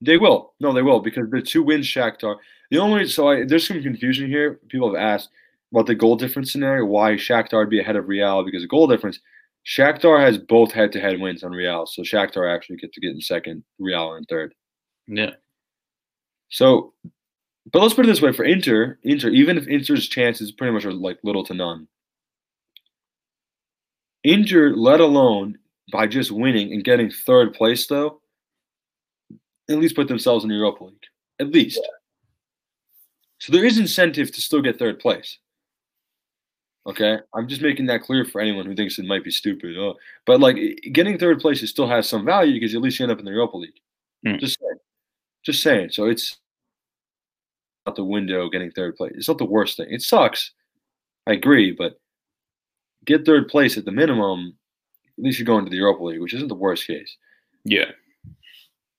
they 0.01 0.17
will. 0.17 0.53
No, 0.59 0.73
they 0.73 0.81
will 0.81 0.99
because 0.99 1.29
the 1.29 1.41
two 1.41 1.63
wins 1.63 1.85
Shakhtar. 1.85 2.37
The 2.69 2.79
only 2.79 3.07
so 3.07 3.29
I, 3.29 3.45
there's 3.45 3.67
some 3.67 3.81
confusion 3.81 4.27
here. 4.27 4.59
People 4.69 4.93
have 4.93 5.01
asked 5.01 5.29
about 5.71 5.85
the 5.85 5.95
goal 5.95 6.15
difference 6.15 6.51
scenario. 6.51 6.85
Why 6.85 7.13
Shakhtar 7.13 7.59
would 7.59 7.69
be 7.69 7.79
ahead 7.79 7.95
of 7.95 8.07
Real 8.07 8.43
because 8.43 8.63
of 8.63 8.69
goal 8.69 8.87
difference. 8.87 9.19
Shakhtar 9.65 10.19
has 10.19 10.37
both 10.37 10.71
head-to-head 10.71 11.19
wins 11.19 11.43
on 11.43 11.51
Real, 11.51 11.85
so 11.85 12.01
Shakhtar 12.01 12.53
actually 12.53 12.77
get 12.77 12.91
to 12.93 13.01
get 13.01 13.11
in 13.11 13.21
second, 13.21 13.63
Real 13.79 14.15
in 14.15 14.25
third. 14.25 14.53
Yeah. 15.07 15.31
So, 16.49 16.93
but 17.71 17.81
let's 17.81 17.93
put 17.93 18.05
it 18.05 18.07
this 18.07 18.21
way: 18.21 18.31
for 18.31 18.43
Inter, 18.43 18.97
Inter, 19.03 19.29
even 19.29 19.57
if 19.57 19.67
Inter's 19.67 20.07
chances 20.07 20.51
pretty 20.51 20.73
much 20.73 20.85
are 20.85 20.93
like 20.93 21.19
little 21.23 21.43
to 21.45 21.53
none, 21.53 21.87
Inter, 24.23 24.71
let 24.71 24.99
alone 24.99 25.57
by 25.91 26.07
just 26.07 26.31
winning 26.31 26.73
and 26.73 26.83
getting 26.83 27.11
third 27.11 27.53
place, 27.53 27.87
though, 27.87 28.21
at 29.69 29.77
least 29.77 29.95
put 29.95 30.07
themselves 30.07 30.43
in 30.43 30.49
the 30.49 30.55
Europa 30.55 30.85
League. 30.85 31.05
At 31.39 31.51
least. 31.51 31.79
Yeah. 31.81 31.89
So 33.39 33.51
there 33.51 33.65
is 33.65 33.79
incentive 33.79 34.31
to 34.31 34.41
still 34.41 34.61
get 34.61 34.77
third 34.77 34.99
place. 34.99 35.37
Okay, 36.87 37.19
I'm 37.35 37.47
just 37.47 37.61
making 37.61 37.85
that 37.87 38.01
clear 38.01 38.25
for 38.25 38.41
anyone 38.41 38.65
who 38.65 38.75
thinks 38.75 38.97
it 38.97 39.05
might 39.05 39.23
be 39.23 39.29
stupid. 39.29 39.77
Oh, 39.77 39.95
but 40.25 40.39
like 40.39 40.57
getting 40.93 41.17
third 41.17 41.39
place, 41.39 41.61
it 41.61 41.67
still 41.67 41.87
has 41.87 42.09
some 42.09 42.25
value 42.25 42.53
because 42.53 42.73
at 42.73 42.81
least 42.81 42.99
you 42.99 43.05
end 43.05 43.11
up 43.11 43.19
in 43.19 43.25
the 43.25 43.31
Europa 43.31 43.57
League. 43.57 43.79
Mm. 44.25 44.39
Just 44.39 44.59
saying. 44.59 44.77
Just 45.43 45.61
saying. 45.61 45.89
So 45.91 46.05
it's 46.05 46.37
out 47.87 47.95
the 47.95 48.03
window 48.03 48.49
getting 48.49 48.71
third 48.71 48.95
place. 48.95 49.13
It's 49.15 49.27
not 49.27 49.37
the 49.37 49.45
worst 49.45 49.77
thing. 49.77 49.87
It 49.89 50.01
sucks. 50.01 50.51
I 51.27 51.33
agree, 51.33 51.71
but 51.71 51.99
get 53.05 53.25
third 53.25 53.47
place 53.47 53.77
at 53.77 53.85
the 53.85 53.91
minimum. 53.91 54.57
At 55.17 55.23
least 55.23 55.37
you're 55.37 55.45
going 55.45 55.65
to 55.65 55.71
the 55.71 55.77
Europa 55.77 56.03
League, 56.03 56.21
which 56.21 56.33
isn't 56.33 56.47
the 56.47 56.55
worst 56.55 56.87
case. 56.87 57.15
Yeah. 57.63 57.91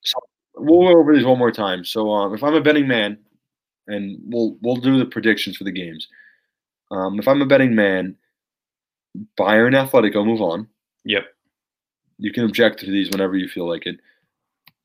So 0.03 0.19
we'll 0.55 0.93
go 0.93 0.99
over 1.01 1.15
these 1.15 1.25
one 1.25 1.39
more 1.39 1.51
time. 1.51 1.85
So 1.85 2.11
um, 2.11 2.35
if 2.35 2.45
I'm 2.45 2.55
a 2.55 2.61
betting 2.61 2.87
man, 2.87 3.19
and 3.89 4.19
we'll 4.25 4.57
we'll 4.63 4.77
do 4.77 4.99
the 4.99 5.07
predictions 5.07 5.57
for 5.57 5.65
the 5.65 5.73
games. 5.73 6.07
Um, 6.93 7.19
if 7.19 7.27
I'm 7.27 7.43
a 7.43 7.47
betting 7.47 7.75
man, 7.75 8.17
Bayern 9.39 9.75
Atletico 9.75 10.25
move 10.25 10.41
on. 10.41 10.69
Yep. 11.05 11.25
You 12.19 12.33
can 12.33 12.45
object 12.45 12.81
to 12.81 12.91
these 12.91 13.11
whenever 13.11 13.37
you 13.37 13.49
feel 13.49 13.69
like 13.69 13.87
it. 13.87 13.99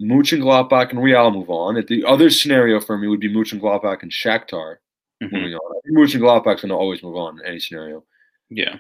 Mönchengladbach 0.02 0.90
and 0.92 1.04
Real 1.04 1.30
move 1.32 1.50
on. 1.50 1.78
If 1.78 1.88
the 1.88 2.04
other 2.06 2.30
scenario 2.30 2.80
for 2.80 2.98
me 2.98 3.08
would 3.08 3.20
be 3.20 3.34
Mönchengladbach 3.34 4.02
and 4.02 4.12
Shakhtar 4.12 4.78
mm-hmm. 5.22 5.36
moving 5.36 5.54
on. 5.54 5.82
Mönchengladbach's 5.92 6.62
going 6.62 6.70
to 6.70 6.76
always 6.76 7.04
move 7.04 7.16
on 7.16 7.40
in 7.40 7.46
any 7.46 7.60
scenario. 7.60 8.04
Yeah. 8.50 8.78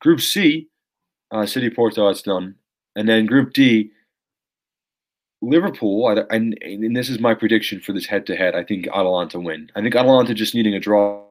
Group 0.00 0.20
C, 0.20 0.68
uh, 1.30 1.46
City 1.46 1.70
Porto, 1.70 2.08
it's 2.08 2.22
done. 2.22 2.54
And 2.94 3.08
then 3.08 3.26
Group 3.26 3.52
D, 3.52 3.90
Liverpool, 5.42 6.06
I, 6.06 6.34
I, 6.34 6.36
and 6.36 6.96
this 6.96 7.10
is 7.10 7.18
my 7.18 7.34
prediction 7.34 7.80
for 7.80 7.92
this 7.92 8.06
head-to-head. 8.06 8.54
I 8.54 8.64
think 8.64 8.88
Atalanta 8.88 9.38
win. 9.38 9.70
I 9.76 9.82
think 9.82 9.94
Atalanta 9.94 10.32
just 10.32 10.54
needing 10.54 10.74
a 10.74 10.80
draw 10.80 11.25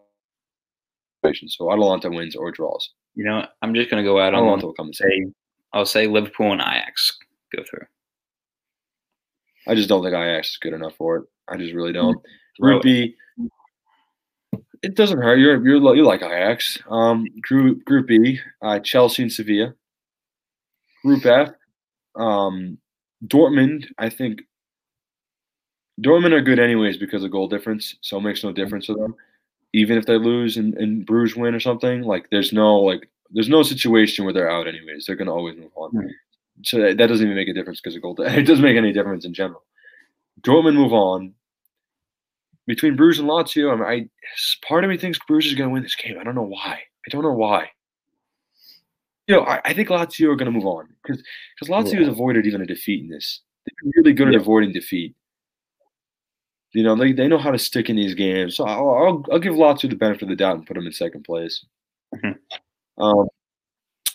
so 1.34 1.72
Atalanta 1.72 2.10
wins 2.10 2.36
or 2.36 2.52
draws. 2.52 2.90
You 3.16 3.26
know, 3.26 3.46
I'm 3.62 3.74
just 3.74 3.90
going 3.90 4.04
to 4.04 4.10
go 4.10 4.20
out 4.20 4.34
on 4.34 4.44
Atalanta 4.44 4.66
will 4.66 4.74
come 4.74 4.88
and 4.88 4.96
say, 4.96 5.26
I'll 5.74 5.86
say 5.86 6.08
Liverpool 6.08 6.52
and 6.52 6.62
Ajax 6.62 7.18
go 7.56 7.64
through. 7.70 7.86
I 9.68 9.76
just 9.76 9.90
don't 9.90 10.04
think 10.04 10.14
Ajax 10.14 10.52
is 10.52 10.58
good 10.58 10.74
enough 10.74 10.96
for 10.96 11.18
it. 11.18 11.24
I 11.48 11.58
just 11.58 11.74
really 11.74 11.94
don't. 11.94 12.22
Group 12.62 12.84
B, 12.84 13.16
it 14.82 14.96
doesn't 14.96 15.22
hurt. 15.22 15.40
You're 15.40 15.66
you're 15.68 15.96
you 15.96 16.04
like 16.06 16.22
Ajax. 16.22 16.80
Um, 16.90 17.26
group 17.42 17.84
Group 17.84 18.08
B, 18.08 18.40
uh, 18.62 18.80
Chelsea 18.80 19.24
and 19.24 19.32
Sevilla. 19.32 19.74
Group 21.04 21.26
F, 21.26 21.50
um, 22.16 22.78
Dortmund. 23.28 23.88
I 23.98 24.08
think 24.08 24.44
Dortmund 26.02 26.32
are 26.32 26.42
good 26.42 26.60
anyways 26.60 26.96
because 26.96 27.26
of 27.26 27.32
goal 27.32 27.50
difference, 27.50 27.96
so 28.00 28.18
it 28.18 28.22
makes 28.22 28.42
no 28.42 28.54
difference 28.54 28.86
to 28.86 28.94
them 28.94 29.16
even 29.76 29.98
if 29.98 30.06
they 30.06 30.18
lose 30.18 30.56
and, 30.56 30.74
and 30.76 31.06
Bruges 31.06 31.36
win 31.36 31.54
or 31.54 31.60
something, 31.60 32.04
like 32.04 32.30
there's 32.32 32.54
no 32.54 32.80
like 32.80 33.10
there's 33.32 33.50
no 33.50 33.62
situation 33.62 34.24
where 34.24 34.34
they're 34.34 34.50
out 34.50 34.68
anyways. 34.68 35.06
They're 35.06 35.18
gonna 35.18 35.34
always 35.34 35.58
move 35.58 35.72
on. 35.76 35.92
Right. 35.94 36.12
So 36.64 36.80
that, 36.80 36.98
that, 36.98 37.08
doesn't 37.08 37.26
even 37.26 37.36
make 37.36 37.50
a 37.50 37.54
difference 37.54 37.82
because 37.82 37.96
of 37.96 38.02
goal. 38.02 38.16
It 38.20 38.44
doesn't 38.48 38.64
make 38.64 38.78
any 38.78 38.94
difference 38.94 39.26
in 39.26 39.34
general. 39.34 39.64
Dortmund 40.42 40.76
move 40.76 40.94
on. 40.94 41.34
Between 42.66 42.96
Bruges 42.96 43.20
and 43.20 43.30
Lazio, 43.30 43.72
I, 43.72 43.76
mean, 43.76 44.10
I 44.64 44.66
part 44.66 44.84
of 44.84 44.90
me 44.90 44.98
thinks 44.98 45.20
Bruges 45.28 45.52
is 45.52 45.58
gonna 45.58 45.70
win 45.70 45.84
this 45.84 45.96
game. 45.96 46.18
I 46.20 46.24
don't 46.24 46.36
know 46.36 46.42
why. 46.42 46.80
I 47.06 47.10
don't 47.10 47.24
know 47.24 47.34
why. 47.34 47.70
You 49.28 49.36
know, 49.36 49.44
I, 49.44 49.60
I 49.66 49.74
think 49.74 49.90
Lazio 49.90 50.32
are 50.32 50.36
gonna 50.36 50.52
move 50.52 50.66
on 50.66 50.88
because 51.04 51.22
because 51.60 51.70
Lazio 51.70 51.94
yeah. 51.94 52.00
has 52.00 52.08
avoided 52.08 52.46
even 52.46 52.62
a 52.62 52.66
defeat 52.66 53.04
in 53.04 53.10
this. 53.10 53.42
They've 53.66 53.76
been 53.84 54.02
really 54.02 54.14
good 54.14 54.32
yeah. 54.32 54.40
at 54.40 54.42
avoiding 54.42 54.72
defeat. 54.72 55.16
You 56.76 56.84
know, 56.84 56.96
they, 56.96 57.14
they 57.14 57.30
know 57.30 57.38
how 57.38 57.52
to 57.52 57.58
stick 57.58 57.90
in 57.90 57.96
these 57.96 58.14
games. 58.14 58.58
So 58.58 58.66
I'll, 58.66 58.90
I'll, 58.90 59.26
I'll 59.32 59.40
give 59.40 59.54
Lazio 59.54 59.90
the 59.90 59.96
benefit 59.96 60.24
of 60.24 60.30
the 60.30 60.36
doubt 60.36 60.58
and 60.58 60.68
put 60.68 60.74
them 60.74 60.86
in 60.86 60.92
second 60.92 61.24
place. 61.24 61.66
Mm-hmm. 62.14 63.04
Um, 63.04 63.28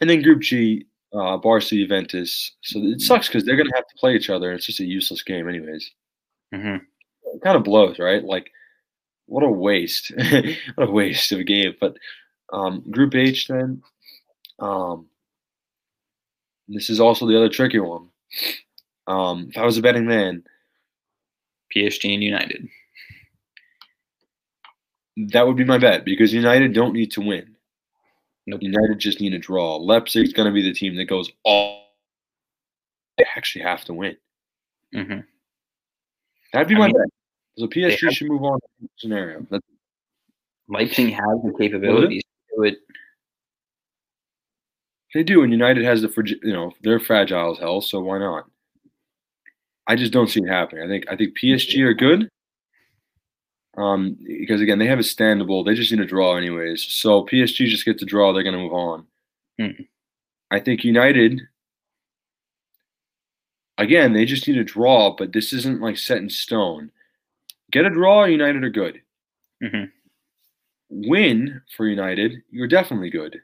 and 0.02 0.10
then 0.10 0.20
Group 0.20 0.42
G, 0.42 0.84
uh, 1.14 1.38
Barca 1.38 1.64
Juventus. 1.64 2.52
So 2.60 2.78
it 2.80 3.00
sucks 3.00 3.28
because 3.28 3.44
they're 3.44 3.56
going 3.56 3.68
to 3.68 3.76
have 3.76 3.88
to 3.88 3.96
play 3.96 4.14
each 4.14 4.28
other. 4.28 4.50
And 4.50 4.58
it's 4.58 4.66
just 4.66 4.80
a 4.80 4.84
useless 4.84 5.22
game, 5.22 5.48
anyways. 5.48 5.90
Mm-hmm. 6.54 6.84
It 7.34 7.42
kind 7.42 7.56
of 7.56 7.64
blows, 7.64 7.98
right? 7.98 8.22
Like, 8.22 8.50
what 9.24 9.42
a 9.42 9.48
waste. 9.48 10.12
what 10.74 10.88
a 10.88 10.90
waste 10.90 11.32
of 11.32 11.40
a 11.40 11.44
game. 11.44 11.74
But 11.80 11.96
um, 12.52 12.84
Group 12.90 13.14
H, 13.14 13.48
then, 13.48 13.82
um, 14.58 15.06
this 16.68 16.90
is 16.90 17.00
also 17.00 17.26
the 17.26 17.38
other 17.38 17.48
tricky 17.48 17.78
one. 17.78 18.08
Um, 19.06 19.48
if 19.48 19.56
I 19.56 19.64
was 19.64 19.78
a 19.78 19.82
betting 19.82 20.06
man, 20.06 20.44
PSG 21.74 22.14
and 22.14 22.22
United. 22.22 22.68
That 25.32 25.46
would 25.46 25.56
be 25.56 25.64
my 25.64 25.78
bet 25.78 26.04
because 26.04 26.32
United 26.32 26.72
don't 26.72 26.94
need 26.94 27.12
to 27.12 27.20
win. 27.20 27.56
Nope. 28.46 28.62
United 28.62 28.98
just 28.98 29.20
need 29.20 29.34
a 29.34 29.38
draw. 29.38 29.76
Leipzig's 29.76 30.32
going 30.32 30.46
to 30.46 30.52
be 30.52 30.62
the 30.62 30.72
team 30.72 30.96
that 30.96 31.04
goes 31.04 31.30
all. 31.44 31.84
They 33.18 33.24
actually 33.36 33.62
have 33.62 33.84
to 33.84 33.94
win. 33.94 34.16
Mm-hmm. 34.94 35.20
That'd 36.52 36.68
be 36.68 36.74
I 36.74 36.78
my 36.78 36.86
mean, 36.86 36.96
bet. 36.96 37.08
So 37.58 37.66
PSG 37.66 38.00
have, 38.04 38.12
should 38.14 38.28
move 38.28 38.42
on 38.42 38.58
to 38.58 38.88
scenario. 38.96 39.46
That's, 39.50 39.64
Leipzig 40.68 41.12
has 41.12 41.42
the 41.44 41.52
capabilities 41.58 42.22
to 42.22 42.56
do 42.56 42.62
it. 42.64 42.78
They 45.12 45.24
do, 45.24 45.42
and 45.42 45.52
United 45.52 45.84
has 45.84 46.02
the 46.02 46.38
you 46.42 46.52
know 46.52 46.72
they're 46.82 47.00
fragile 47.00 47.52
as 47.52 47.58
hell, 47.58 47.80
so 47.80 48.00
why 48.00 48.18
not? 48.18 48.48
I 49.90 49.96
just 49.96 50.12
don't 50.12 50.28
see 50.28 50.40
it 50.40 50.48
happening. 50.48 50.84
I 50.84 50.86
think 50.86 51.04
I 51.10 51.16
think 51.16 51.36
PSG 51.36 51.80
are 51.80 51.94
good. 51.94 52.28
Um, 53.76 54.16
because 54.24 54.60
again, 54.60 54.78
they 54.78 54.86
have 54.86 55.00
a 55.00 55.02
standable. 55.02 55.64
They 55.66 55.74
just 55.74 55.90
need 55.90 56.00
a 56.00 56.06
draw 56.06 56.36
anyways. 56.36 56.84
So 56.84 57.24
PSG 57.24 57.66
just 57.66 57.84
gets 57.84 58.00
a 58.00 58.06
draw. 58.06 58.32
They're 58.32 58.44
going 58.44 58.54
to 58.54 58.60
move 58.60 58.72
on. 58.72 59.06
Hmm. 59.58 59.82
I 60.48 60.60
think 60.60 60.84
United. 60.84 61.40
Again, 63.78 64.12
they 64.12 64.26
just 64.26 64.46
need 64.46 64.58
a 64.58 64.64
draw, 64.64 65.16
but 65.16 65.32
this 65.32 65.52
isn't 65.52 65.80
like 65.80 65.98
set 65.98 66.18
in 66.18 66.30
stone. 66.30 66.92
Get 67.72 67.84
a 67.84 67.90
draw, 67.90 68.26
United 68.26 68.62
are 68.62 68.70
good. 68.70 69.00
Mm-hmm. 69.60 71.08
Win 71.08 71.62
for 71.76 71.88
United, 71.88 72.42
you're 72.50 72.68
definitely 72.68 73.10
good. 73.10 73.40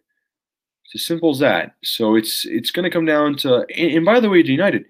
It's 0.84 0.94
as 0.94 1.04
simple 1.04 1.30
as 1.30 1.40
that. 1.40 1.74
So 1.82 2.14
it's 2.14 2.46
it's 2.46 2.70
going 2.70 2.84
to 2.84 2.90
come 2.90 3.04
down 3.04 3.36
to. 3.38 3.66
And, 3.76 3.96
and 3.96 4.04
by 4.04 4.20
the 4.20 4.28
way, 4.28 4.42
to 4.42 4.52
United, 4.52 4.84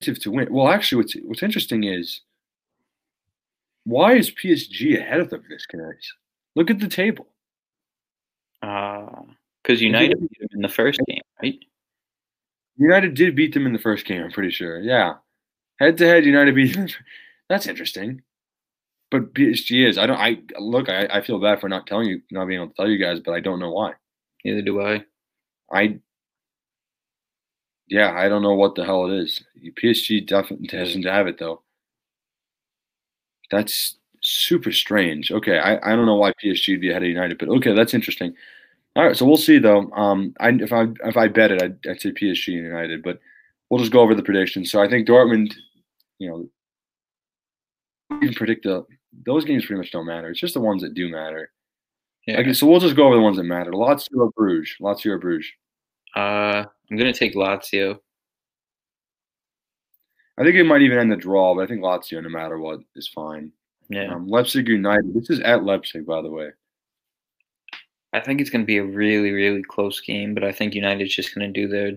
to 0.00 0.30
win. 0.30 0.48
Well, 0.50 0.68
actually, 0.68 1.02
what's 1.02 1.14
what's 1.24 1.42
interesting 1.42 1.84
is 1.84 2.20
why 3.84 4.14
is 4.14 4.30
PSG 4.30 4.98
ahead 4.98 5.20
of 5.20 5.30
this 5.30 5.66
case? 5.66 6.14
Look 6.54 6.70
at 6.70 6.80
the 6.80 6.88
table. 6.88 7.28
Uh, 8.62 9.22
because 9.62 9.82
United 9.82 10.20
beat 10.20 10.38
them 10.38 10.48
in 10.52 10.62
the 10.62 10.68
first 10.68 11.00
game, 11.08 11.22
right? 11.42 11.58
United 12.76 13.14
did 13.14 13.34
beat 13.34 13.52
them 13.52 13.66
in 13.66 13.72
the 13.72 13.78
first 13.78 14.06
game. 14.06 14.22
I'm 14.22 14.30
pretty 14.30 14.50
sure. 14.50 14.80
Yeah, 14.80 15.14
head 15.80 15.96
to 15.98 16.06
head, 16.06 16.24
United 16.24 16.54
beat 16.54 16.74
them. 16.74 16.88
That's 17.48 17.66
interesting. 17.66 18.22
But 19.10 19.34
PSG 19.34 19.88
is. 19.88 19.98
I 19.98 20.06
don't. 20.06 20.18
I 20.18 20.38
look. 20.58 20.88
I, 20.88 21.06
I 21.06 21.20
feel 21.22 21.40
bad 21.40 21.60
for 21.60 21.68
not 21.68 21.86
telling 21.86 22.08
you, 22.08 22.20
not 22.30 22.46
being 22.46 22.60
able 22.60 22.70
to 22.70 22.74
tell 22.74 22.88
you 22.88 22.98
guys, 22.98 23.20
but 23.20 23.34
I 23.34 23.40
don't 23.40 23.60
know 23.60 23.70
why. 23.70 23.92
Neither 24.44 24.62
do 24.62 24.80
I. 24.82 25.04
I 25.72 26.00
yeah, 27.88 28.12
I 28.16 28.28
don't 28.28 28.42
know 28.42 28.54
what 28.54 28.74
the 28.74 28.84
hell 28.84 29.06
it 29.10 29.14
is. 29.14 29.42
PSG 29.82 30.26
definitely 30.26 30.66
doesn't 30.78 31.04
have 31.04 31.26
it 31.26 31.38
though. 31.38 31.62
That's 33.50 33.96
super 34.22 34.72
strange. 34.72 35.30
Okay, 35.30 35.58
I, 35.58 35.76
I 35.92 35.96
don't 35.96 36.06
know 36.06 36.16
why 36.16 36.32
PSG 36.42 36.74
would 36.74 36.80
be 36.80 36.90
ahead 36.90 37.02
of 37.02 37.08
United, 37.08 37.38
but 37.38 37.48
okay, 37.48 37.74
that's 37.74 37.94
interesting. 37.94 38.34
All 38.96 39.04
right, 39.04 39.16
so 39.16 39.26
we'll 39.26 39.36
see 39.36 39.58
though. 39.58 39.90
Um, 39.92 40.34
I, 40.40 40.50
if 40.50 40.72
I 40.72 40.86
if 41.04 41.16
I 41.16 41.28
bet 41.28 41.52
it, 41.52 41.62
I'd, 41.62 41.78
I'd 41.88 42.00
say 42.00 42.12
PSG 42.12 42.54
and 42.54 42.64
United, 42.64 43.02
but 43.02 43.20
we'll 43.70 43.80
just 43.80 43.92
go 43.92 44.00
over 44.00 44.14
the 44.14 44.22
predictions. 44.22 44.70
So 44.70 44.82
I 44.82 44.88
think 44.88 45.06
Dortmund, 45.06 45.54
you 46.18 46.28
know, 46.30 46.48
even 48.22 48.34
predict 48.34 48.64
the 48.64 48.84
those 49.24 49.44
games 49.44 49.64
pretty 49.64 49.78
much 49.78 49.92
don't 49.92 50.06
matter. 50.06 50.30
It's 50.30 50.40
just 50.40 50.54
the 50.54 50.60
ones 50.60 50.82
that 50.82 50.94
do 50.94 51.08
matter. 51.08 51.50
Yeah. 52.26 52.40
Okay, 52.40 52.52
so 52.52 52.66
we'll 52.66 52.80
just 52.80 52.96
go 52.96 53.06
over 53.06 53.16
the 53.16 53.22
ones 53.22 53.36
that 53.36 53.44
matter. 53.44 53.70
Lazio 53.70 54.32
Bruges. 54.34 54.74
Lazio 54.80 55.20
Bruges. 55.20 55.48
Uh, 56.14 56.64
I'm 56.90 56.96
gonna 56.96 57.12
take 57.12 57.34
Lazio. 57.34 57.98
I 60.38 60.44
think 60.44 60.56
it 60.56 60.64
might 60.64 60.82
even 60.82 60.98
end 60.98 61.10
the 61.10 61.16
draw, 61.16 61.54
but 61.54 61.62
I 61.62 61.66
think 61.66 61.82
Lazio, 61.82 62.22
no 62.22 62.28
matter 62.28 62.58
what, 62.58 62.80
is 62.94 63.08
fine. 63.08 63.52
Yeah. 63.88 64.12
Um, 64.12 64.28
Leipzig 64.28 64.68
United. 64.68 65.14
This 65.14 65.30
is 65.30 65.40
at 65.40 65.64
Leipzig, 65.64 66.06
by 66.06 66.20
the 66.20 66.30
way. 66.30 66.50
I 68.12 68.20
think 68.20 68.40
it's 68.40 68.50
going 68.50 68.62
to 68.62 68.66
be 68.66 68.78
a 68.78 68.84
really, 68.84 69.30
really 69.30 69.62
close 69.62 70.00
game, 70.00 70.34
but 70.34 70.44
I 70.44 70.52
think 70.52 70.74
United's 70.74 71.14
just 71.14 71.34
going 71.34 71.52
to 71.52 71.60
do 71.60 71.68
their 71.68 71.92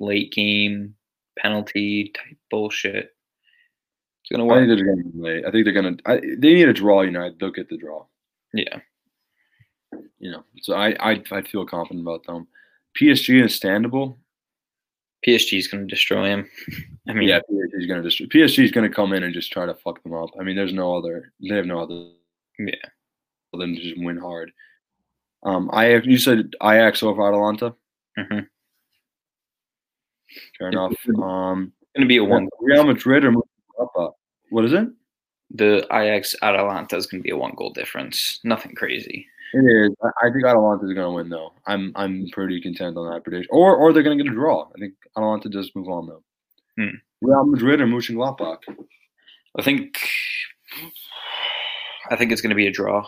late 0.00 0.32
game 0.32 0.94
penalty 1.38 2.12
type 2.14 2.36
bullshit. 2.50 3.14
It's 4.22 4.36
going 4.36 4.46
to 4.46 4.54
I 4.54 4.58
think 4.58 4.68
they're 4.68 4.84
going 4.84 5.04
to 5.04 5.10
be 5.10 5.18
late. 5.18 5.44
I 5.46 5.50
think 5.50 5.64
they're 5.64 5.72
going 5.72 5.96
to. 5.96 6.36
They 6.38 6.54
need 6.54 6.68
a 6.68 6.72
draw. 6.72 7.02
United. 7.02 7.38
They'll 7.38 7.50
get 7.50 7.68
the 7.68 7.76
draw. 7.76 8.04
Yeah. 8.52 8.80
You 10.18 10.30
know. 10.30 10.44
So 10.62 10.74
I 10.74 10.96
I 10.98 11.22
I 11.30 11.42
feel 11.42 11.64
confident 11.64 12.02
about 12.02 12.24
them. 12.26 12.48
PSG 13.00 13.36
and 13.36 13.46
Istanbul. 13.46 14.18
PSG 15.26 15.58
is 15.58 15.66
going 15.68 15.86
to 15.86 15.92
destroy 15.92 16.26
him. 16.26 16.48
I 17.08 17.12
mean, 17.12 17.28
Yeah, 17.28 17.40
PSG 17.50 17.70
is 17.80 17.86
going 17.86 18.02
to 18.02 18.08
just 18.08 18.30
PSG 18.30 18.64
is 18.64 18.70
going 18.70 18.88
to 18.88 18.94
come 18.94 19.12
in 19.12 19.22
and 19.22 19.34
just 19.34 19.52
try 19.52 19.66
to 19.66 19.74
fuck 19.74 20.02
them 20.02 20.14
up. 20.14 20.30
I 20.38 20.42
mean, 20.42 20.56
there's 20.56 20.72
no 20.72 20.96
other. 20.96 21.32
They 21.40 21.54
have 21.56 21.66
no 21.66 21.80
other. 21.80 22.10
Yeah. 22.58 22.74
Than 23.52 23.74
to 23.74 23.80
just 23.80 23.98
win 23.98 24.18
hard. 24.18 24.52
Um, 25.42 25.70
I 25.72 25.96
you 25.96 26.18
said 26.18 26.52
Ajax 26.62 27.02
over 27.02 27.26
Atalanta. 27.26 27.74
Mhm. 28.18 28.46
Fair 30.58 30.68
enough. 30.68 30.94
Um, 31.22 31.72
it's 31.80 31.92
going 31.94 32.02
to 32.02 32.06
be 32.06 32.18
a 32.18 32.24
one. 32.24 32.48
Real 32.60 32.84
Madrid 32.84 33.24
or 33.24 33.32
Mönchengladbach? 33.32 34.12
What 34.50 34.64
is 34.64 34.72
it? 34.72 34.88
The 35.50 35.86
Ajax 35.92 36.34
Atalanta 36.42 36.96
is 36.96 37.06
going 37.06 37.22
to 37.22 37.24
be 37.24 37.30
a 37.30 37.36
one 37.36 37.54
goal 37.56 37.70
difference. 37.72 38.40
Nothing 38.44 38.74
crazy. 38.74 39.26
It 39.58 39.64
is. 39.90 39.96
I 40.22 40.30
think 40.30 40.44
Atalanta 40.44 40.84
is 40.84 40.92
going 40.92 41.06
to 41.06 41.10
win 41.12 41.28
though. 41.30 41.52
I'm 41.66 41.92
I'm 41.96 42.26
pretty 42.32 42.60
content 42.60 42.96
on 42.98 43.10
that 43.10 43.24
prediction. 43.24 43.48
Or 43.50 43.74
or 43.74 43.92
they're 43.92 44.02
going 44.02 44.18
to 44.18 44.22
get 44.24 44.30
a 44.30 44.34
draw. 44.34 44.68
I 44.74 44.78
think 44.78 44.94
Atalanta 45.16 45.48
does 45.48 45.70
move 45.74 45.88
on 45.88 46.06
though. 46.06 46.22
Hmm. 46.78 46.96
Real 47.22 47.46
Madrid 47.46 47.80
or 47.80 47.86
Mönchengladbach? 47.86 48.58
I 49.58 49.62
think. 49.62 49.98
I 52.10 52.16
think 52.16 52.32
it's 52.32 52.42
going 52.42 52.50
to 52.50 52.56
be 52.56 52.66
a 52.66 52.70
draw. 52.72 53.06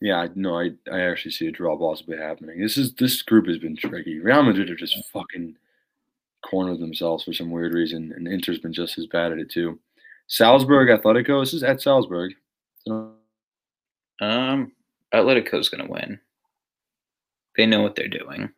Yeah, 0.00 0.20
I- 0.22 0.30
no, 0.34 0.58
I 0.58 0.70
I 0.90 1.00
actually 1.00 1.32
see 1.32 1.46
a 1.46 1.52
draw 1.52 1.76
possibly 1.76 2.16
happening. 2.18 2.60
This 2.60 2.76
is 2.76 2.94
this 2.94 3.22
group 3.22 3.46
has 3.48 3.58
been 3.58 3.76
tricky. 3.76 4.18
Real 4.20 4.42
Madrid 4.42 4.70
are 4.70 4.76
just 4.76 4.96
fucking 5.12 5.56
cornered 6.48 6.80
themselves 6.80 7.24
for 7.24 7.32
some 7.32 7.50
weird 7.50 7.72
reason, 7.74 8.12
and 8.14 8.28
Inter's 8.28 8.58
been 8.58 8.72
just 8.72 8.98
as 8.98 9.06
bad 9.06 9.32
at 9.32 9.38
it 9.38 9.50
too. 9.50 9.78
Salzburg 10.26 10.88
Atletico. 10.88 11.42
This 11.42 11.54
is 11.54 11.62
at 11.62 11.80
Salzburg. 11.80 12.32
Um, 12.88 14.72
Atletico's 15.14 15.68
going 15.68 15.84
to 15.86 15.90
win. 15.92 16.20
They 17.56 17.66
know 17.66 17.82
what 17.82 17.94
they're 17.96 18.08
doing. 18.08 18.50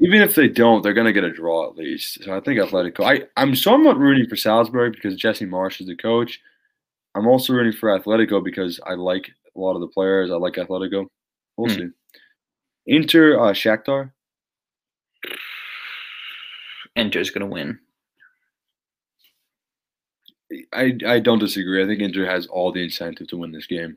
even 0.00 0.20
if 0.20 0.34
they 0.34 0.48
don't, 0.48 0.82
they're 0.82 0.92
gonna 0.94 1.12
get 1.12 1.24
a 1.24 1.32
draw 1.32 1.68
at 1.70 1.76
least. 1.76 2.22
So 2.24 2.36
I 2.36 2.40
think 2.40 2.58
Atletico. 2.60 3.04
I 3.04 3.26
I'm 3.40 3.54
somewhat 3.54 3.96
rooting 3.98 4.28
for 4.28 4.36
Salzburg 4.36 4.92
because 4.94 5.16
Jesse 5.16 5.46
Marsch 5.46 5.80
is 5.80 5.86
the 5.86 5.96
coach. 5.96 6.40
I'm 7.14 7.26
also 7.26 7.52
rooting 7.54 7.72
for 7.78 7.88
Atletico 7.98 8.42
because 8.44 8.80
I 8.86 8.94
like 8.94 9.30
a 9.56 9.60
lot 9.60 9.74
of 9.74 9.80
the 9.80 9.88
players. 9.88 10.30
I 10.30 10.34
like 10.34 10.54
Atletico. 10.54 11.06
We'll 11.56 11.70
Hmm. 11.70 11.76
see. 11.78 11.88
Inter 12.86 13.38
uh, 13.38 13.52
Shakhtar. 13.52 14.12
Inter's 16.96 17.30
going 17.30 17.48
to 17.48 17.52
win. 17.52 17.78
I 20.72 20.96
I 21.06 21.18
don't 21.20 21.38
disagree. 21.38 21.82
I 21.82 21.86
think 21.86 22.00
Inter 22.00 22.26
has 22.26 22.46
all 22.46 22.72
the 22.72 22.82
incentive 22.82 23.28
to 23.28 23.36
win 23.36 23.52
this 23.52 23.66
game. 23.66 23.96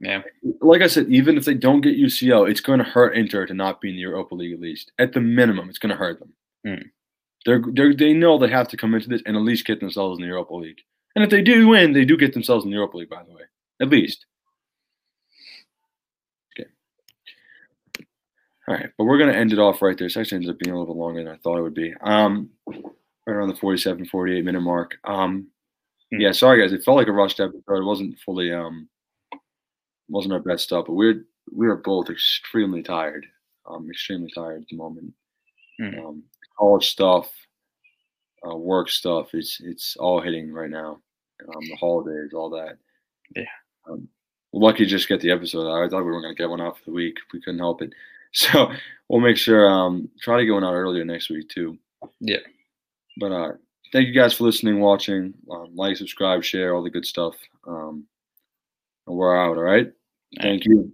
Yeah. 0.00 0.22
Like 0.60 0.82
I 0.82 0.86
said, 0.86 1.08
even 1.08 1.36
if 1.36 1.44
they 1.44 1.54
don't 1.54 1.80
get 1.80 1.98
UCL, 1.98 2.48
it's 2.48 2.60
going 2.60 2.78
to 2.78 2.84
hurt 2.84 3.16
Inter 3.16 3.46
to 3.46 3.54
not 3.54 3.80
be 3.80 3.90
in 3.90 3.96
the 3.96 4.02
Europa 4.02 4.34
League 4.34 4.52
at 4.52 4.60
least. 4.60 4.92
At 4.98 5.12
the 5.12 5.20
minimum, 5.20 5.68
it's 5.68 5.78
going 5.78 5.90
to 5.90 5.96
hurt 5.96 6.20
them. 6.20 6.32
Hmm. 6.64 6.88
They're, 7.44 7.62
they're 7.72 7.94
they 7.94 8.12
know 8.12 8.38
they 8.38 8.48
have 8.48 8.68
to 8.68 8.76
come 8.76 8.94
into 8.94 9.08
this 9.08 9.22
and 9.26 9.36
at 9.36 9.42
least 9.42 9.66
get 9.66 9.80
themselves 9.80 10.18
in 10.18 10.22
the 10.22 10.28
Europa 10.28 10.54
League. 10.54 10.80
And 11.16 11.24
if 11.24 11.30
they 11.30 11.42
do 11.42 11.68
win, 11.68 11.92
they 11.92 12.04
do 12.04 12.16
get 12.16 12.32
themselves 12.32 12.64
in 12.64 12.70
the 12.70 12.76
Europa 12.76 12.98
League. 12.98 13.10
By 13.10 13.22
the 13.24 13.32
way, 13.32 13.42
at 13.80 13.88
least. 13.88 14.26
Okay. 16.58 16.68
All 18.68 18.74
right, 18.74 18.90
but 18.96 19.04
we're 19.04 19.18
going 19.18 19.32
to 19.32 19.38
end 19.38 19.52
it 19.52 19.58
off 19.58 19.82
right 19.82 19.96
there. 19.96 20.06
This 20.06 20.16
actually 20.16 20.36
ends 20.36 20.48
up 20.48 20.58
being 20.58 20.74
a 20.74 20.78
little 20.78 20.94
bit 20.94 21.00
longer 21.00 21.24
than 21.24 21.32
I 21.32 21.38
thought 21.38 21.58
it 21.58 21.62
would 21.62 21.74
be. 21.74 21.94
Um, 22.00 22.50
right 23.28 23.34
around 23.36 23.48
the 23.48 23.56
47, 23.56 24.06
48 24.06 24.44
minute 24.44 24.60
mark. 24.62 24.96
Um, 25.04 25.48
Hmm. 26.10 26.20
yeah, 26.22 26.32
sorry 26.32 26.60
guys, 26.62 26.72
it 26.72 26.82
felt 26.84 26.96
like 26.96 27.08
a 27.08 27.12
rushed 27.12 27.38
episode. 27.38 27.62
It 27.68 27.84
wasn't 27.84 28.18
fully 28.20 28.50
um, 28.52 28.88
wasn't 30.08 30.32
our 30.32 30.40
best 30.40 30.64
stuff, 30.64 30.86
but 30.86 30.94
we're 30.94 31.24
we 31.52 31.66
are 31.68 31.76
both 31.76 32.08
extremely 32.10 32.82
tired. 32.82 33.26
Um, 33.68 33.88
extremely 33.90 34.30
tired 34.34 34.62
at 34.62 34.68
the 34.70 34.76
moment. 34.76 35.12
Hmm. 35.78 35.98
Um, 35.98 36.22
college 36.58 36.88
stuff, 36.88 37.30
uh, 38.50 38.56
work 38.56 38.88
stuff. 38.88 39.28
It's 39.34 39.60
it's 39.62 39.96
all 39.98 40.20
hitting 40.22 40.50
right 40.52 40.70
now. 40.70 41.00
Um, 41.46 41.60
the 41.68 41.76
holidays, 41.76 42.32
all 42.34 42.50
that. 42.50 42.78
Yeah. 43.36 43.44
Um, 43.88 44.08
lucky 44.54 44.84
to 44.84 44.90
just 44.90 45.08
get 45.08 45.20
the 45.20 45.30
episode 45.30 45.68
out. 45.70 45.84
I 45.84 45.88
thought 45.90 46.04
we 46.06 46.10
were 46.10 46.22
going 46.22 46.34
to 46.34 46.42
get 46.42 46.48
one 46.50 46.60
out 46.62 46.78
for 46.78 46.84
the 46.86 46.92
week. 46.92 47.16
We 47.34 47.40
couldn't 47.42 47.60
help 47.60 47.82
it. 47.82 47.92
So 48.32 48.70
we'll 49.08 49.20
make 49.22 49.38
sure 49.38 49.68
um 49.70 50.10
try 50.20 50.36
to 50.38 50.44
get 50.44 50.52
one 50.52 50.62
out 50.64 50.74
earlier 50.74 51.02
next 51.04 51.30
week 51.30 51.48
too. 51.48 51.78
Yeah. 52.20 52.38
But 53.18 53.32
uh, 53.32 53.52
thank 53.92 54.06
you 54.08 54.14
guys 54.14 54.34
for 54.34 54.44
listening, 54.44 54.80
watching. 54.80 55.34
Um, 55.50 55.74
like, 55.74 55.96
subscribe, 55.96 56.42
share, 56.44 56.74
all 56.74 56.82
the 56.82 56.90
good 56.90 57.06
stuff. 57.06 57.34
Um, 57.66 58.06
and 59.06 59.16
we're 59.16 59.36
out. 59.36 59.56
All 59.56 59.62
right. 59.62 59.90
Thank 60.40 60.64
you. 60.64 60.92